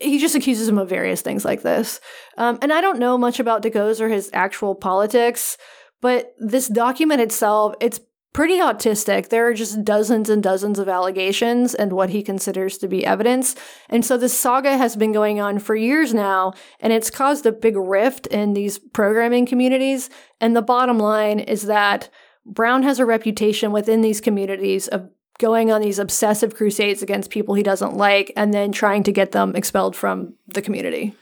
He 0.00 0.18
just 0.18 0.34
accuses 0.34 0.68
him 0.68 0.78
of 0.78 0.88
various 0.88 1.22
things 1.22 1.44
like 1.44 1.62
this. 1.62 2.00
Um, 2.36 2.58
and 2.60 2.72
I 2.72 2.80
don't 2.82 2.98
know 2.98 3.16
much 3.16 3.40
about 3.40 3.62
DeGoes 3.62 4.00
or 4.00 4.08
his 4.08 4.28
actual 4.34 4.74
politics, 4.74 5.56
but 6.02 6.34
this 6.38 6.68
document 6.68 7.22
itself, 7.22 7.74
it's 7.80 7.98
pretty 8.36 8.58
autistic. 8.58 9.30
There 9.30 9.48
are 9.48 9.54
just 9.54 9.82
dozens 9.82 10.28
and 10.28 10.42
dozens 10.42 10.78
of 10.78 10.90
allegations 10.90 11.74
and 11.74 11.90
what 11.90 12.10
he 12.10 12.22
considers 12.22 12.76
to 12.78 12.86
be 12.86 13.04
evidence. 13.06 13.56
And 13.88 14.04
so 14.04 14.18
this 14.18 14.36
saga 14.36 14.76
has 14.76 14.94
been 14.94 15.10
going 15.10 15.40
on 15.40 15.58
for 15.58 15.74
years 15.74 16.12
now, 16.12 16.52
and 16.78 16.92
it's 16.92 17.08
caused 17.08 17.46
a 17.46 17.50
big 17.50 17.76
rift 17.78 18.26
in 18.26 18.52
these 18.52 18.78
programming 18.78 19.46
communities. 19.46 20.10
And 20.38 20.54
the 20.54 20.60
bottom 20.60 20.98
line 20.98 21.40
is 21.40 21.62
that 21.62 22.10
Brown 22.44 22.82
has 22.82 22.98
a 22.98 23.06
reputation 23.06 23.72
within 23.72 24.02
these 24.02 24.20
communities 24.20 24.86
of 24.86 25.08
going 25.38 25.72
on 25.72 25.80
these 25.80 25.98
obsessive 25.98 26.54
crusades 26.54 27.02
against 27.02 27.30
people 27.30 27.54
he 27.54 27.62
doesn't 27.62 27.96
like 27.96 28.32
and 28.36 28.52
then 28.52 28.70
trying 28.70 29.02
to 29.04 29.12
get 29.12 29.32
them 29.32 29.56
expelled 29.56 29.96
from 29.96 30.34
the 30.46 30.60
community. 30.60 31.14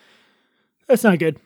That's 0.89 1.05
not 1.05 1.21
good. 1.21 1.39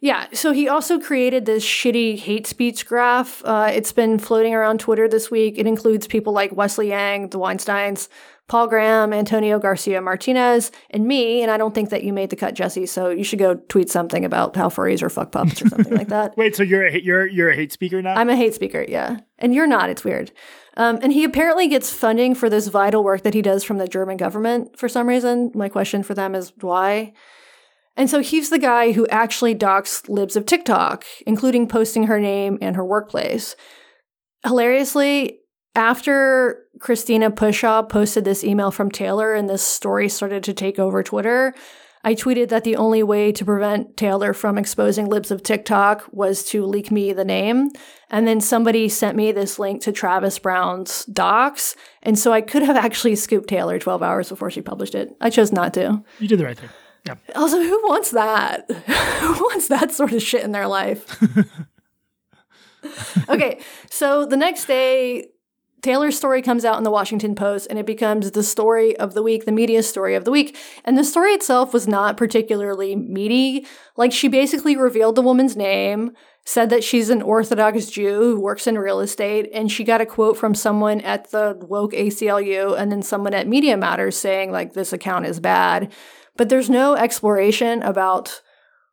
Yeah, 0.00 0.28
so 0.32 0.52
he 0.52 0.68
also 0.68 1.00
created 1.00 1.44
this 1.44 1.64
shitty 1.64 2.18
hate 2.18 2.46
speech 2.46 2.86
graph. 2.86 3.42
Uh, 3.44 3.70
it's 3.72 3.92
been 3.92 4.18
floating 4.18 4.54
around 4.54 4.78
Twitter 4.78 5.08
this 5.08 5.30
week. 5.30 5.58
It 5.58 5.66
includes 5.66 6.06
people 6.06 6.32
like 6.32 6.52
Wesley 6.52 6.88
Yang, 6.88 7.30
the 7.30 7.38
Weinsteins, 7.38 8.08
Paul 8.46 8.68
Graham, 8.68 9.12
Antonio 9.12 9.58
Garcia 9.58 10.00
Martinez, 10.00 10.70
and 10.90 11.06
me. 11.06 11.42
And 11.42 11.50
I 11.50 11.56
don't 11.56 11.74
think 11.74 11.90
that 11.90 12.04
you 12.04 12.12
made 12.12 12.30
the 12.30 12.36
cut, 12.36 12.54
Jesse. 12.54 12.86
So 12.86 13.10
you 13.10 13.24
should 13.24 13.40
go 13.40 13.56
tweet 13.56 13.90
something 13.90 14.24
about 14.24 14.54
how 14.56 14.68
furries 14.68 15.02
are 15.02 15.10
fuck 15.10 15.32
pups 15.32 15.60
or 15.60 15.68
something 15.68 15.94
like 15.94 16.08
that. 16.08 16.34
Wait, 16.36 16.54
so 16.54 16.62
you're 16.62 16.86
a 16.86 16.98
you're 17.00 17.26
you're 17.26 17.50
a 17.50 17.56
hate 17.56 17.72
speaker 17.72 18.00
now? 18.00 18.14
I'm 18.14 18.30
a 18.30 18.36
hate 18.36 18.54
speaker, 18.54 18.84
yeah, 18.88 19.18
and 19.38 19.54
you're 19.54 19.66
not. 19.66 19.90
It's 19.90 20.04
weird. 20.04 20.30
Um, 20.76 21.00
and 21.02 21.12
he 21.12 21.24
apparently 21.24 21.66
gets 21.66 21.92
funding 21.92 22.36
for 22.36 22.48
this 22.48 22.68
vital 22.68 23.02
work 23.02 23.22
that 23.22 23.34
he 23.34 23.42
does 23.42 23.64
from 23.64 23.78
the 23.78 23.88
German 23.88 24.16
government 24.16 24.78
for 24.78 24.88
some 24.88 25.08
reason. 25.08 25.50
My 25.54 25.68
question 25.68 26.04
for 26.04 26.14
them 26.14 26.36
is 26.36 26.52
why. 26.60 27.12
And 27.98 28.08
so 28.08 28.20
he's 28.20 28.48
the 28.48 28.60
guy 28.60 28.92
who 28.92 29.08
actually 29.08 29.54
docs 29.54 30.08
libs 30.08 30.36
of 30.36 30.46
TikTok, 30.46 31.04
including 31.26 31.66
posting 31.66 32.04
her 32.04 32.20
name 32.20 32.56
and 32.62 32.76
her 32.76 32.84
workplace. 32.84 33.56
Hilariously, 34.46 35.40
after 35.74 36.64
Christina 36.78 37.32
Pushaw 37.32 37.88
posted 37.88 38.24
this 38.24 38.44
email 38.44 38.70
from 38.70 38.88
Taylor 38.88 39.34
and 39.34 39.50
this 39.50 39.64
story 39.64 40.08
started 40.08 40.44
to 40.44 40.54
take 40.54 40.78
over 40.78 41.02
Twitter, 41.02 41.54
I 42.04 42.14
tweeted 42.14 42.50
that 42.50 42.62
the 42.62 42.76
only 42.76 43.02
way 43.02 43.32
to 43.32 43.44
prevent 43.44 43.96
Taylor 43.96 44.32
from 44.32 44.56
exposing 44.58 45.08
libs 45.08 45.32
of 45.32 45.42
TikTok 45.42 46.08
was 46.12 46.44
to 46.44 46.64
leak 46.64 46.92
me 46.92 47.12
the 47.12 47.24
name. 47.24 47.70
And 48.10 48.28
then 48.28 48.40
somebody 48.40 48.88
sent 48.88 49.16
me 49.16 49.32
this 49.32 49.58
link 49.58 49.82
to 49.82 49.92
Travis 49.92 50.38
Brown's 50.38 51.04
docs. 51.06 51.74
And 52.04 52.16
so 52.16 52.32
I 52.32 52.42
could 52.42 52.62
have 52.62 52.76
actually 52.84 53.16
scooped 53.16 53.48
Taylor 53.48 53.80
12 53.80 54.04
hours 54.04 54.28
before 54.28 54.52
she 54.52 54.62
published 54.62 54.94
it. 54.94 55.10
I 55.20 55.30
chose 55.30 55.50
not 55.50 55.74
to. 55.74 56.04
You 56.20 56.28
did 56.28 56.38
the 56.38 56.44
right 56.44 56.56
thing. 56.56 56.70
Yeah. 57.06 57.14
Also, 57.34 57.62
who 57.62 57.80
wants 57.88 58.10
that? 58.10 58.70
who 59.20 59.32
wants 59.32 59.68
that 59.68 59.92
sort 59.92 60.12
of 60.12 60.22
shit 60.22 60.42
in 60.42 60.52
their 60.52 60.66
life? 60.66 61.22
okay, 63.28 63.60
so 63.90 64.26
the 64.26 64.36
next 64.36 64.66
day, 64.66 65.28
Taylor's 65.80 66.16
story 66.16 66.42
comes 66.42 66.64
out 66.64 66.76
in 66.76 66.82
the 66.82 66.90
Washington 66.90 67.34
Post 67.34 67.68
and 67.70 67.78
it 67.78 67.86
becomes 67.86 68.32
the 68.32 68.42
story 68.42 68.96
of 68.96 69.14
the 69.14 69.22
week, 69.22 69.44
the 69.44 69.52
media 69.52 69.82
story 69.82 70.14
of 70.14 70.24
the 70.24 70.30
week. 70.30 70.56
And 70.84 70.98
the 70.98 71.04
story 71.04 71.32
itself 71.32 71.72
was 71.72 71.86
not 71.86 72.16
particularly 72.16 72.96
meaty. 72.96 73.66
Like, 73.96 74.12
she 74.12 74.28
basically 74.28 74.76
revealed 74.76 75.14
the 75.14 75.22
woman's 75.22 75.56
name, 75.56 76.12
said 76.44 76.70
that 76.70 76.82
she's 76.82 77.10
an 77.10 77.22
Orthodox 77.22 77.86
Jew 77.86 78.34
who 78.34 78.40
works 78.40 78.66
in 78.66 78.78
real 78.78 79.00
estate, 79.00 79.48
and 79.52 79.70
she 79.70 79.84
got 79.84 80.00
a 80.00 80.06
quote 80.06 80.36
from 80.36 80.54
someone 80.54 81.00
at 81.02 81.30
the 81.30 81.56
woke 81.60 81.92
ACLU 81.92 82.76
and 82.76 82.90
then 82.90 83.02
someone 83.02 83.34
at 83.34 83.46
Media 83.46 83.76
Matters 83.76 84.16
saying, 84.16 84.50
like, 84.50 84.72
this 84.72 84.92
account 84.92 85.26
is 85.26 85.38
bad. 85.38 85.92
But 86.38 86.48
there's 86.48 86.70
no 86.70 86.94
exploration 86.94 87.82
about 87.82 88.40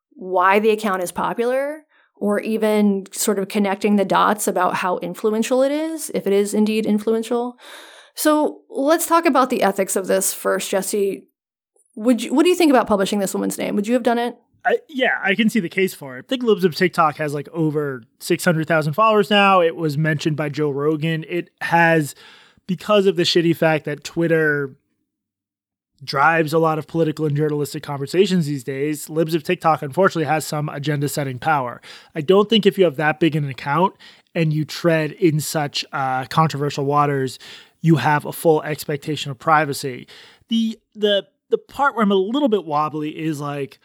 why 0.10 0.60
the 0.60 0.72
account 0.72 1.04
is 1.04 1.14
popular 1.14 1.84
or 2.18 2.40
even 2.40 3.06
sort 3.12 3.40
of 3.40 3.48
connecting 3.48 3.96
the 3.96 4.04
dots 4.04 4.48
about 4.48 4.76
how 4.76 4.98
influential 4.98 5.62
it 5.62 5.72
is, 5.72 6.10
if 6.16 6.26
it 6.26 6.34
is 6.34 6.54
indeed 6.54 6.86
influential. 6.86 7.58
So 8.16 8.62
let's 8.70 9.06
talk 9.06 9.26
about 9.26 9.50
the 9.50 9.62
ethics 9.62 9.96
of 9.96 10.08
this 10.08 10.34
first, 10.34 10.70
Jesse. 10.70 11.28
Would 11.96 12.24
you, 12.24 12.34
what 12.34 12.44
do 12.44 12.50
you 12.50 12.56
think 12.56 12.72
about 12.72 12.88
publishing 12.88 13.20
this 13.20 13.34
woman's 13.34 13.58
name? 13.58 13.76
Would 13.76 13.88
you 13.88 13.94
have 13.94 14.04
done 14.04 14.18
it? 14.18 14.36
I, 14.66 14.80
yeah, 14.90 15.20
I 15.24 15.36
can 15.36 15.50
see 15.50 15.60
the 15.60 15.70
case 15.70 15.94
for 15.94 16.18
it. 16.18 16.26
I 16.26 16.28
think 16.28 16.42
Libs 16.42 16.64
of 16.64 16.76
TikTok 16.76 17.18
has 17.18 17.34
like 17.34 17.48
over 17.50 18.02
600,000 18.20 18.94
followers 18.94 19.30
now. 19.30 19.62
It 19.62 19.76
was 19.76 19.98
mentioned 19.98 20.36
by 20.36 20.50
Joe 20.50 20.72
Rogan. 20.72 21.26
It 21.30 21.52
has, 21.62 22.16
because 22.66 23.06
of 23.06 23.18
the 23.18 23.24
shitty 23.24 23.56
fact 23.56 23.86
that 23.86 24.04
Twitter 24.04 24.76
drives 26.06 26.54
a 26.54 26.60
lot 26.60 26.80
of 26.80 26.88
political 26.88 27.26
and 27.26 27.36
journalistic 27.36 27.84
conversations 27.84 28.46
these 28.46 28.64
days, 28.64 29.10
Libs 29.10 29.34
of 29.34 29.44
TikTok 29.44 29.82
unfortunately 29.82 30.26
has 30.26 30.46
some 30.46 30.70
agenda 30.70 31.10
setting 31.10 31.40
power. 31.40 31.82
I 32.14 32.22
don't 32.22 32.50
think 32.50 32.66
if 32.66 32.78
you 32.78 32.86
have 32.86 32.96
that 32.96 33.20
big 33.20 33.36
an 33.36 33.50
account 33.50 33.96
and 34.34 34.54
you 34.54 34.66
tread 34.66 35.12
in 35.14 35.40
such 35.40 35.84
uh, 35.92 36.26
controversial 36.26 36.86
waters, 36.86 37.40
you 37.82 37.98
have 37.98 38.26
a 38.26 38.34
full 38.34 38.64
expectation 38.64 39.32
of 39.32 39.40
privacy. 39.40 40.08
The 40.50 40.80
the 40.94 41.28
the 41.50 41.58
part 41.58 41.96
where 41.96 42.04
I'm 42.04 42.12
a 42.12 42.16
little 42.16 42.50
bit 42.50 42.66
wobbly 42.66 43.18
is 43.18 43.40
like, 43.40 43.80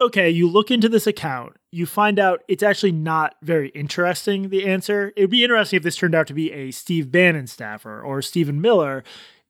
okay, 0.00 0.30
you 0.30 0.48
look 0.48 0.70
into 0.70 0.88
this 0.88 1.06
account, 1.06 1.56
you 1.72 1.86
find 1.86 2.18
out 2.18 2.42
it's 2.48 2.62
actually 2.62 2.92
not 2.92 3.34
very 3.42 3.70
interesting, 3.70 4.48
the 4.48 4.66
answer. 4.66 5.12
It 5.16 5.22
would 5.22 5.30
be 5.30 5.42
interesting 5.42 5.76
if 5.76 5.82
this 5.82 5.96
turned 5.96 6.14
out 6.14 6.26
to 6.28 6.34
be 6.34 6.52
a 6.52 6.70
Steve 6.70 7.10
Bannon 7.10 7.46
staffer 7.46 8.00
or 8.00 8.22
Stephen 8.22 8.60
Miller. 8.60 9.02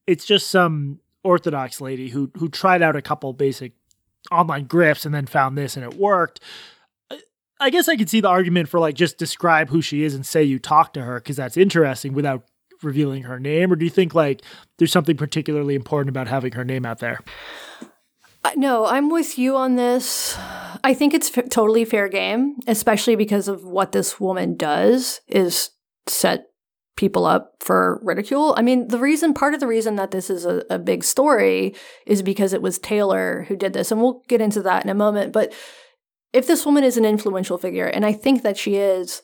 It's 0.07 0.25
just 0.25 0.49
some 0.49 1.01
Orthodox 1.25 1.81
lady 1.81 2.09
who 2.09 2.31
who 2.37 2.49
tried 2.49 2.83
out 2.83 2.97
a 2.97 3.03
couple 3.03 3.33
basic 3.33 3.73
online 4.31 4.66
grifts 4.66 5.05
and 5.05 5.14
then 5.14 5.27
found 5.27 5.57
this 5.57 5.77
and 5.77 5.85
it 5.85 5.99
worked. 5.99 6.41
I 7.61 7.70
guess 7.70 7.89
I 7.89 7.97
could 7.97 8.11
see 8.11 8.20
the 8.20 8.29
argument 8.29 8.68
for 8.68 8.81
like 8.81 8.97
just 8.97 9.18
describe 9.18 9.68
who 9.68 9.81
she 9.81 10.03
is 10.03 10.14
and 10.14 10.27
say 10.27 10.43
you 10.43 10.59
talk 10.59 10.93
to 10.95 11.03
her 11.03 11.20
because 11.20 11.37
that's 11.37 11.57
interesting 11.57 12.12
without 12.12 12.45
revealing 12.83 13.23
her 13.23 13.39
name, 13.39 13.73
or 13.73 13.77
do 13.77 13.85
you 13.85 13.91
think 13.91 14.14
like 14.14 14.43
there's 14.79 14.91
something 14.91 15.16
particularly 15.16 15.77
important 15.77 16.09
about 16.09 16.27
having 16.27 16.53
her 16.53 16.64
name 16.64 16.85
out 16.85 16.99
there? 16.99 17.20
No, 18.57 18.87
I'm 18.87 19.09
with 19.09 19.39
you 19.39 19.57
on 19.57 19.77
this. 19.77 20.37
I 20.83 20.95
think 20.95 21.14
it's 21.14 21.37
f- 21.37 21.49
totally 21.49 21.85
fair 21.85 22.09
game, 22.09 22.57
especially 22.66 23.14
because 23.14 23.47
of 23.47 23.64
what 23.64 23.93
this 23.93 24.18
woman 24.18 24.57
does 24.57 25.20
is 25.29 25.70
set 26.09 26.47
people 26.97 27.24
up 27.24 27.55
for 27.61 28.01
ridicule. 28.03 28.55
I 28.57 28.62
mean, 28.62 28.88
the 28.88 28.99
reason, 28.99 29.34
part 29.34 29.55
of 29.55 29.61
the 29.61 29.66
reason 29.66 29.97
that 29.97 30.11
this 30.11 30.28
is 30.28 30.45
a, 30.45 30.64
a 30.68 30.78
big 30.78 31.05
story 31.05 31.74
is 32.07 32.22
because 32.22 32.53
it 32.53 32.62
was 32.62 32.78
Taylor 32.78 33.45
who 33.49 33.57
did 33.57 33.72
this, 33.72 33.90
and 33.90 34.01
we'll 34.01 34.22
get 34.28 34.40
into 34.40 34.62
that 34.62 34.84
in 34.84 34.90
a 34.90 34.95
moment. 34.95 35.32
But 35.32 35.53
if 36.32 36.47
this 36.47 36.64
woman 36.64 36.84
is 36.84 36.97
an 36.97 37.05
influential 37.05 37.59
figure, 37.59 37.86
and 37.86 38.05
I 38.05 38.12
think 38.12 38.43
that 38.43 38.57
she 38.57 38.76
is, 38.76 39.22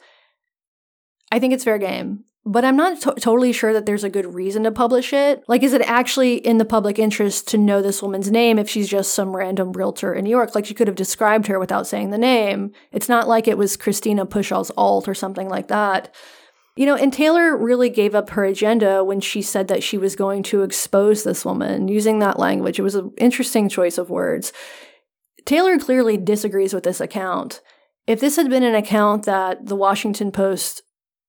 I 1.30 1.38
think 1.38 1.52
it's 1.52 1.64
fair 1.64 1.78
game 1.78 2.24
but 2.48 2.64
I'm 2.64 2.76
not 2.76 3.00
to- 3.02 3.14
totally 3.20 3.52
sure 3.52 3.74
that 3.74 3.84
there's 3.84 4.04
a 4.04 4.08
good 4.08 4.34
reason 4.34 4.64
to 4.64 4.70
publish 4.70 5.12
it. 5.12 5.44
Like, 5.48 5.62
is 5.62 5.74
it 5.74 5.82
actually 5.82 6.36
in 6.36 6.56
the 6.56 6.64
public 6.64 6.98
interest 6.98 7.46
to 7.48 7.58
know 7.58 7.82
this 7.82 8.02
woman's 8.02 8.30
name 8.30 8.58
if 8.58 8.70
she's 8.70 8.88
just 8.88 9.14
some 9.14 9.36
random 9.36 9.72
realtor 9.72 10.14
in 10.14 10.24
New 10.24 10.30
York? 10.30 10.54
Like, 10.54 10.70
you 10.70 10.74
could 10.74 10.86
have 10.88 10.96
described 10.96 11.46
her 11.48 11.58
without 11.58 11.86
saying 11.86 12.08
the 12.08 12.16
name. 12.16 12.72
It's 12.90 13.08
not 13.08 13.28
like 13.28 13.46
it 13.46 13.58
was 13.58 13.76
Christina 13.76 14.24
Pushaw's 14.24 14.72
alt 14.78 15.08
or 15.08 15.14
something 15.14 15.50
like 15.50 15.68
that. 15.68 16.14
You 16.78 16.86
know, 16.86 16.94
and 16.94 17.12
Taylor 17.12 17.56
really 17.56 17.90
gave 17.90 18.14
up 18.14 18.30
her 18.30 18.44
agenda 18.44 19.02
when 19.02 19.20
she 19.20 19.42
said 19.42 19.66
that 19.66 19.82
she 19.82 19.98
was 19.98 20.14
going 20.14 20.44
to 20.44 20.62
expose 20.62 21.24
this 21.24 21.44
woman 21.44 21.88
using 21.88 22.20
that 22.20 22.38
language. 22.38 22.78
It 22.78 22.84
was 22.84 22.94
an 22.94 23.10
interesting 23.18 23.68
choice 23.68 23.98
of 23.98 24.10
words. 24.10 24.52
Taylor 25.44 25.76
clearly 25.76 26.16
disagrees 26.16 26.72
with 26.72 26.84
this 26.84 27.00
account. 27.00 27.62
If 28.06 28.20
this 28.20 28.36
had 28.36 28.48
been 28.48 28.62
an 28.62 28.76
account 28.76 29.24
that 29.24 29.66
the 29.66 29.74
Washington 29.74 30.30
Post 30.30 30.82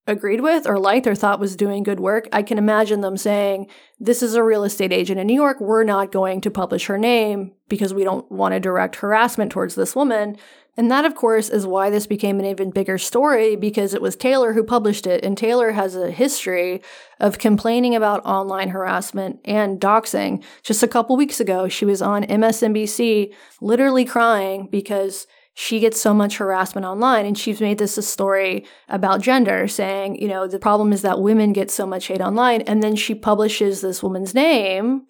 agreed 0.06 0.42
with 0.42 0.68
or 0.68 0.78
liked 0.78 1.08
or 1.08 1.16
thought 1.16 1.40
was 1.40 1.56
doing 1.56 1.82
good 1.82 2.00
work, 2.00 2.30
I 2.32 2.44
can 2.44 2.60
imagine 2.60 3.02
them 3.02 3.18
saying, 3.18 3.72
This 4.00 4.22
is 4.22 4.36
a 4.36 4.44
real 4.44 4.64
estate 4.64 4.94
agent 4.94 5.20
in 5.20 5.26
New 5.26 5.34
York. 5.34 5.60
We're 5.60 5.84
not 5.84 6.12
going 6.12 6.42
to 6.42 6.52
publish 6.52 6.86
her 6.86 6.98
name 7.00 7.54
because 7.68 7.92
we 7.92 8.04
don't 8.04 8.32
want 8.32 8.54
to 8.54 8.60
direct 8.60 8.98
harassment 8.98 9.52
towards 9.52 9.74
this 9.74 9.96
woman. 9.96 10.38
And 10.80 10.90
that, 10.92 11.04
of 11.04 11.14
course, 11.14 11.50
is 11.50 11.68
why 11.68 11.90
this 11.90 12.08
became 12.08 12.40
an 12.40 12.46
even 12.46 12.70
bigger 12.70 12.98
story 12.98 13.58
because 13.58 13.94
it 13.94 14.02
was 14.02 14.16
Taylor 14.16 14.54
who 14.54 14.64
published 14.64 15.06
it. 15.06 15.26
And 15.26 15.38
Taylor 15.38 15.74
has 15.74 15.94
a 15.94 16.10
history 16.10 16.82
of 17.20 17.38
complaining 17.38 17.96
about 17.96 18.26
online 18.26 18.70
harassment 18.70 19.42
and 19.44 19.78
doxing. 19.78 20.42
Just 20.64 20.82
a 20.82 20.88
couple 20.88 21.18
weeks 21.18 21.42
ago, 21.42 21.68
she 21.68 21.84
was 21.84 22.02
on 22.02 22.24
MSNBC 22.24 23.34
literally 23.60 24.06
crying 24.06 24.70
because 24.72 25.28
she 25.54 25.82
gets 25.82 26.00
so 26.00 26.14
much 26.14 26.38
harassment 26.38 26.86
online 26.86 27.26
and 27.26 27.38
she's 27.38 27.60
made 27.60 27.78
this 27.78 27.98
a 27.98 28.02
story 28.02 28.66
about 28.88 29.20
gender 29.20 29.68
saying 29.68 30.16
you 30.16 30.30
know 30.30 30.48
the 30.48 30.60
problem 30.60 30.94
is 30.94 31.02
that 31.02 31.20
women 31.20 31.52
get 31.52 31.70
so 31.70 31.86
much 31.86 32.08
hate 32.08 32.22
online 32.22 32.62
and 32.62 32.82
then 32.82 32.96
she 32.96 33.14
publishes 33.14 33.82
this 33.82 34.02
woman's 34.02 34.34
name 34.34 35.06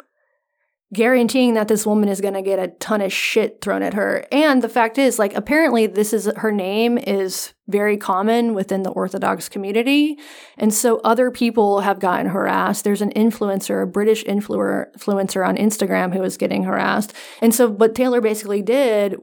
guaranteeing 0.93 1.53
that 1.53 1.67
this 1.67 1.85
woman 1.85 2.09
is 2.09 2.19
going 2.19 2.33
to 2.33 2.41
get 2.41 2.57
a 2.57 2.69
ton 2.79 3.01
of 3.01 3.13
shit 3.13 3.61
thrown 3.61 3.83
at 3.83 3.93
her. 3.93 4.25
And 4.31 4.61
the 4.61 4.69
fact 4.69 4.97
is 4.97 5.19
like 5.19 5.35
apparently 5.35 5.85
this 5.85 6.13
is 6.13 6.31
her 6.37 6.51
name 6.51 6.97
is 6.97 7.53
very 7.67 7.95
common 7.95 8.55
within 8.55 8.81
the 8.81 8.89
orthodox 8.89 9.49
community. 9.49 10.17
And 10.57 10.73
so 10.73 10.99
other 11.03 11.29
people 11.29 11.81
have 11.81 11.99
gotten 11.99 12.27
harassed. 12.27 12.83
There's 12.83 13.03
an 13.03 13.11
influencer 13.11 13.83
a 13.83 13.87
british 13.87 14.23
influencer 14.25 15.47
on 15.47 15.57
instagram 15.57 16.13
who 16.13 16.23
is 16.23 16.37
getting 16.37 16.63
harassed. 16.63 17.13
And 17.41 17.53
so 17.53 17.69
what 17.69 17.93
taylor 17.93 18.21
basically 18.21 18.63
did 18.63 19.17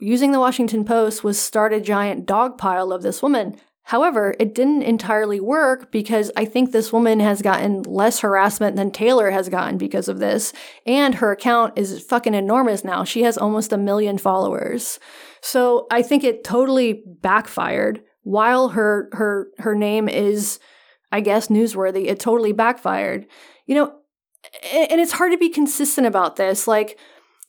using 0.00 0.32
the 0.32 0.40
Washington 0.40 0.84
Post 0.84 1.22
was 1.22 1.38
start 1.38 1.72
a 1.72 1.80
giant 1.80 2.26
dog 2.26 2.58
pile 2.58 2.92
of 2.92 3.02
this 3.02 3.22
woman. 3.22 3.56
However, 3.88 4.34
it 4.40 4.54
didn't 4.54 4.82
entirely 4.82 5.40
work 5.40 5.92
because 5.92 6.30
I 6.36 6.46
think 6.46 6.72
this 6.72 6.90
woman 6.90 7.20
has 7.20 7.42
gotten 7.42 7.82
less 7.82 8.20
harassment 8.20 8.76
than 8.76 8.90
Taylor 8.90 9.30
has 9.30 9.50
gotten 9.50 9.76
because 9.76 10.08
of 10.08 10.18
this. 10.18 10.54
And 10.86 11.16
her 11.16 11.32
account 11.32 11.78
is 11.78 12.02
fucking 12.02 12.32
enormous 12.32 12.82
now. 12.82 13.04
She 13.04 13.24
has 13.24 13.36
almost 13.36 13.74
a 13.74 13.78
million 13.78 14.16
followers. 14.16 14.98
So 15.42 15.86
I 15.90 16.00
think 16.00 16.24
it 16.24 16.44
totally 16.44 17.02
backfired. 17.20 18.02
While 18.22 18.70
her 18.70 19.10
her 19.12 19.48
her 19.58 19.74
name 19.74 20.08
is, 20.08 20.58
I 21.12 21.20
guess, 21.20 21.48
newsworthy, 21.48 22.06
it 22.06 22.18
totally 22.18 22.52
backfired. 22.52 23.26
You 23.66 23.74
know, 23.74 23.92
and 24.72 24.98
it's 24.98 25.12
hard 25.12 25.32
to 25.32 25.38
be 25.38 25.50
consistent 25.50 26.06
about 26.06 26.36
this. 26.36 26.66
Like, 26.66 26.98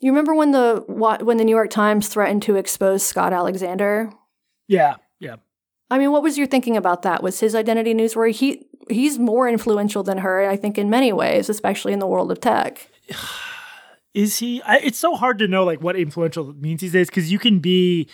you 0.01 0.11
remember 0.11 0.35
when 0.35 0.51
the 0.51 0.83
when 0.85 1.37
the 1.37 1.45
New 1.45 1.55
York 1.55 1.69
Times 1.69 2.09
threatened 2.09 2.41
to 2.43 2.57
expose 2.57 3.05
Scott 3.05 3.31
Alexander? 3.31 4.11
Yeah. 4.67 4.95
I 5.89 5.99
mean, 5.99 6.11
what 6.11 6.23
was 6.23 6.37
your 6.37 6.47
thinking 6.47 6.77
about 6.77 7.03
that? 7.03 7.21
Was 7.21 7.39
his 7.39 7.53
identity 7.55 7.93
newsworthy? 7.93 8.31
He 8.31 8.65
he's 8.89 9.19
more 9.19 9.47
influential 9.47 10.03
than 10.03 10.19
her, 10.19 10.47
I 10.49 10.57
think, 10.57 10.77
in 10.77 10.89
many 10.89 11.13
ways, 11.13 11.49
especially 11.49 11.93
in 11.93 11.99
the 11.99 12.07
world 12.07 12.31
of 12.31 12.39
tech. 12.39 12.89
Is 14.13 14.37
he? 14.37 14.61
I, 14.61 14.77
it's 14.77 14.97
so 14.97 15.15
hard 15.15 15.39
to 15.39 15.47
know 15.47 15.65
like 15.65 15.81
what 15.81 15.97
influential 15.97 16.53
means 16.53 16.79
these 16.79 16.93
days 16.93 17.09
because 17.09 17.29
you 17.33 17.37
can 17.37 17.59
be, 17.59 18.07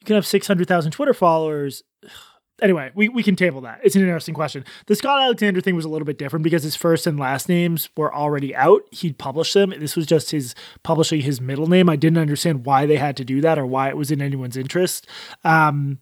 you 0.00 0.04
can 0.04 0.16
have 0.16 0.26
six 0.26 0.48
hundred 0.48 0.66
thousand 0.66 0.90
Twitter 0.90 1.14
followers 1.14 1.84
anyway, 2.62 2.90
we, 2.94 3.08
we 3.08 3.22
can 3.22 3.36
table 3.36 3.60
that. 3.62 3.80
It's 3.82 3.96
an 3.96 4.02
interesting 4.02 4.34
question. 4.34 4.64
The 4.86 4.96
Scott 4.96 5.22
Alexander 5.22 5.60
thing 5.60 5.76
was 5.76 5.84
a 5.84 5.88
little 5.88 6.06
bit 6.06 6.18
different 6.18 6.42
because 6.42 6.62
his 6.62 6.76
first 6.76 7.06
and 7.06 7.18
last 7.18 7.48
names 7.48 7.88
were 7.96 8.14
already 8.14 8.54
out. 8.54 8.82
He'd 8.90 9.18
published 9.18 9.54
them. 9.54 9.72
This 9.78 9.96
was 9.96 10.06
just 10.06 10.30
his 10.30 10.54
publishing 10.82 11.20
his 11.20 11.40
middle 11.40 11.66
name. 11.66 11.88
I 11.88 11.96
didn't 11.96 12.18
understand 12.18 12.64
why 12.64 12.86
they 12.86 12.96
had 12.96 13.16
to 13.18 13.24
do 13.24 13.40
that 13.42 13.58
or 13.58 13.66
why 13.66 13.88
it 13.88 13.96
was 13.96 14.10
in 14.10 14.22
anyone's 14.22 14.56
interest. 14.56 15.06
Um, 15.44 15.98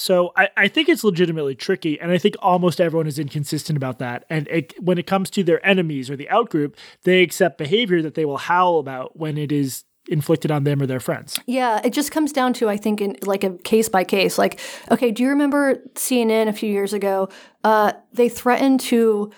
so 0.00 0.32
I, 0.34 0.48
I 0.56 0.68
think 0.68 0.88
it's 0.88 1.04
legitimately 1.04 1.54
tricky, 1.54 2.00
and 2.00 2.10
I 2.10 2.16
think 2.16 2.34
almost 2.40 2.80
everyone 2.80 3.06
is 3.06 3.18
inconsistent 3.18 3.76
about 3.76 3.98
that. 3.98 4.24
And 4.30 4.48
it, 4.48 4.72
when 4.82 4.96
it 4.96 5.06
comes 5.06 5.28
to 5.30 5.44
their 5.44 5.64
enemies 5.64 6.08
or 6.08 6.16
the 6.16 6.26
outgroup, 6.32 6.74
they 7.02 7.22
accept 7.22 7.58
behavior 7.58 8.00
that 8.00 8.14
they 8.14 8.24
will 8.24 8.38
howl 8.38 8.78
about 8.78 9.18
when 9.18 9.36
it 9.36 9.52
is 9.52 9.84
inflicted 10.08 10.50
on 10.50 10.64
them 10.64 10.80
or 10.80 10.86
their 10.86 11.00
friends. 11.00 11.38
Yeah, 11.44 11.82
it 11.84 11.92
just 11.92 12.12
comes 12.12 12.32
down 12.32 12.54
to 12.54 12.68
I 12.70 12.78
think 12.78 13.02
in 13.02 13.16
like 13.26 13.44
a 13.44 13.58
case 13.58 13.90
by 13.90 14.04
case. 14.04 14.38
Like, 14.38 14.58
okay, 14.90 15.10
do 15.10 15.22
you 15.22 15.28
remember 15.28 15.76
CNN 15.94 16.48
a 16.48 16.54
few 16.54 16.72
years 16.72 16.94
ago? 16.94 17.28
Uh, 17.62 17.92
they 18.14 18.30
threatened 18.30 18.80
to 18.80 19.30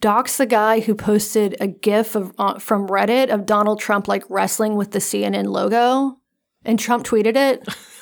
dox 0.00 0.36
the 0.36 0.44
guy 0.44 0.80
who 0.80 0.94
posted 0.94 1.56
a 1.60 1.66
GIF 1.66 2.14
of 2.14 2.34
uh, 2.38 2.58
from 2.58 2.88
Reddit 2.88 3.32
of 3.32 3.46
Donald 3.46 3.80
Trump 3.80 4.06
like 4.06 4.24
wrestling 4.28 4.76
with 4.76 4.90
the 4.90 4.98
CNN 4.98 5.46
logo, 5.46 6.18
and 6.62 6.78
Trump 6.78 7.06
tweeted 7.06 7.36
it. 7.36 7.66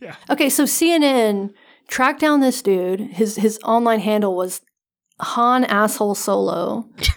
yeah. 0.00 0.16
Okay, 0.30 0.48
so 0.48 0.64
CNN 0.64 1.52
tracked 1.88 2.20
down 2.20 2.40
this 2.40 2.62
dude. 2.62 3.00
His 3.00 3.36
his 3.36 3.58
online 3.64 4.00
handle 4.00 4.36
was 4.36 4.60
Han 5.20 5.64
asshole 5.64 6.14
solo. 6.14 6.88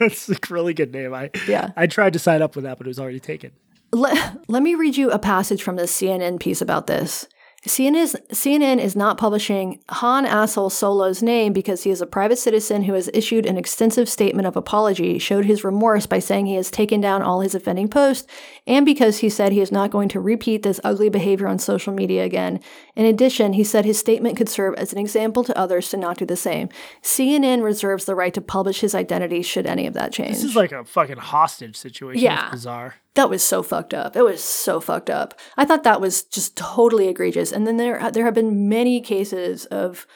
That's 0.00 0.28
a 0.28 0.36
really 0.50 0.74
good 0.74 0.92
name. 0.92 1.14
I 1.14 1.30
yeah. 1.46 1.70
I 1.76 1.86
tried 1.86 2.12
to 2.12 2.18
sign 2.18 2.42
up 2.42 2.54
with 2.54 2.64
that, 2.64 2.78
but 2.78 2.86
it 2.86 2.88
was 2.88 2.98
already 2.98 3.20
taken. 3.20 3.52
Let, 3.90 4.38
let 4.48 4.62
me 4.62 4.74
read 4.74 4.98
you 4.98 5.10
a 5.10 5.18
passage 5.18 5.62
from 5.62 5.76
the 5.76 5.84
CNN 5.84 6.40
piece 6.40 6.60
about 6.60 6.86
this. 6.86 7.26
CNN 7.66 7.96
is, 7.96 8.16
CNN 8.30 8.78
is 8.78 8.94
not 8.94 9.18
publishing 9.18 9.80
Han 9.90 10.24
Asshole 10.24 10.70
Solo's 10.70 11.24
name 11.24 11.52
because 11.52 11.82
he 11.82 11.90
is 11.90 12.00
a 12.00 12.06
private 12.06 12.38
citizen 12.38 12.84
who 12.84 12.92
has 12.92 13.10
issued 13.12 13.46
an 13.46 13.58
extensive 13.58 14.08
statement 14.08 14.46
of 14.46 14.56
apology, 14.56 15.18
showed 15.18 15.44
his 15.44 15.64
remorse 15.64 16.06
by 16.06 16.20
saying 16.20 16.46
he 16.46 16.54
has 16.54 16.70
taken 16.70 17.00
down 17.00 17.20
all 17.20 17.40
his 17.40 17.56
offending 17.56 17.88
posts, 17.88 18.28
and 18.64 18.86
because 18.86 19.18
he 19.18 19.28
said 19.28 19.50
he 19.50 19.60
is 19.60 19.72
not 19.72 19.90
going 19.90 20.08
to 20.08 20.20
repeat 20.20 20.62
this 20.62 20.80
ugly 20.84 21.08
behavior 21.08 21.48
on 21.48 21.58
social 21.58 21.92
media 21.92 22.24
again. 22.24 22.60
In 22.94 23.04
addition, 23.04 23.54
he 23.54 23.64
said 23.64 23.84
his 23.84 23.98
statement 23.98 24.36
could 24.36 24.48
serve 24.48 24.74
as 24.76 24.92
an 24.92 24.98
example 24.98 25.42
to 25.42 25.58
others 25.58 25.88
to 25.90 25.96
not 25.96 26.18
do 26.18 26.26
the 26.26 26.36
same. 26.36 26.68
CNN 27.02 27.64
reserves 27.64 28.04
the 28.04 28.14
right 28.14 28.34
to 28.34 28.40
publish 28.40 28.80
his 28.80 28.94
identity 28.94 29.42
should 29.42 29.66
any 29.66 29.88
of 29.88 29.94
that 29.94 30.12
change. 30.12 30.36
This 30.36 30.44
is 30.44 30.56
like 30.56 30.70
a 30.70 30.84
fucking 30.84 31.18
hostage 31.18 31.76
situation. 31.76 32.22
Yeah. 32.22 32.44
It's 32.44 32.52
bizarre. 32.52 32.94
That 33.14 33.30
was 33.30 33.42
so 33.42 33.62
fucked 33.62 33.94
up. 33.94 34.16
It 34.16 34.22
was 34.22 34.42
so 34.42 34.80
fucked 34.80 35.10
up. 35.10 35.38
I 35.56 35.64
thought 35.64 35.82
that 35.82 36.00
was 36.00 36.22
just 36.22 36.56
totally 36.56 37.08
egregious. 37.08 37.52
And 37.52 37.66
then 37.66 37.76
there 37.76 38.10
there 38.12 38.24
have 38.24 38.34
been 38.34 38.68
many 38.68 39.00
cases 39.00 39.66
of 39.66 40.06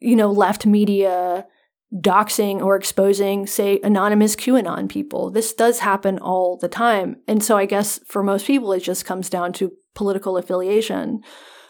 you 0.00 0.16
know 0.16 0.30
left 0.30 0.66
media 0.66 1.46
doxing 1.94 2.60
or 2.60 2.76
exposing 2.76 3.46
say 3.46 3.80
anonymous 3.82 4.36
QAnon 4.36 4.88
people. 4.88 5.30
This 5.30 5.52
does 5.54 5.78
happen 5.80 6.18
all 6.18 6.56
the 6.56 6.68
time. 6.68 7.16
And 7.26 7.42
so 7.42 7.56
I 7.56 7.66
guess 7.66 7.98
for 8.06 8.22
most 8.22 8.46
people 8.46 8.72
it 8.72 8.80
just 8.80 9.04
comes 9.04 9.30
down 9.30 9.52
to 9.54 9.72
political 9.94 10.36
affiliation. 10.36 11.22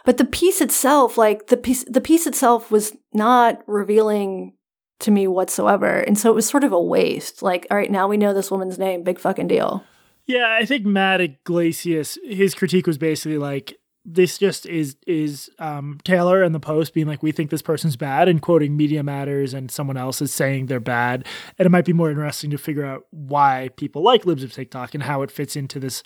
But 0.04 0.16
the 0.16 0.24
piece 0.24 0.60
itself 0.60 1.18
like 1.18 1.48
the 1.48 1.56
piece 1.56 1.84
the 1.84 2.00
piece 2.00 2.26
itself 2.26 2.70
was 2.70 2.96
not 3.12 3.62
revealing 3.66 4.54
to 5.00 5.10
me 5.10 5.28
whatsoever. 5.28 6.00
And 6.00 6.18
so 6.18 6.30
it 6.30 6.34
was 6.34 6.48
sort 6.48 6.64
of 6.64 6.72
a 6.72 6.82
waste. 6.82 7.42
Like 7.42 7.66
all 7.70 7.76
right, 7.76 7.90
now 7.90 8.08
we 8.08 8.16
know 8.16 8.34
this 8.34 8.50
woman's 8.50 8.78
name, 8.78 9.04
big 9.04 9.20
fucking 9.20 9.48
deal. 9.48 9.84
Yeah, 10.28 10.56
I 10.60 10.66
think 10.66 10.84
Matt 10.84 11.22
Yglesias, 11.22 12.18
his 12.22 12.54
critique 12.54 12.86
was 12.86 12.98
basically 12.98 13.38
like, 13.38 13.78
this 14.04 14.38
just 14.38 14.66
is 14.66 14.96
is 15.06 15.50
um, 15.58 15.98
Taylor 16.04 16.42
and 16.42 16.54
the 16.54 16.60
Post 16.60 16.94
being 16.94 17.06
like, 17.06 17.22
we 17.22 17.32
think 17.32 17.50
this 17.50 17.62
person's 17.62 17.96
bad, 17.96 18.28
and 18.28 18.40
quoting 18.40 18.76
Media 18.76 19.02
Matters, 19.02 19.54
and 19.54 19.70
someone 19.70 19.96
else 19.96 20.22
is 20.22 20.32
saying 20.32 20.66
they're 20.66 20.80
bad. 20.80 21.26
And 21.58 21.66
it 21.66 21.70
might 21.70 21.84
be 21.84 21.92
more 21.92 22.10
interesting 22.10 22.50
to 22.50 22.58
figure 22.58 22.84
out 22.84 23.06
why 23.10 23.70
people 23.76 24.02
like 24.02 24.26
libs 24.26 24.44
of 24.44 24.52
TikTok 24.52 24.94
and 24.94 25.02
how 25.02 25.22
it 25.22 25.30
fits 25.30 25.56
into 25.56 25.80
this 25.80 26.02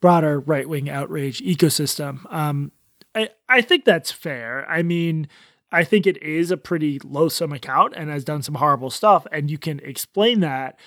broader 0.00 0.40
right 0.40 0.68
wing 0.68 0.88
outrage 0.88 1.40
ecosystem. 1.42 2.32
Um, 2.32 2.72
I 3.14 3.30
I 3.48 3.60
think 3.60 3.84
that's 3.84 4.12
fair. 4.12 4.68
I 4.70 4.82
mean. 4.82 5.28
I 5.72 5.82
think 5.82 6.06
it 6.06 6.22
is 6.22 6.52
a 6.52 6.56
pretty 6.56 7.00
loathsome 7.02 7.52
account 7.52 7.94
and 7.96 8.08
has 8.08 8.22
done 8.22 8.42
some 8.42 8.54
horrible 8.54 8.90
stuff, 8.90 9.26
and 9.32 9.50
you 9.50 9.58
can 9.58 9.80
explain 9.80 10.38
that, 10.38 10.78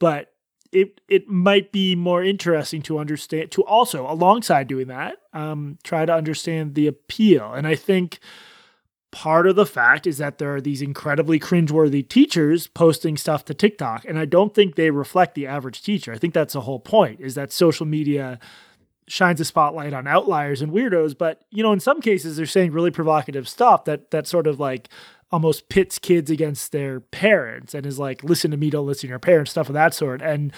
but 0.00 0.33
it 0.74 1.00
it 1.08 1.28
might 1.28 1.72
be 1.72 1.94
more 1.94 2.22
interesting 2.22 2.82
to 2.82 2.98
understand 2.98 3.50
to 3.52 3.62
also 3.64 4.10
alongside 4.10 4.66
doing 4.66 4.88
that 4.88 5.16
um, 5.32 5.78
try 5.84 6.04
to 6.04 6.12
understand 6.12 6.74
the 6.74 6.86
appeal. 6.86 7.52
And 7.52 7.66
i 7.66 7.74
think 7.74 8.18
part 9.12 9.46
of 9.46 9.54
the 9.54 9.66
fact 9.66 10.08
is 10.08 10.18
that 10.18 10.38
there 10.38 10.52
are 10.56 10.60
these 10.60 10.82
incredibly 10.82 11.38
cringeworthy 11.38 12.06
teachers 12.06 12.66
posting 12.66 13.16
stuff 13.16 13.44
to 13.44 13.54
tiktok 13.54 14.04
and 14.04 14.18
i 14.18 14.24
don't 14.24 14.54
think 14.54 14.74
they 14.74 14.90
reflect 14.90 15.34
the 15.34 15.46
average 15.46 15.82
teacher. 15.82 16.12
I 16.12 16.18
think 16.18 16.34
that's 16.34 16.54
the 16.54 16.62
whole 16.62 16.80
point 16.80 17.20
is 17.20 17.36
that 17.36 17.52
social 17.52 17.86
media 17.86 18.40
shines 19.06 19.40
a 19.40 19.44
spotlight 19.44 19.92
on 19.92 20.08
outliers 20.08 20.62
and 20.62 20.72
weirdos 20.72 21.16
but 21.16 21.44
you 21.50 21.62
know 21.62 21.72
in 21.72 21.80
some 21.80 22.00
cases 22.00 22.36
they're 22.36 22.46
saying 22.46 22.72
really 22.72 22.90
provocative 22.90 23.48
stuff 23.48 23.84
that 23.84 24.10
that 24.10 24.26
sort 24.26 24.46
of 24.46 24.58
like 24.58 24.88
almost 25.34 25.68
pits 25.68 25.98
kids 25.98 26.30
against 26.30 26.70
their 26.70 27.00
parents 27.00 27.74
and 27.74 27.84
is 27.84 27.98
like, 27.98 28.22
listen 28.22 28.52
to 28.52 28.56
me, 28.56 28.70
don't 28.70 28.86
listen 28.86 29.08
to 29.08 29.08
your 29.08 29.18
parents, 29.18 29.50
stuff 29.50 29.68
of 29.68 29.72
that 29.72 29.92
sort. 29.92 30.22
And 30.22 30.52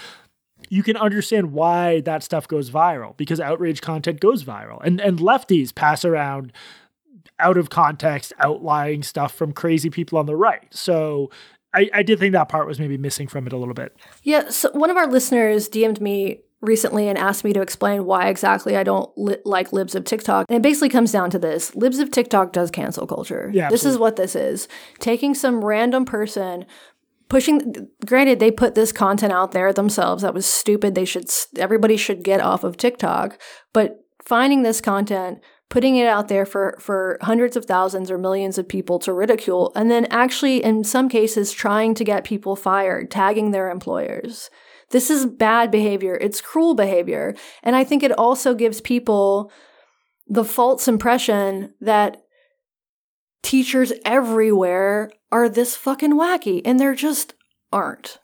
you 0.68 0.83
can 0.83 0.99
understand 0.99 1.53
why 1.53 2.03
that 2.03 2.22
stuff 2.22 2.47
goes 2.47 2.70
viral 2.70 3.16
because 3.16 3.41
outrage 3.41 3.81
content 3.81 4.20
goes 4.20 4.45
viral. 4.45 4.79
And 4.85 5.01
and 5.01 5.18
lefties 5.18 5.74
pass 5.74 6.05
around 6.05 6.53
out 7.39 7.57
of 7.57 7.70
context, 7.70 8.35
outlying 8.39 9.03
stuff 9.03 9.35
from 9.35 9.53
crazy 9.53 9.89
people 9.89 10.18
on 10.18 10.27
the 10.27 10.37
right. 10.37 10.68
So 10.74 11.31
I, 11.72 11.89
I 11.95 12.03
did 12.03 12.18
think 12.18 12.35
that 12.35 12.51
part 12.51 12.66
was 12.66 12.79
maybe 12.79 12.99
missing 12.99 13.27
from 13.27 13.47
it 13.47 13.55
a 13.55 13.57
little 13.57 13.74
bit. 13.74 13.97
Yeah, 14.24 14.51
so 14.51 14.70
one 14.72 14.91
of 14.91 14.99
our 14.99 15.07
listeners 15.07 15.70
DM'd 15.70 16.03
me 16.03 16.41
recently 16.61 17.09
and 17.09 17.19
asked 17.19 17.45
me 17.45 17.53
to 17.53 17.61
explain 17.61 18.05
why 18.05 18.29
exactly 18.29 18.77
I 18.77 18.83
don't 18.83 19.11
li- 19.17 19.37
like 19.45 19.73
libs 19.73 19.95
of 19.95 20.05
TikTok. 20.05 20.47
And 20.49 20.57
it 20.57 20.63
basically 20.63 20.89
comes 20.89 21.13
down 21.13 21.31
to 21.31 21.39
this. 21.39 21.75
Libs 21.75 21.99
of 21.99 22.11
TikTok 22.11 22.53
does 22.53 22.71
cancel 22.71 23.07
culture. 23.07 23.51
Yeah, 23.53 23.69
this 23.69 23.85
is 23.85 23.99
what 23.99 24.17
this 24.17 24.35
is. 24.35 24.69
Taking 24.99 25.35
some 25.35 25.65
random 25.65 26.05
person 26.05 26.67
pushing 27.29 27.89
granted 28.05 28.39
they 28.39 28.51
put 28.51 28.75
this 28.75 28.93
content 28.93 29.33
out 29.33 29.53
there 29.53 29.73
themselves 29.73 30.23
that 30.23 30.35
was 30.35 30.47
stupid 30.47 30.95
they 30.95 31.05
should 31.05 31.29
everybody 31.57 31.97
should 31.97 32.23
get 32.23 32.41
off 32.41 32.63
of 32.65 32.77
TikTok 32.77 33.41
but 33.73 34.05
finding 34.25 34.63
this 34.63 34.81
content 34.81 35.41
putting 35.69 35.97
it 35.97 36.07
out 36.07 36.29
there 36.29 36.47
for 36.47 36.77
for 36.79 37.19
hundreds 37.23 37.57
of 37.57 37.65
thousands 37.65 38.11
or 38.11 38.19
millions 38.19 38.59
of 38.59 38.69
people 38.69 38.99
to 39.01 39.13
ridicule 39.13 39.73
and 39.75 39.91
then 39.91 40.07
actually 40.11 40.63
in 40.63 40.85
some 40.85 41.09
cases 41.09 41.53
trying 41.53 41.95
to 41.95 42.05
get 42.05 42.23
people 42.23 42.55
fired 42.55 43.11
tagging 43.11 43.51
their 43.51 43.71
employers 43.71 44.49
this 44.91 45.11
is 45.11 45.26
bad 45.26 45.70
behavior 45.70 46.16
it's 46.20 46.41
cruel 46.41 46.74
behavior 46.74 47.34
and 47.62 47.76
i 47.76 47.84
think 47.84 48.03
it 48.03 48.12
also 48.12 48.55
gives 48.55 48.80
people 48.80 49.51
the 50.26 50.45
false 50.45 50.89
impression 50.89 51.72
that 51.80 52.22
teachers 53.43 53.93
everywhere 54.05 55.11
are 55.30 55.49
this 55.49 55.76
fucking 55.76 56.12
wacky 56.12 56.61
and 56.64 56.80
they're 56.80 56.95
just 56.95 57.34
aren't 57.72 58.18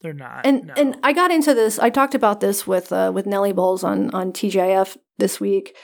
They're 0.00 0.12
not. 0.12 0.44
and 0.44 0.66
no. 0.66 0.74
and 0.76 0.96
I 1.02 1.12
got 1.12 1.30
into 1.30 1.54
this. 1.54 1.78
I 1.78 1.90
talked 1.90 2.14
about 2.14 2.40
this 2.40 2.66
with 2.66 2.92
uh, 2.92 3.12
with 3.14 3.26
Nellie 3.26 3.52
Bowles 3.52 3.84
on 3.84 4.10
on 4.14 4.32
TJF 4.32 4.96
this 5.18 5.40
week, 5.40 5.76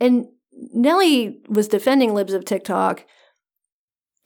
and 0.00 0.26
Nellie 0.72 1.40
was 1.48 1.68
defending 1.68 2.14
libs 2.14 2.32
of 2.32 2.44
TikTok, 2.44 3.04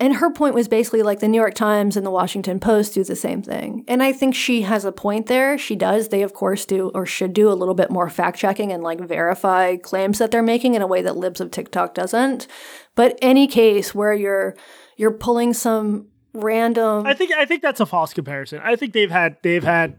and 0.00 0.16
her 0.16 0.30
point 0.32 0.54
was 0.54 0.66
basically 0.66 1.02
like 1.02 1.20
the 1.20 1.28
New 1.28 1.38
York 1.38 1.54
Times 1.54 1.96
and 1.96 2.04
the 2.04 2.10
Washington 2.10 2.58
Post 2.58 2.94
do 2.94 3.04
the 3.04 3.14
same 3.14 3.42
thing, 3.42 3.84
and 3.86 4.02
I 4.02 4.12
think 4.12 4.34
she 4.34 4.62
has 4.62 4.84
a 4.84 4.92
point 4.92 5.26
there. 5.26 5.58
She 5.58 5.76
does. 5.76 6.08
They 6.08 6.22
of 6.22 6.32
course 6.32 6.64
do 6.64 6.90
or 6.94 7.06
should 7.06 7.32
do 7.32 7.50
a 7.50 7.54
little 7.54 7.74
bit 7.74 7.90
more 7.90 8.08
fact 8.08 8.38
checking 8.38 8.72
and 8.72 8.82
like 8.82 9.00
verify 9.00 9.76
claims 9.76 10.18
that 10.18 10.30
they're 10.30 10.42
making 10.42 10.74
in 10.74 10.82
a 10.82 10.86
way 10.86 11.02
that 11.02 11.16
libs 11.16 11.40
of 11.40 11.50
TikTok 11.50 11.94
doesn't. 11.94 12.46
But 12.94 13.18
any 13.22 13.46
case 13.46 13.94
where 13.94 14.14
you're 14.14 14.56
you're 14.96 15.12
pulling 15.12 15.52
some 15.52 16.08
random 16.32 17.06
I 17.06 17.14
think 17.14 17.32
I 17.32 17.44
think 17.44 17.60
that's 17.60 17.80
a 17.80 17.86
false 17.86 18.14
comparison. 18.14 18.60
I 18.62 18.76
think 18.76 18.92
they've 18.92 19.10
had 19.10 19.36
they've 19.42 19.64
had 19.64 19.98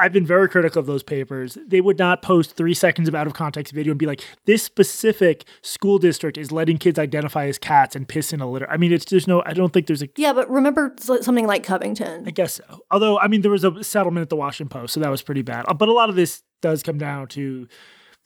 I've 0.00 0.12
been 0.12 0.26
very 0.26 0.48
critical 0.48 0.80
of 0.80 0.86
those 0.86 1.02
papers. 1.02 1.58
They 1.66 1.80
would 1.80 1.98
not 1.98 2.22
post 2.22 2.56
three 2.56 2.74
seconds 2.74 3.08
of 3.08 3.14
out 3.14 3.26
of 3.26 3.34
context 3.34 3.72
video 3.72 3.92
and 3.92 3.98
be 3.98 4.06
like, 4.06 4.24
"This 4.46 4.62
specific 4.62 5.44
school 5.62 5.98
district 5.98 6.38
is 6.38 6.50
letting 6.50 6.78
kids 6.78 6.98
identify 6.98 7.46
as 7.46 7.58
cats 7.58 7.94
and 7.94 8.08
piss 8.08 8.32
in 8.32 8.40
a 8.40 8.50
litter." 8.50 8.68
I 8.70 8.76
mean, 8.76 8.92
it's 8.92 9.04
there's 9.04 9.28
no. 9.28 9.42
I 9.44 9.52
don't 9.52 9.72
think 9.72 9.86
there's 9.86 10.02
a. 10.02 10.08
Yeah, 10.16 10.32
but 10.32 10.50
remember 10.50 10.94
something 10.98 11.46
like 11.46 11.64
Covington. 11.64 12.24
I 12.26 12.30
guess 12.30 12.54
so. 12.54 12.80
Although, 12.90 13.18
I 13.18 13.28
mean, 13.28 13.42
there 13.42 13.50
was 13.50 13.64
a 13.64 13.84
settlement 13.84 14.22
at 14.22 14.30
the 14.30 14.36
Washington 14.36 14.68
Post, 14.68 14.94
so 14.94 15.00
that 15.00 15.10
was 15.10 15.22
pretty 15.22 15.42
bad. 15.42 15.66
But 15.76 15.88
a 15.88 15.92
lot 15.92 16.08
of 16.08 16.16
this 16.16 16.42
does 16.62 16.82
come 16.82 16.98
down 16.98 17.28
to 17.28 17.68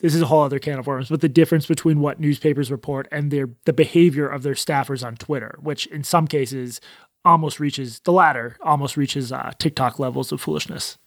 this 0.01 0.15
is 0.15 0.23
a 0.23 0.27
whole 0.27 0.43
other 0.43 0.59
can 0.59 0.79
of 0.79 0.87
worms. 0.87 1.09
But 1.09 1.21
the 1.21 1.29
difference 1.29 1.67
between 1.67 2.01
what 2.01 2.21
newspapers 2.21 2.71
report 2.71 3.09
and 3.11 3.31
their 3.31 3.49
the 3.65 3.73
behavior 3.73 4.29
of 4.29 4.43
their 4.43 4.55
staffers 4.55 5.05
on 5.05 5.17
Twitter, 5.17 5.59
which 5.61 5.87
in 5.87 6.05
some 6.05 6.27
cases 6.27 6.81
almost 7.25 7.59
reaches 7.59 8.01
the 8.01 8.13
latter, 8.13 8.57
almost 8.63 8.97
reaches 8.97 9.33
uh, 9.33 9.53
TikTok 9.59 9.99
levels 9.99 10.31
of 10.31 10.41
foolishness. 10.41 10.99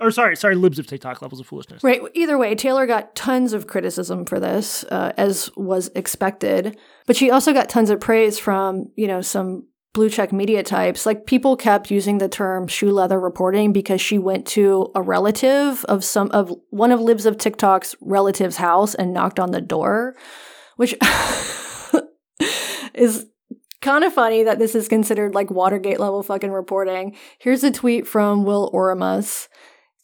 Or 0.00 0.10
sorry, 0.10 0.34
sorry, 0.36 0.54
libs 0.54 0.78
of 0.78 0.86
TikTok 0.86 1.20
levels 1.20 1.40
of 1.40 1.46
foolishness. 1.46 1.84
Right. 1.84 2.00
Either 2.14 2.38
way, 2.38 2.54
Taylor 2.54 2.86
got 2.86 3.14
tons 3.14 3.52
of 3.52 3.66
criticism 3.66 4.24
for 4.24 4.40
this, 4.40 4.82
uh, 4.84 5.12
as 5.18 5.50
was 5.56 5.90
expected. 5.94 6.78
But 7.06 7.16
she 7.16 7.30
also 7.30 7.52
got 7.52 7.68
tons 7.68 7.90
of 7.90 8.00
praise 8.00 8.38
from, 8.38 8.86
you 8.96 9.06
know, 9.06 9.20
some 9.20 9.66
blue 9.92 10.08
check 10.08 10.32
media 10.32 10.62
types. 10.62 11.04
Like 11.04 11.26
people 11.26 11.56
kept 11.56 11.90
using 11.90 12.18
the 12.18 12.28
term 12.28 12.66
shoe 12.66 12.92
leather 12.92 13.20
reporting 13.20 13.72
because 13.72 14.00
she 14.00 14.18
went 14.18 14.46
to 14.48 14.90
a 14.94 15.02
relative 15.02 15.84
of 15.86 16.04
some 16.04 16.30
of 16.30 16.52
one 16.70 16.92
of 16.92 17.00
Libs 17.00 17.26
of 17.26 17.36
TikTok's 17.36 17.94
relatives' 18.00 18.56
house 18.56 18.94
and 18.94 19.12
knocked 19.12 19.40
on 19.40 19.50
the 19.50 19.60
door, 19.60 20.16
which 20.76 20.94
is 22.94 23.26
kind 23.80 24.04
of 24.04 24.12
funny 24.12 24.44
that 24.44 24.58
this 24.58 24.74
is 24.74 24.88
considered 24.88 25.34
like 25.34 25.50
Watergate 25.50 26.00
level 26.00 26.22
fucking 26.22 26.52
reporting. 26.52 27.16
Here's 27.38 27.64
a 27.64 27.70
tweet 27.70 28.06
from 28.06 28.44
Will 28.44 28.70
Oremus. 28.72 29.48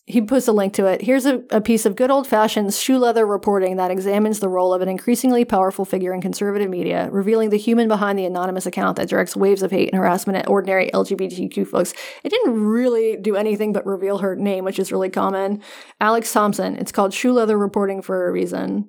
He 0.09 0.21
puts 0.21 0.47
a 0.47 0.53
link 0.53 0.73
to 0.75 0.87
it. 0.87 1.03
Here's 1.03 1.27
a, 1.27 1.43
a 1.51 1.61
piece 1.61 1.85
of 1.85 1.97
good 1.97 2.13
old 2.13 2.29
fashioned 2.29 2.73
shoe 2.73 2.97
leather 2.97 3.27
reporting 3.27 3.77
that 3.77 3.91
examines 3.91 4.39
the 4.39 4.49
role 4.49 4.73
of 4.73 4.81
an 4.81 4.89
increasingly 4.89 5.45
powerful 5.45 5.85
figure 5.85 6.15
in 6.15 6.21
conservative 6.21 6.71
media, 6.71 7.09
revealing 7.11 7.51
the 7.51 7.57
human 7.57 7.89
behind 7.89 8.17
the 8.17 8.25
anonymous 8.25 8.67
account 8.67 8.97
that 8.97 9.09
directs 9.09 9.35
waves 9.35 9.63
of 9.63 9.73
hate 9.73 9.89
and 9.89 9.99
harassment 9.99 10.39
at 10.39 10.49
ordinary 10.49 10.91
LGBTQ 10.95 11.67
folks. 11.67 11.93
It 12.23 12.29
didn't 12.29 12.65
really 12.65 13.17
do 13.17 13.35
anything 13.35 13.73
but 13.73 13.85
reveal 13.85 14.19
her 14.19 14.37
name, 14.37 14.65
which 14.65 14.79
is 14.79 14.93
really 14.93 15.11
common. 15.11 15.61
Alex 16.01 16.33
Thompson. 16.33 16.77
It's 16.77 16.93
called 16.93 17.13
shoe 17.13 17.33
leather 17.33 17.59
reporting 17.59 18.01
for 18.01 18.29
a 18.29 18.33
reason. 18.33 18.89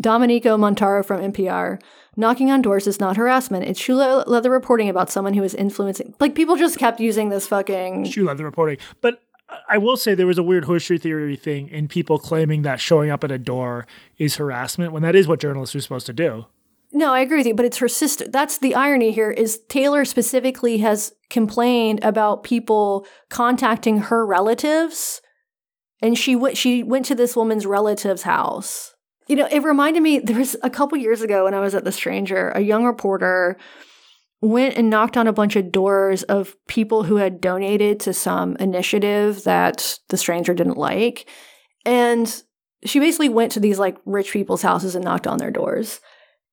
Domenico 0.00 0.56
Montanaro 0.56 1.04
from 1.04 1.20
NPR. 1.32 1.80
Knocking 2.16 2.50
on 2.50 2.60
doors 2.60 2.88
is 2.88 2.98
not 2.98 3.16
harassment. 3.16 3.66
It's 3.66 3.78
shoe 3.78 3.94
leather 3.94 4.50
reporting 4.50 4.88
about 4.88 5.10
someone 5.10 5.34
who 5.34 5.44
is 5.44 5.54
influencing. 5.54 6.12
Like 6.18 6.34
people 6.34 6.56
just 6.56 6.76
kept 6.76 6.98
using 6.98 7.28
this 7.28 7.46
fucking. 7.46 8.06
Shoe 8.06 8.24
leather 8.24 8.44
reporting. 8.44 8.78
But 9.00 9.22
I 9.68 9.78
will 9.78 9.96
say 9.96 10.14
there 10.14 10.26
was 10.26 10.38
a 10.38 10.42
weird 10.42 10.66
history 10.66 10.98
theory 10.98 11.36
thing 11.36 11.68
in 11.68 11.88
people 11.88 12.18
claiming 12.18 12.62
that 12.62 12.80
showing 12.80 13.10
up 13.10 13.24
at 13.24 13.30
a 13.30 13.38
door 13.38 13.86
is 14.18 14.36
harassment 14.36 14.92
when 14.92 15.02
that 15.02 15.14
is 15.14 15.26
what 15.26 15.40
journalists 15.40 15.74
are 15.74 15.80
supposed 15.80 16.06
to 16.06 16.12
do. 16.12 16.46
No, 16.92 17.12
I 17.14 17.20
agree 17.20 17.38
with 17.38 17.46
you, 17.46 17.54
but 17.54 17.64
it's 17.64 17.78
her 17.78 17.88
sister. 17.88 18.28
That's 18.28 18.58
the 18.58 18.74
irony 18.74 19.12
here 19.12 19.30
is 19.30 19.60
Taylor 19.68 20.04
specifically 20.04 20.78
has 20.78 21.14
complained 21.30 22.00
about 22.04 22.42
people 22.42 23.06
contacting 23.30 23.98
her 23.98 24.26
relatives 24.26 25.22
and 26.02 26.18
she 26.18 26.36
went 26.36 26.58
she 26.58 26.82
went 26.82 27.06
to 27.06 27.14
this 27.14 27.36
woman's 27.36 27.64
relative's 27.64 28.22
house. 28.22 28.94
You 29.28 29.36
know, 29.36 29.48
it 29.50 29.62
reminded 29.62 30.02
me 30.02 30.18
there 30.18 30.36
was 30.36 30.56
a 30.62 30.68
couple 30.68 30.98
years 30.98 31.22
ago 31.22 31.44
when 31.44 31.54
I 31.54 31.60
was 31.60 31.74
at 31.74 31.84
the 31.84 31.92
Stranger, 31.92 32.50
a 32.50 32.60
young 32.60 32.84
reporter 32.84 33.56
went 34.42 34.76
and 34.76 34.90
knocked 34.90 35.16
on 35.16 35.28
a 35.28 35.32
bunch 35.32 35.56
of 35.56 35.72
doors 35.72 36.24
of 36.24 36.56
people 36.66 37.04
who 37.04 37.16
had 37.16 37.40
donated 37.40 38.00
to 38.00 38.12
some 38.12 38.56
initiative 38.56 39.44
that 39.44 39.98
the 40.08 40.16
stranger 40.16 40.52
didn't 40.52 40.76
like. 40.76 41.28
And 41.86 42.42
she 42.84 42.98
basically 42.98 43.28
went 43.28 43.52
to 43.52 43.60
these 43.60 43.78
like 43.78 43.96
rich 44.04 44.32
people's 44.32 44.62
houses 44.62 44.96
and 44.96 45.04
knocked 45.04 45.28
on 45.28 45.38
their 45.38 45.52
doors. 45.52 46.00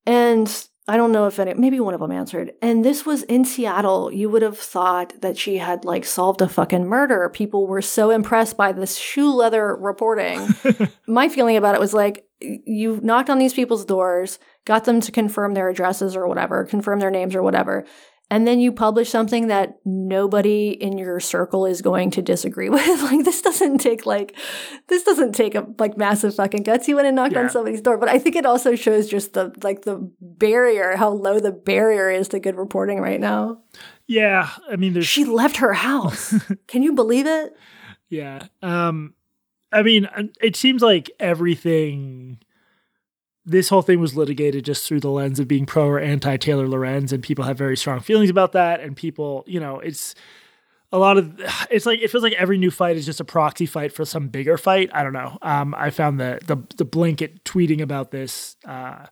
And 0.06 0.68
I 0.88 0.98
don't 0.98 1.12
know 1.12 1.26
if 1.26 1.40
any, 1.40 1.56
maybe 1.56 1.80
one 1.80 1.96
of 1.96 2.00
them 2.00 2.12
answered. 2.12 2.54
And 2.62 2.86
this 2.86 3.08
was 3.08 3.24
in 3.24 3.44
Seattle. 3.44 4.12
You 4.12 4.30
would 4.30 4.44
have 4.44 4.58
thought 4.58 5.22
that 5.22 5.38
she 5.38 5.58
had 5.58 5.84
like 5.84 6.06
solved 6.06 6.42
a 6.42 6.48
fucking 6.48 6.86
murder. 6.86 7.28
People 7.30 7.66
were 7.68 7.82
so 7.82 8.12
impressed 8.12 8.56
by 8.56 8.72
this 8.72 8.98
shoe 8.98 9.34
leather 9.34 9.76
reporting. 9.76 10.48
My 11.08 11.28
feeling 11.28 11.58
about 11.58 11.76
it 11.76 11.82
was 11.82 11.94
like, 11.94 12.26
you 12.40 13.00
knocked 13.04 13.30
on 13.30 13.40
these 13.40 13.54
people's 13.54 13.86
doors, 13.86 14.40
got 14.66 14.86
them 14.86 15.02
to 15.02 15.12
confirm 15.12 15.54
their 15.54 15.70
addresses 15.70 16.16
or 16.16 16.28
whatever, 16.28 16.66
confirm 16.66 17.00
their 17.00 17.12
names 17.12 17.36
or 17.36 17.44
whatever. 17.44 17.86
And 18.32 18.46
then 18.46 18.60
you 18.60 18.72
publish 18.72 19.10
something 19.10 19.48
that 19.48 19.80
nobody 19.86 20.70
in 20.70 21.00
your 21.00 21.20
circle 21.20 21.66
is 21.66 21.82
going 21.82 22.12
to 22.12 22.22
disagree 22.22 22.70
with. 22.70 23.02
like 23.02 23.26
this 23.26 23.42
doesn't 23.42 23.80
take 23.80 24.06
like 24.06 24.36
this 24.88 25.04
doesn't 25.04 25.34
take 25.34 25.56
a 25.56 25.66
like 25.80 25.98
massive 25.98 26.36
fucking 26.36 26.64
guts. 26.64 26.88
You 26.88 26.96
went 26.96 27.08
and 27.08 27.16
knocked 27.16 27.34
yeah. 27.34 27.42
on 27.42 27.50
somebody's 27.50 27.82
door. 27.82 27.98
But 27.98 28.10
I 28.10 28.20
think 28.20 28.36
it 28.36 28.46
also 28.46 28.76
shows 28.76 29.10
just 29.10 29.34
the 29.34 29.52
like 29.64 29.82
the 29.82 30.12
barrier, 30.22 30.96
how 30.96 31.10
low 31.10 31.40
the 31.40 31.52
barrier 31.52 32.10
is 32.10 32.28
to 32.30 32.40
good 32.40 32.56
reporting 32.56 33.00
right 33.00 33.20
now. 33.20 33.62
Yeah. 34.06 34.50
I 34.70 34.76
mean 34.76 34.94
there's 34.94 35.08
She 35.08 35.26
left 35.26 35.58
her 35.58 35.74
house. 35.74 36.36
Can 36.68 36.84
you 36.84 36.94
believe 36.94 37.26
it? 37.26 37.54
Yeah. 38.10 38.46
Um 38.62 39.16
I 39.72 39.84
mean, 39.84 40.10
it 40.42 40.56
seems 40.56 40.82
like 40.82 41.12
everything. 41.20 42.40
This 43.50 43.70
whole 43.70 43.82
thing 43.82 44.00
was 44.00 44.16
litigated 44.16 44.66
just 44.66 44.88
through 44.88 45.00
the 45.00 45.10
lens 45.10 45.40
of 45.40 45.48
being 45.48 45.66
pro 45.66 45.86
or 45.88 46.00
anti 46.00 46.38
Taylor 46.38 46.68
Lorenz, 46.68 47.12
and 47.12 47.24
people 47.24 47.46
have 47.46 47.58
very 47.58 47.76
strong 47.76 48.00
feelings 48.00 48.30
about 48.30 48.52
that. 48.54 48.80
And 48.80 48.96
people, 48.96 49.44
you 49.48 49.60
know, 49.60 49.80
it's 49.80 50.16
a 50.92 50.98
lot 50.98 51.18
of 51.18 51.40
it's 51.72 51.86
like 51.86 52.02
it 52.02 52.10
feels 52.10 52.24
like 52.24 52.34
every 52.34 52.58
new 52.58 52.72
fight 52.72 52.96
is 52.96 53.06
just 53.06 53.20
a 53.20 53.26
proxy 53.26 53.66
fight 53.66 53.94
for 53.94 54.06
some 54.06 54.28
bigger 54.28 54.58
fight. 54.58 54.90
I 54.94 55.04
don't 55.04 55.14
know. 55.14 55.38
Um, 55.42 55.76
I 55.78 55.90
found 55.90 56.20
the 56.20 56.40
the 56.46 56.58
the 56.78 56.86
blanket 56.86 57.44
tweeting 57.44 57.82
about 57.82 58.12
this 58.12 58.56
uh, 58.66 59.08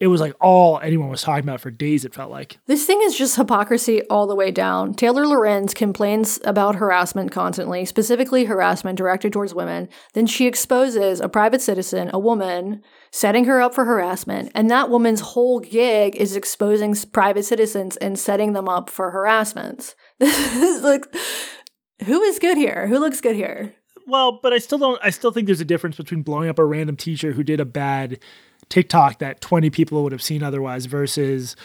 it 0.00 0.06
was 0.06 0.20
like 0.20 0.34
all 0.40 0.80
anyone 0.80 1.10
was 1.10 1.20
talking 1.20 1.44
about 1.44 1.60
for 1.60 1.70
days, 1.70 2.06
it 2.06 2.14
felt 2.14 2.30
like. 2.30 2.58
This 2.66 2.86
thing 2.86 3.00
is 3.02 3.16
just 3.16 3.36
hypocrisy 3.36 4.02
all 4.08 4.26
the 4.26 4.34
way 4.34 4.50
down. 4.50 4.94
Taylor 4.94 5.26
Lorenz 5.26 5.74
complains 5.74 6.40
about 6.42 6.76
harassment 6.76 7.30
constantly, 7.30 7.84
specifically 7.84 8.46
harassment 8.46 8.96
directed 8.96 9.30
towards 9.30 9.54
women. 9.54 9.90
Then 10.14 10.26
she 10.26 10.46
exposes 10.46 11.20
a 11.20 11.28
private 11.28 11.60
citizen, 11.60 12.10
a 12.14 12.18
woman, 12.18 12.82
setting 13.12 13.44
her 13.44 13.60
up 13.60 13.74
for 13.74 13.84
harassment. 13.84 14.50
And 14.54 14.70
that 14.70 14.88
woman's 14.88 15.20
whole 15.20 15.60
gig 15.60 16.16
is 16.16 16.34
exposing 16.34 16.96
private 17.12 17.44
citizens 17.44 17.98
and 17.98 18.18
setting 18.18 18.54
them 18.54 18.68
up 18.68 18.88
for 18.88 19.10
harassments. 19.10 19.94
This 20.18 20.56
is 20.56 20.82
like, 20.82 21.04
who 22.04 22.22
is 22.22 22.38
good 22.38 22.56
here? 22.56 22.86
Who 22.86 22.98
looks 22.98 23.20
good 23.20 23.36
here? 23.36 23.74
Well, 24.06 24.40
but 24.42 24.52
I 24.52 24.58
still 24.58 24.78
don't, 24.78 25.00
I 25.02 25.10
still 25.10 25.30
think 25.30 25.46
there's 25.46 25.60
a 25.60 25.64
difference 25.64 25.96
between 25.96 26.22
blowing 26.22 26.48
up 26.48 26.58
a 26.58 26.64
random 26.64 26.96
teacher 26.96 27.32
who 27.32 27.42
did 27.42 27.60
a 27.60 27.64
bad 27.64 28.18
TikTok 28.70 29.18
that 29.18 29.40
20 29.40 29.68
people 29.68 30.02
would 30.02 30.12
have 30.12 30.22
seen 30.22 30.42
otherwise 30.42 30.86
versus 30.86 31.56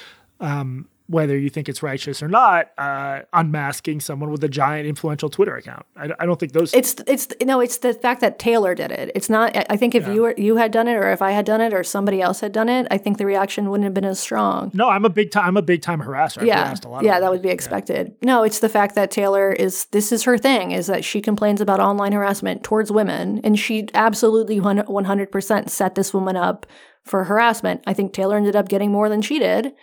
um, 0.41 0.89
whether 1.07 1.37
you 1.37 1.49
think 1.49 1.69
it's 1.69 1.83
righteous 1.83 2.23
or 2.23 2.27
not, 2.27 2.71
uh, 2.79 3.21
unmasking 3.31 3.99
someone 3.99 4.31
with 4.31 4.43
a 4.43 4.49
giant 4.49 4.87
influential 4.87 5.29
Twitter 5.29 5.55
account. 5.55 5.85
I, 5.95 6.09
I, 6.19 6.25
don't 6.25 6.39
think 6.39 6.53
those. 6.53 6.73
It's 6.73 6.95
it's 7.05 7.27
no, 7.43 7.59
it's 7.59 7.77
the 7.77 7.93
fact 7.93 8.21
that 8.21 8.39
Taylor 8.39 8.73
did 8.73 8.91
it. 8.91 9.11
It's 9.13 9.29
not. 9.29 9.55
I 9.69 9.77
think 9.77 9.93
if 9.93 10.07
yeah. 10.07 10.13
you 10.13 10.21
were 10.23 10.33
you 10.35 10.55
had 10.55 10.71
done 10.71 10.87
it, 10.87 10.95
or 10.95 11.11
if 11.11 11.21
I 11.21 11.31
had 11.31 11.45
done 11.45 11.61
it, 11.61 11.73
or 11.73 11.83
somebody 11.83 12.21
else 12.21 12.39
had 12.39 12.51
done 12.51 12.69
it, 12.69 12.87
I 12.89 12.97
think 12.97 13.19
the 13.19 13.25
reaction 13.25 13.69
wouldn't 13.69 13.83
have 13.83 13.93
been 13.93 14.05
as 14.05 14.19
strong. 14.19 14.71
No, 14.73 14.89
I'm 14.89 15.05
a 15.05 15.09
big 15.09 15.29
time. 15.29 15.45
I'm 15.45 15.57
a 15.57 15.61
big 15.61 15.83
time 15.83 16.01
harasser. 16.01 16.39
I've 16.39 16.47
yeah, 16.47 16.75
yeah, 17.01 17.19
that 17.19 17.29
would 17.29 17.43
be 17.43 17.49
expected. 17.49 18.15
Yeah. 18.21 18.25
No, 18.25 18.43
it's 18.43 18.59
the 18.59 18.69
fact 18.69 18.95
that 18.95 19.11
Taylor 19.11 19.51
is. 19.51 19.85
This 19.85 20.11
is 20.11 20.23
her 20.23 20.39
thing. 20.39 20.71
Is 20.71 20.87
that 20.87 21.05
she 21.05 21.21
complains 21.21 21.61
about 21.61 21.79
online 21.79 22.13
harassment 22.13 22.63
towards 22.63 22.91
women, 22.91 23.41
and 23.43 23.59
she 23.59 23.87
absolutely 23.93 24.59
100 24.59 25.31
percent 25.31 25.69
set 25.69 25.93
this 25.93 26.13
woman 26.13 26.35
up 26.35 26.65
for 27.05 27.25
harassment. 27.25 27.83
I 27.87 27.93
think 27.93 28.13
Taylor 28.13 28.37
ended 28.37 28.55
up 28.55 28.67
getting 28.67 28.91
more 28.91 29.09
than 29.09 29.21
she 29.21 29.39
did, 29.39 29.73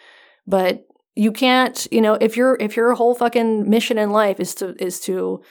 but 0.46 0.86
you 1.14 1.32
can't, 1.32 1.86
you 1.90 2.00
know, 2.00 2.14
if 2.14 2.36
your 2.36 2.56
if 2.60 2.76
your 2.76 2.94
whole 2.94 3.14
fucking 3.14 3.68
mission 3.68 3.98
in 3.98 4.10
life 4.10 4.40
is 4.40 4.54
to 4.56 4.74
is 4.82 5.00
to 5.00 5.42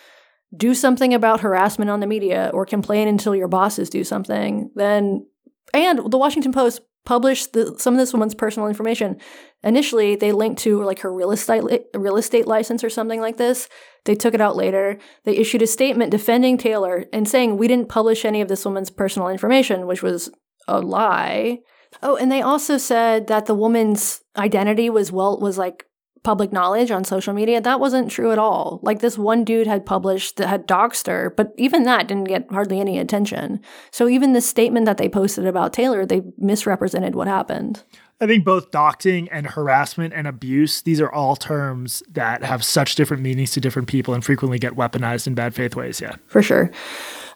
do 0.55 0.73
something 0.73 1.13
about 1.13 1.41
harassment 1.41 1.89
on 1.89 2.01
the 2.01 2.07
media 2.07 2.51
or 2.53 2.65
complain 2.65 3.07
until 3.07 3.35
your 3.35 3.47
bosses 3.47 3.89
do 3.89 4.03
something, 4.03 4.69
then 4.75 5.25
and 5.73 6.11
the 6.11 6.17
Washington 6.17 6.51
Post 6.51 6.81
published 7.03 7.53
the, 7.53 7.75
some 7.79 7.93
of 7.95 7.99
this 7.99 8.13
woman's 8.13 8.35
personal 8.35 8.67
information. 8.67 9.17
Initially, 9.63 10.15
they 10.15 10.31
linked 10.31 10.61
to 10.61 10.83
like 10.83 10.99
her 10.99 11.13
real 11.13 11.31
estate 11.31 11.63
real 11.95 12.17
estate 12.17 12.47
license 12.47 12.83
or 12.83 12.89
something 12.89 13.21
like 13.21 13.37
this. 13.37 13.69
They 14.05 14.15
took 14.15 14.33
it 14.33 14.41
out 14.41 14.55
later. 14.55 14.97
They 15.23 15.37
issued 15.37 15.61
a 15.61 15.67
statement 15.67 16.11
defending 16.11 16.57
Taylor 16.57 17.05
and 17.13 17.27
saying 17.27 17.57
we 17.57 17.67
didn't 17.67 17.89
publish 17.89 18.25
any 18.25 18.41
of 18.41 18.47
this 18.47 18.65
woman's 18.65 18.89
personal 18.89 19.29
information, 19.29 19.87
which 19.87 20.03
was 20.03 20.31
a 20.77 20.79
lie. 20.79 21.59
Oh, 22.03 22.15
and 22.15 22.31
they 22.31 22.41
also 22.41 22.77
said 22.77 23.27
that 23.27 23.45
the 23.45 23.55
woman's 23.55 24.21
identity 24.37 24.89
was 24.89 25.11
well 25.11 25.39
was 25.39 25.57
like 25.57 25.85
public 26.23 26.51
knowledge 26.51 26.91
on 26.91 27.03
social 27.03 27.33
media. 27.33 27.59
That 27.59 27.79
wasn't 27.79 28.11
true 28.11 28.31
at 28.31 28.39
all. 28.39 28.79
Like 28.83 28.99
this 28.99 29.17
one 29.17 29.43
dude 29.43 29.67
had 29.67 29.85
published 29.85 30.37
that 30.37 30.47
had 30.47 30.67
doxed 30.67 31.07
her, 31.07 31.33
but 31.35 31.53
even 31.57 31.83
that 31.83 32.07
didn't 32.07 32.25
get 32.25 32.51
hardly 32.51 32.79
any 32.79 32.99
attention. 32.99 33.59
So 33.91 34.07
even 34.07 34.33
the 34.33 34.41
statement 34.41 34.85
that 34.85 34.97
they 34.97 35.09
posted 35.09 35.47
about 35.47 35.73
Taylor, 35.73 36.05
they 36.05 36.21
misrepresented 36.37 37.15
what 37.15 37.27
happened. 37.27 37.83
I 38.19 38.27
think 38.27 38.45
both 38.45 38.69
doxing 38.69 39.29
and 39.31 39.47
harassment 39.47 40.13
and 40.13 40.27
abuse, 40.27 40.83
these 40.83 41.01
are 41.01 41.11
all 41.11 41.35
terms 41.35 42.03
that 42.11 42.43
have 42.43 42.63
such 42.63 42.93
different 42.93 43.23
meanings 43.23 43.51
to 43.51 43.59
different 43.59 43.87
people 43.87 44.13
and 44.13 44.23
frequently 44.23 44.59
get 44.59 44.73
weaponized 44.73 45.25
in 45.25 45.33
bad 45.33 45.55
faith 45.55 45.75
ways. 45.75 45.99
Yeah. 45.99 46.15
For 46.27 46.43
sure. 46.43 46.71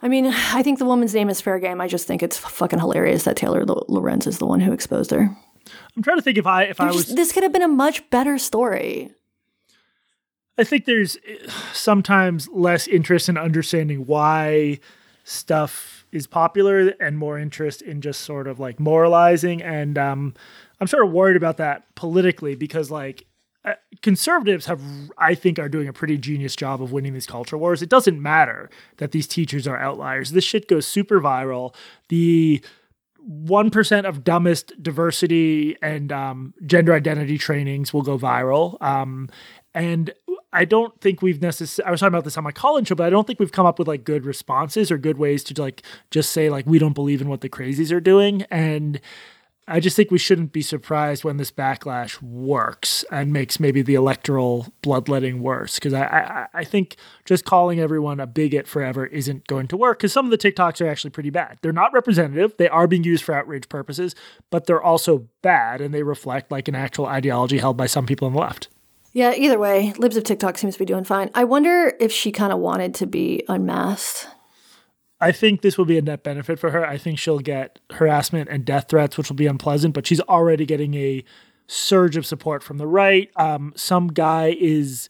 I 0.06 0.08
mean, 0.08 0.28
I 0.28 0.62
think 0.62 0.78
the 0.78 0.86
woman's 0.86 1.16
name 1.16 1.32
is 1.32 1.42
fair 1.42 1.58
game. 1.58 1.82
I 1.82 1.88
just 1.88 2.06
think 2.06 2.22
it's 2.22 2.38
fucking 2.38 2.78
hilarious 2.78 3.24
that 3.24 3.36
Taylor 3.36 3.66
Lorenz 3.66 4.28
is 4.28 4.38
the 4.38 4.46
one 4.46 4.60
who 4.60 4.72
exposed 4.72 5.10
her. 5.10 5.36
I'm 5.98 6.04
trying 6.04 6.18
to 6.18 6.22
think 6.22 6.38
if 6.38 6.46
I 6.46 6.66
if 6.66 6.80
I 6.80 6.92
was 6.92 7.08
this 7.08 7.32
could 7.32 7.42
have 7.42 7.52
been 7.52 7.64
a 7.64 7.68
much 7.68 8.08
better 8.12 8.38
story. 8.38 9.10
I 10.60 10.64
think 10.64 10.86
there's 10.86 11.18
eh, 11.28 11.50
sometimes 11.74 12.48
less 12.50 12.88
interest 12.88 13.30
in 13.30 13.38
understanding 13.40 14.06
why 14.06 14.80
stuff 15.24 16.06
is 16.12 16.28
popular 16.28 16.90
and 17.00 17.18
more 17.18 17.40
interest 17.40 17.82
in 17.82 18.00
just 18.00 18.22
sort 18.22 18.48
of 18.48 18.60
like 18.60 18.80
moralizing 18.80 19.64
and 19.64 19.98
um, 19.98 20.36
I'm 20.80 20.86
sort 20.86 21.04
of 21.04 21.14
worried 21.14 21.36
about 21.36 21.58
that 21.58 21.96
politically 21.96 22.54
because 22.54 22.92
like 22.92 23.26
conservatives 24.02 24.66
have 24.66 24.82
i 25.18 25.34
think 25.34 25.58
are 25.58 25.70
doing 25.70 25.88
a 25.88 25.94
pretty 25.94 26.18
genius 26.18 26.56
job 26.56 26.82
of 26.82 26.92
winning 26.92 27.14
these 27.14 27.26
culture 27.26 27.58
wars 27.58 27.82
it 27.82 27.90
doesn't 27.90 28.22
matter 28.22 28.70
that 28.98 29.12
these 29.12 29.28
teachers 29.28 29.68
are 29.68 29.78
outliers 29.78 30.32
this 30.32 30.44
shit 30.44 30.68
goes 30.68 30.86
super 30.86 31.20
viral 31.20 31.74
the 32.10 32.64
1% 33.28 34.06
of 34.06 34.24
dumbest 34.24 34.72
diversity 34.84 35.76
and 35.82 36.12
um, 36.12 36.54
gender 36.64 36.94
identity 36.94 37.40
trainings 37.40 37.92
will 37.92 38.04
go 38.04 38.20
viral 38.20 38.80
um, 38.84 39.30
and 39.74 40.14
I 40.56 40.64
don't 40.64 41.00
think 41.02 41.22
we've 41.22 41.42
necessarily. 41.42 41.88
I 41.90 41.92
was 41.92 42.00
talking 42.00 42.14
about 42.14 42.24
this 42.24 42.38
on 42.38 42.44
my 42.46 42.54
college 42.54 42.88
show, 42.88 42.96
but 42.96 43.06
I 43.06 43.10
don't 43.10 43.28
think 43.28 43.42
we've 43.42 43.52
come 43.52 43.66
up 43.66 43.78
with 43.78 43.90
like 43.90 44.06
good 44.06 44.26
responses 44.26 44.90
or 44.90 44.98
good 44.98 45.18
ways 45.18 45.44
to 45.46 45.62
like 45.62 45.84
just 46.12 46.32
say 46.32 46.50
like 46.50 46.66
we 46.66 46.80
don't 46.80 46.94
believe 46.94 47.22
in 47.22 47.28
what 47.28 47.42
the 47.42 47.50
crazies 47.50 47.92
are 47.92 48.00
doing. 48.00 48.44
And 48.44 49.02
I 49.68 49.80
just 49.80 49.96
think 49.96 50.12
we 50.12 50.20
shouldn't 50.20 50.52
be 50.52 50.62
surprised 50.62 51.24
when 51.24 51.38
this 51.38 51.50
backlash 51.50 52.22
works 52.22 53.04
and 53.12 53.34
makes 53.34 53.60
maybe 53.60 53.82
the 53.82 53.96
electoral 53.96 54.68
bloodletting 54.84 55.42
worse. 55.42 55.76
Because 55.76 55.94
I, 55.94 56.04
I, 56.04 56.48
I, 56.54 56.64
think 56.64 56.98
just 57.26 57.46
calling 57.46 57.80
everyone 57.80 58.20
a 58.20 58.28
bigot 58.28 58.68
forever 58.68 59.08
isn't 59.08 59.48
going 59.48 59.68
to 59.70 59.78
work. 59.78 59.98
Because 59.98 60.14
some 60.14 60.26
of 60.26 60.32
the 60.32 60.38
TikToks 60.38 60.82
are 60.82 60.88
actually 60.88 61.10
pretty 61.10 61.32
bad. 61.32 61.58
They're 61.64 61.74
not 61.74 61.94
representative. 61.94 62.54
They 62.58 62.70
are 62.70 62.86
being 62.86 63.04
used 63.04 63.24
for 63.24 63.34
outrage 63.34 63.68
purposes, 63.68 64.14
but 64.52 64.68
they're 64.68 64.84
also 64.84 65.28
bad 65.42 65.82
and 65.82 65.92
they 65.94 66.04
reflect 66.04 66.52
like 66.52 66.68
an 66.68 66.76
actual 66.76 67.08
ideology 67.08 67.58
held 67.58 67.76
by 67.76 67.88
some 67.88 68.06
people 68.06 68.28
on 68.28 68.34
the 68.34 68.40
left. 68.40 68.68
Yeah, 69.14 69.34
either 69.34 69.58
way, 69.58 69.94
Libs 69.98 70.18
of 70.18 70.26
TikTok 70.26 70.58
seems 70.58 70.76
to 70.76 70.80
be 70.80 70.86
doing 70.86 71.06
fine. 71.06 71.32
I 71.34 71.46
wonder 71.46 71.96
if 72.00 72.12
she 72.12 72.32
kind 72.32 72.52
of 72.52 72.60
wanted 72.60 72.94
to 72.96 73.08
be 73.08 73.44
unmasked. 73.48 74.28
I 75.22 75.32
think 75.32 75.62
this 75.62 75.78
will 75.78 75.86
be 75.86 75.98
a 75.98 76.02
net 76.02 76.24
benefit 76.24 76.60
for 76.60 76.72
her. 76.72 76.86
I 76.86 76.98
think 76.98 77.20
she'll 77.20 77.40
get 77.40 77.80
harassment 77.92 78.50
and 78.50 78.66
death 78.66 78.88
threats, 78.90 79.18
which 79.18 79.30
will 79.30 79.36
be 79.36 79.48
unpleasant, 79.48 79.94
but 79.94 80.06
she's 80.06 80.22
already 80.22 80.66
getting 80.66 80.94
a 80.96 81.24
surge 81.68 82.18
of 82.18 82.26
support 82.26 82.64
from 82.64 82.78
the 82.78 82.88
right. 82.88 83.30
Um, 83.36 83.74
some 83.76 84.08
guy 84.08 84.56
is 84.60 85.10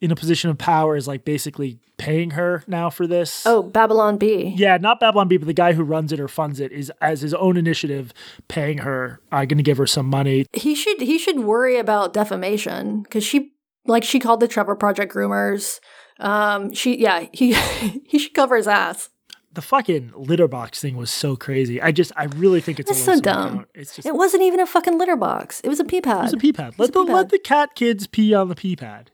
in 0.00 0.10
a 0.10 0.16
position 0.16 0.50
of 0.50 0.58
power, 0.58 0.96
is 0.96 1.08
like 1.08 1.24
basically 1.24 1.78
paying 1.96 2.32
her 2.32 2.62
now 2.66 2.90
for 2.90 3.06
this. 3.06 3.46
Oh, 3.46 3.62
Babylon 3.62 4.18
Bee. 4.18 4.54
Yeah, 4.56 4.76
not 4.76 5.00
Babylon 5.00 5.28
Bee, 5.28 5.36
but 5.36 5.46
the 5.46 5.54
guy 5.54 5.72
who 5.72 5.82
runs 5.82 6.12
it 6.12 6.20
or 6.20 6.28
funds 6.28 6.60
it 6.60 6.72
is 6.72 6.90
as 7.00 7.22
his 7.22 7.34
own 7.34 7.56
initiative 7.56 8.12
paying 8.48 8.78
her. 8.78 9.20
I'm 9.32 9.42
uh, 9.42 9.44
going 9.46 9.58
to 9.58 9.62
give 9.62 9.78
her 9.78 9.86
some 9.86 10.06
money. 10.06 10.46
He 10.52 10.74
should 10.74 11.00
he 11.00 11.18
should 11.18 11.40
worry 11.40 11.78
about 11.78 12.12
defamation 12.12 13.02
because 13.02 13.24
she 13.24 13.52
like 13.86 14.04
she 14.04 14.18
called 14.18 14.40
the 14.40 14.48
Trevor 14.48 14.76
Project 14.76 15.14
groomers. 15.14 15.80
Um, 16.18 16.72
she 16.74 16.98
yeah 16.98 17.26
he 17.32 17.54
he 18.06 18.18
should 18.18 18.34
cover 18.34 18.56
his 18.56 18.68
ass. 18.68 19.10
The 19.56 19.62
fucking 19.62 20.12
litter 20.14 20.48
box 20.48 20.82
thing 20.82 20.98
was 20.98 21.10
so 21.10 21.34
crazy. 21.34 21.80
I 21.80 21.90
just 21.90 22.12
I 22.14 22.24
really 22.24 22.60
think 22.60 22.78
it's, 22.78 22.90
it's 22.90 23.02
so 23.02 23.18
dumb. 23.18 23.64
It's 23.74 23.96
just 23.96 24.06
it 24.06 24.14
wasn't 24.14 24.42
even 24.42 24.60
a 24.60 24.66
fucking 24.66 24.98
litter 24.98 25.16
box. 25.16 25.62
It 25.64 25.70
was 25.70 25.80
a 25.80 25.84
pee 25.84 26.02
pad. 26.02 26.18
It 26.18 26.22
was 26.24 26.32
a 26.34 26.36
pee 26.36 26.52
pad. 26.52 26.74
Let 26.76 26.92
the 26.92 27.00
pee-pad. 27.00 27.14
let 27.14 27.28
the 27.30 27.38
cat 27.38 27.74
kids 27.74 28.06
pee 28.06 28.34
on 28.34 28.50
the 28.50 28.54
pee 28.54 28.76
pad. 28.76 29.12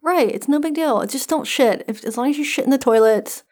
Right. 0.00 0.30
It's 0.30 0.46
no 0.46 0.60
big 0.60 0.74
deal. 0.74 1.04
Just 1.06 1.28
don't 1.28 1.44
shit. 1.44 1.84
If 1.88 2.04
as 2.04 2.16
long 2.16 2.30
as 2.30 2.38
you 2.38 2.44
shit 2.44 2.64
in 2.64 2.70
the 2.70 2.78
toilet, 2.78 3.42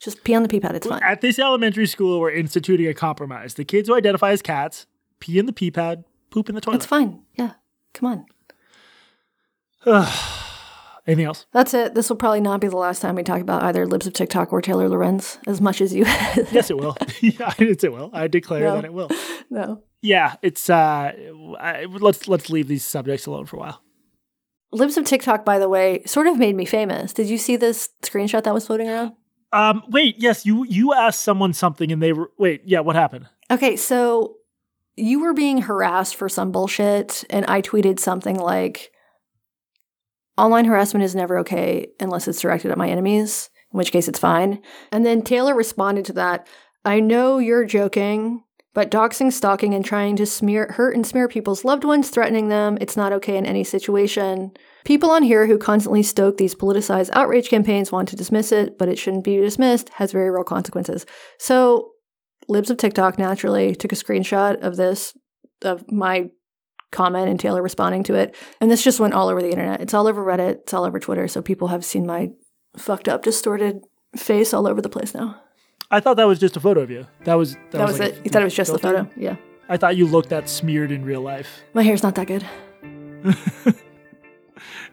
just 0.00 0.24
pee 0.24 0.34
on 0.34 0.42
the 0.42 0.48
pee 0.48 0.60
pad. 0.60 0.74
It's 0.76 0.86
fine. 0.86 1.02
At 1.02 1.20
this 1.20 1.38
elementary 1.38 1.86
school, 1.86 2.20
we're 2.20 2.30
instituting 2.30 2.88
a 2.88 2.94
compromise. 2.94 3.52
The 3.52 3.64
kids 3.66 3.90
who 3.90 3.94
identify 3.94 4.30
as 4.30 4.40
cats 4.40 4.86
pee 5.20 5.38
in 5.38 5.44
the 5.44 5.52
pee 5.52 5.70
pad, 5.70 6.04
poop 6.30 6.48
in 6.48 6.54
the 6.54 6.62
toilet. 6.62 6.76
It's 6.76 6.86
fine. 6.86 7.20
Yeah. 7.34 7.52
Come 7.92 8.24
on. 9.84 10.06
Anything 11.06 11.24
else? 11.26 11.46
That's 11.52 11.74
it. 11.74 11.94
This 11.94 12.08
will 12.08 12.16
probably 12.16 12.40
not 12.40 12.60
be 12.60 12.68
the 12.68 12.76
last 12.76 13.02
time 13.02 13.16
we 13.16 13.24
talk 13.24 13.40
about 13.40 13.64
either 13.64 13.86
Libs 13.86 14.06
of 14.06 14.12
TikTok 14.12 14.52
or 14.52 14.62
Taylor 14.62 14.88
Lorenz 14.88 15.38
as 15.48 15.60
much 15.60 15.80
as 15.80 15.92
you. 15.92 16.04
yes, 16.52 16.70
it 16.70 16.76
will. 16.76 16.96
yeah, 17.20 17.52
it 17.58 17.92
will. 17.92 18.10
I 18.12 18.28
declare 18.28 18.60
no. 18.60 18.74
that 18.76 18.84
it 18.84 18.92
will. 18.92 19.10
No. 19.50 19.82
Yeah, 20.00 20.36
it's. 20.40 20.70
uh 20.70 21.12
I, 21.60 21.84
Let's 21.84 22.26
let's 22.26 22.48
leave 22.48 22.68
these 22.68 22.84
subjects 22.84 23.26
alone 23.26 23.44
for 23.44 23.56
a 23.56 23.60
while. 23.60 23.82
Libs 24.70 24.96
of 24.96 25.04
TikTok, 25.04 25.44
by 25.44 25.58
the 25.58 25.68
way, 25.68 26.02
sort 26.06 26.26
of 26.26 26.38
made 26.38 26.56
me 26.56 26.64
famous. 26.64 27.12
Did 27.12 27.28
you 27.28 27.36
see 27.36 27.56
this 27.56 27.90
screenshot 28.00 28.44
that 28.44 28.54
was 28.54 28.66
floating 28.66 28.88
around? 28.88 29.12
Um, 29.52 29.82
wait, 29.88 30.14
yes, 30.18 30.46
you 30.46 30.64
you 30.64 30.94
asked 30.94 31.20
someone 31.20 31.52
something 31.52 31.92
and 31.92 32.02
they 32.02 32.14
were 32.14 32.30
wait, 32.38 32.62
yeah, 32.64 32.80
what 32.80 32.96
happened? 32.96 33.26
Okay, 33.50 33.76
so 33.76 34.36
you 34.96 35.20
were 35.20 35.34
being 35.34 35.62
harassed 35.62 36.16
for 36.16 36.28
some 36.28 36.52
bullshit, 36.52 37.24
and 37.28 37.44
I 37.46 37.60
tweeted 37.60 37.98
something 37.98 38.36
like 38.38 38.91
Online 40.38 40.64
harassment 40.64 41.04
is 41.04 41.14
never 41.14 41.38
okay 41.38 41.88
unless 42.00 42.26
it's 42.26 42.40
directed 42.40 42.70
at 42.70 42.78
my 42.78 42.88
enemies, 42.88 43.50
in 43.72 43.78
which 43.78 43.92
case 43.92 44.08
it's 44.08 44.18
fine. 44.18 44.62
And 44.90 45.04
then 45.04 45.22
Taylor 45.22 45.54
responded 45.54 46.04
to 46.06 46.12
that 46.14 46.46
I 46.84 47.00
know 47.00 47.38
you're 47.38 47.64
joking, 47.64 48.42
but 48.74 48.90
doxing, 48.90 49.32
stalking, 49.32 49.74
and 49.74 49.84
trying 49.84 50.16
to 50.16 50.26
smear, 50.26 50.72
hurt 50.72 50.96
and 50.96 51.06
smear 51.06 51.28
people's 51.28 51.64
loved 51.64 51.84
ones, 51.84 52.08
threatening 52.08 52.48
them, 52.48 52.78
it's 52.80 52.96
not 52.96 53.12
okay 53.12 53.36
in 53.36 53.44
any 53.44 53.62
situation. 53.62 54.52
People 54.84 55.10
on 55.10 55.22
here 55.22 55.46
who 55.46 55.58
constantly 55.58 56.02
stoke 56.02 56.38
these 56.38 56.54
politicized 56.54 57.10
outrage 57.12 57.48
campaigns 57.48 57.92
want 57.92 58.08
to 58.08 58.16
dismiss 58.16 58.50
it, 58.50 58.78
but 58.78 58.88
it 58.88 58.98
shouldn't 58.98 59.24
be 59.24 59.36
dismissed, 59.36 59.90
has 59.90 60.12
very 60.12 60.30
real 60.30 60.44
consequences. 60.44 61.04
So, 61.38 61.90
Libs 62.48 62.70
of 62.70 62.78
TikTok 62.78 63.18
naturally 63.18 63.74
took 63.74 63.92
a 63.92 63.96
screenshot 63.96 64.60
of 64.60 64.76
this, 64.76 65.16
of 65.62 65.90
my 65.92 66.30
comment 66.92 67.28
and 67.28 67.40
Taylor 67.40 67.62
responding 67.62 68.04
to 68.04 68.14
it. 68.14 68.36
And 68.60 68.70
this 68.70 68.84
just 68.84 69.00
went 69.00 69.14
all 69.14 69.28
over 69.28 69.42
the 69.42 69.50
internet. 69.50 69.80
It's 69.80 69.94
all 69.94 70.06
over 70.06 70.24
Reddit, 70.24 70.60
it's 70.60 70.74
all 70.74 70.84
over 70.84 71.00
Twitter. 71.00 71.26
So 71.26 71.42
people 71.42 71.68
have 71.68 71.84
seen 71.84 72.06
my 72.06 72.30
fucked 72.76 73.08
up, 73.08 73.22
distorted 73.22 73.80
face 74.16 74.54
all 74.54 74.68
over 74.68 74.80
the 74.80 74.88
place 74.88 75.14
now. 75.14 75.40
I 75.90 76.00
thought 76.00 76.16
that 76.16 76.26
was 76.26 76.38
just 76.38 76.56
a 76.56 76.60
photo 76.60 76.80
of 76.80 76.90
you. 76.90 77.06
That 77.24 77.34
was 77.34 77.54
that, 77.54 77.72
that 77.72 77.86
was, 77.88 77.98
like 77.98 78.12
it. 78.12 78.20
A, 78.20 78.24
you 78.24 78.30
thought 78.30 78.42
it 78.42 78.46
was 78.46 78.54
just 78.54 78.70
filter? 78.70 78.86
the 78.86 79.04
photo? 79.04 79.10
Yeah. 79.20 79.36
I 79.68 79.76
thought 79.76 79.96
you 79.96 80.06
looked 80.06 80.28
that 80.30 80.48
smeared 80.48 80.90
in 80.92 81.04
real 81.04 81.20
life. 81.20 81.62
My 81.74 81.82
hair's 81.82 82.02
not 82.02 82.14
that 82.14 82.26
good. 82.26 82.44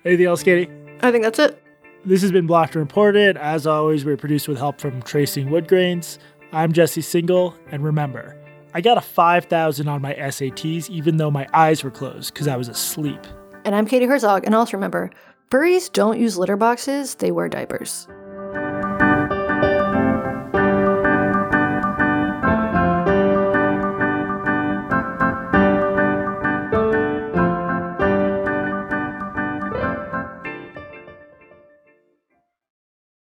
Anything 0.06 0.26
else, 0.26 0.44
Katie? 0.44 0.72
I 1.02 1.12
think 1.12 1.24
that's 1.24 1.40
it. 1.40 1.62
This 2.06 2.22
has 2.22 2.32
been 2.32 2.48
Blocked 2.48 2.76
and 2.76 2.82
Reported. 2.82 3.36
As 3.38 3.68
always, 3.68 4.06
we're 4.06 4.16
produced 4.18 4.48
with 4.48 4.58
help 4.58 4.80
from 4.80 5.02
Tracing 5.02 5.48
Woodgrains. 5.48 6.18
I'm 6.54 6.72
Jesse 6.72 7.02
Singal, 7.02 7.56
and 7.72 7.84
remember, 7.84 8.39
I 8.74 8.82
got 8.82 8.98
a 8.98 9.02
5,000 9.02 9.88
on 9.88 10.02
my 10.02 10.14
SATs 10.14 10.90
even 10.90 11.18
though 11.18 11.32
my 11.32 11.48
eyes 11.54 11.84
were 11.84 11.90
closed 11.90 12.34
because 12.34 12.48
I 12.48 12.56
was 12.56 12.70
asleep. 12.70 13.20
And 13.66 13.76
I'm 13.76 13.86
Katie 13.86 14.06
Herzog, 14.06 14.46
and 14.46 14.54
also 14.54 14.78
remember, 14.78 15.10
furries 15.50 15.92
don't 15.92 16.20
use 16.20 16.38
litter 16.38 16.56
boxes, 16.56 17.16
they 17.16 17.32
wear 17.32 17.50
diapers. 17.50 18.08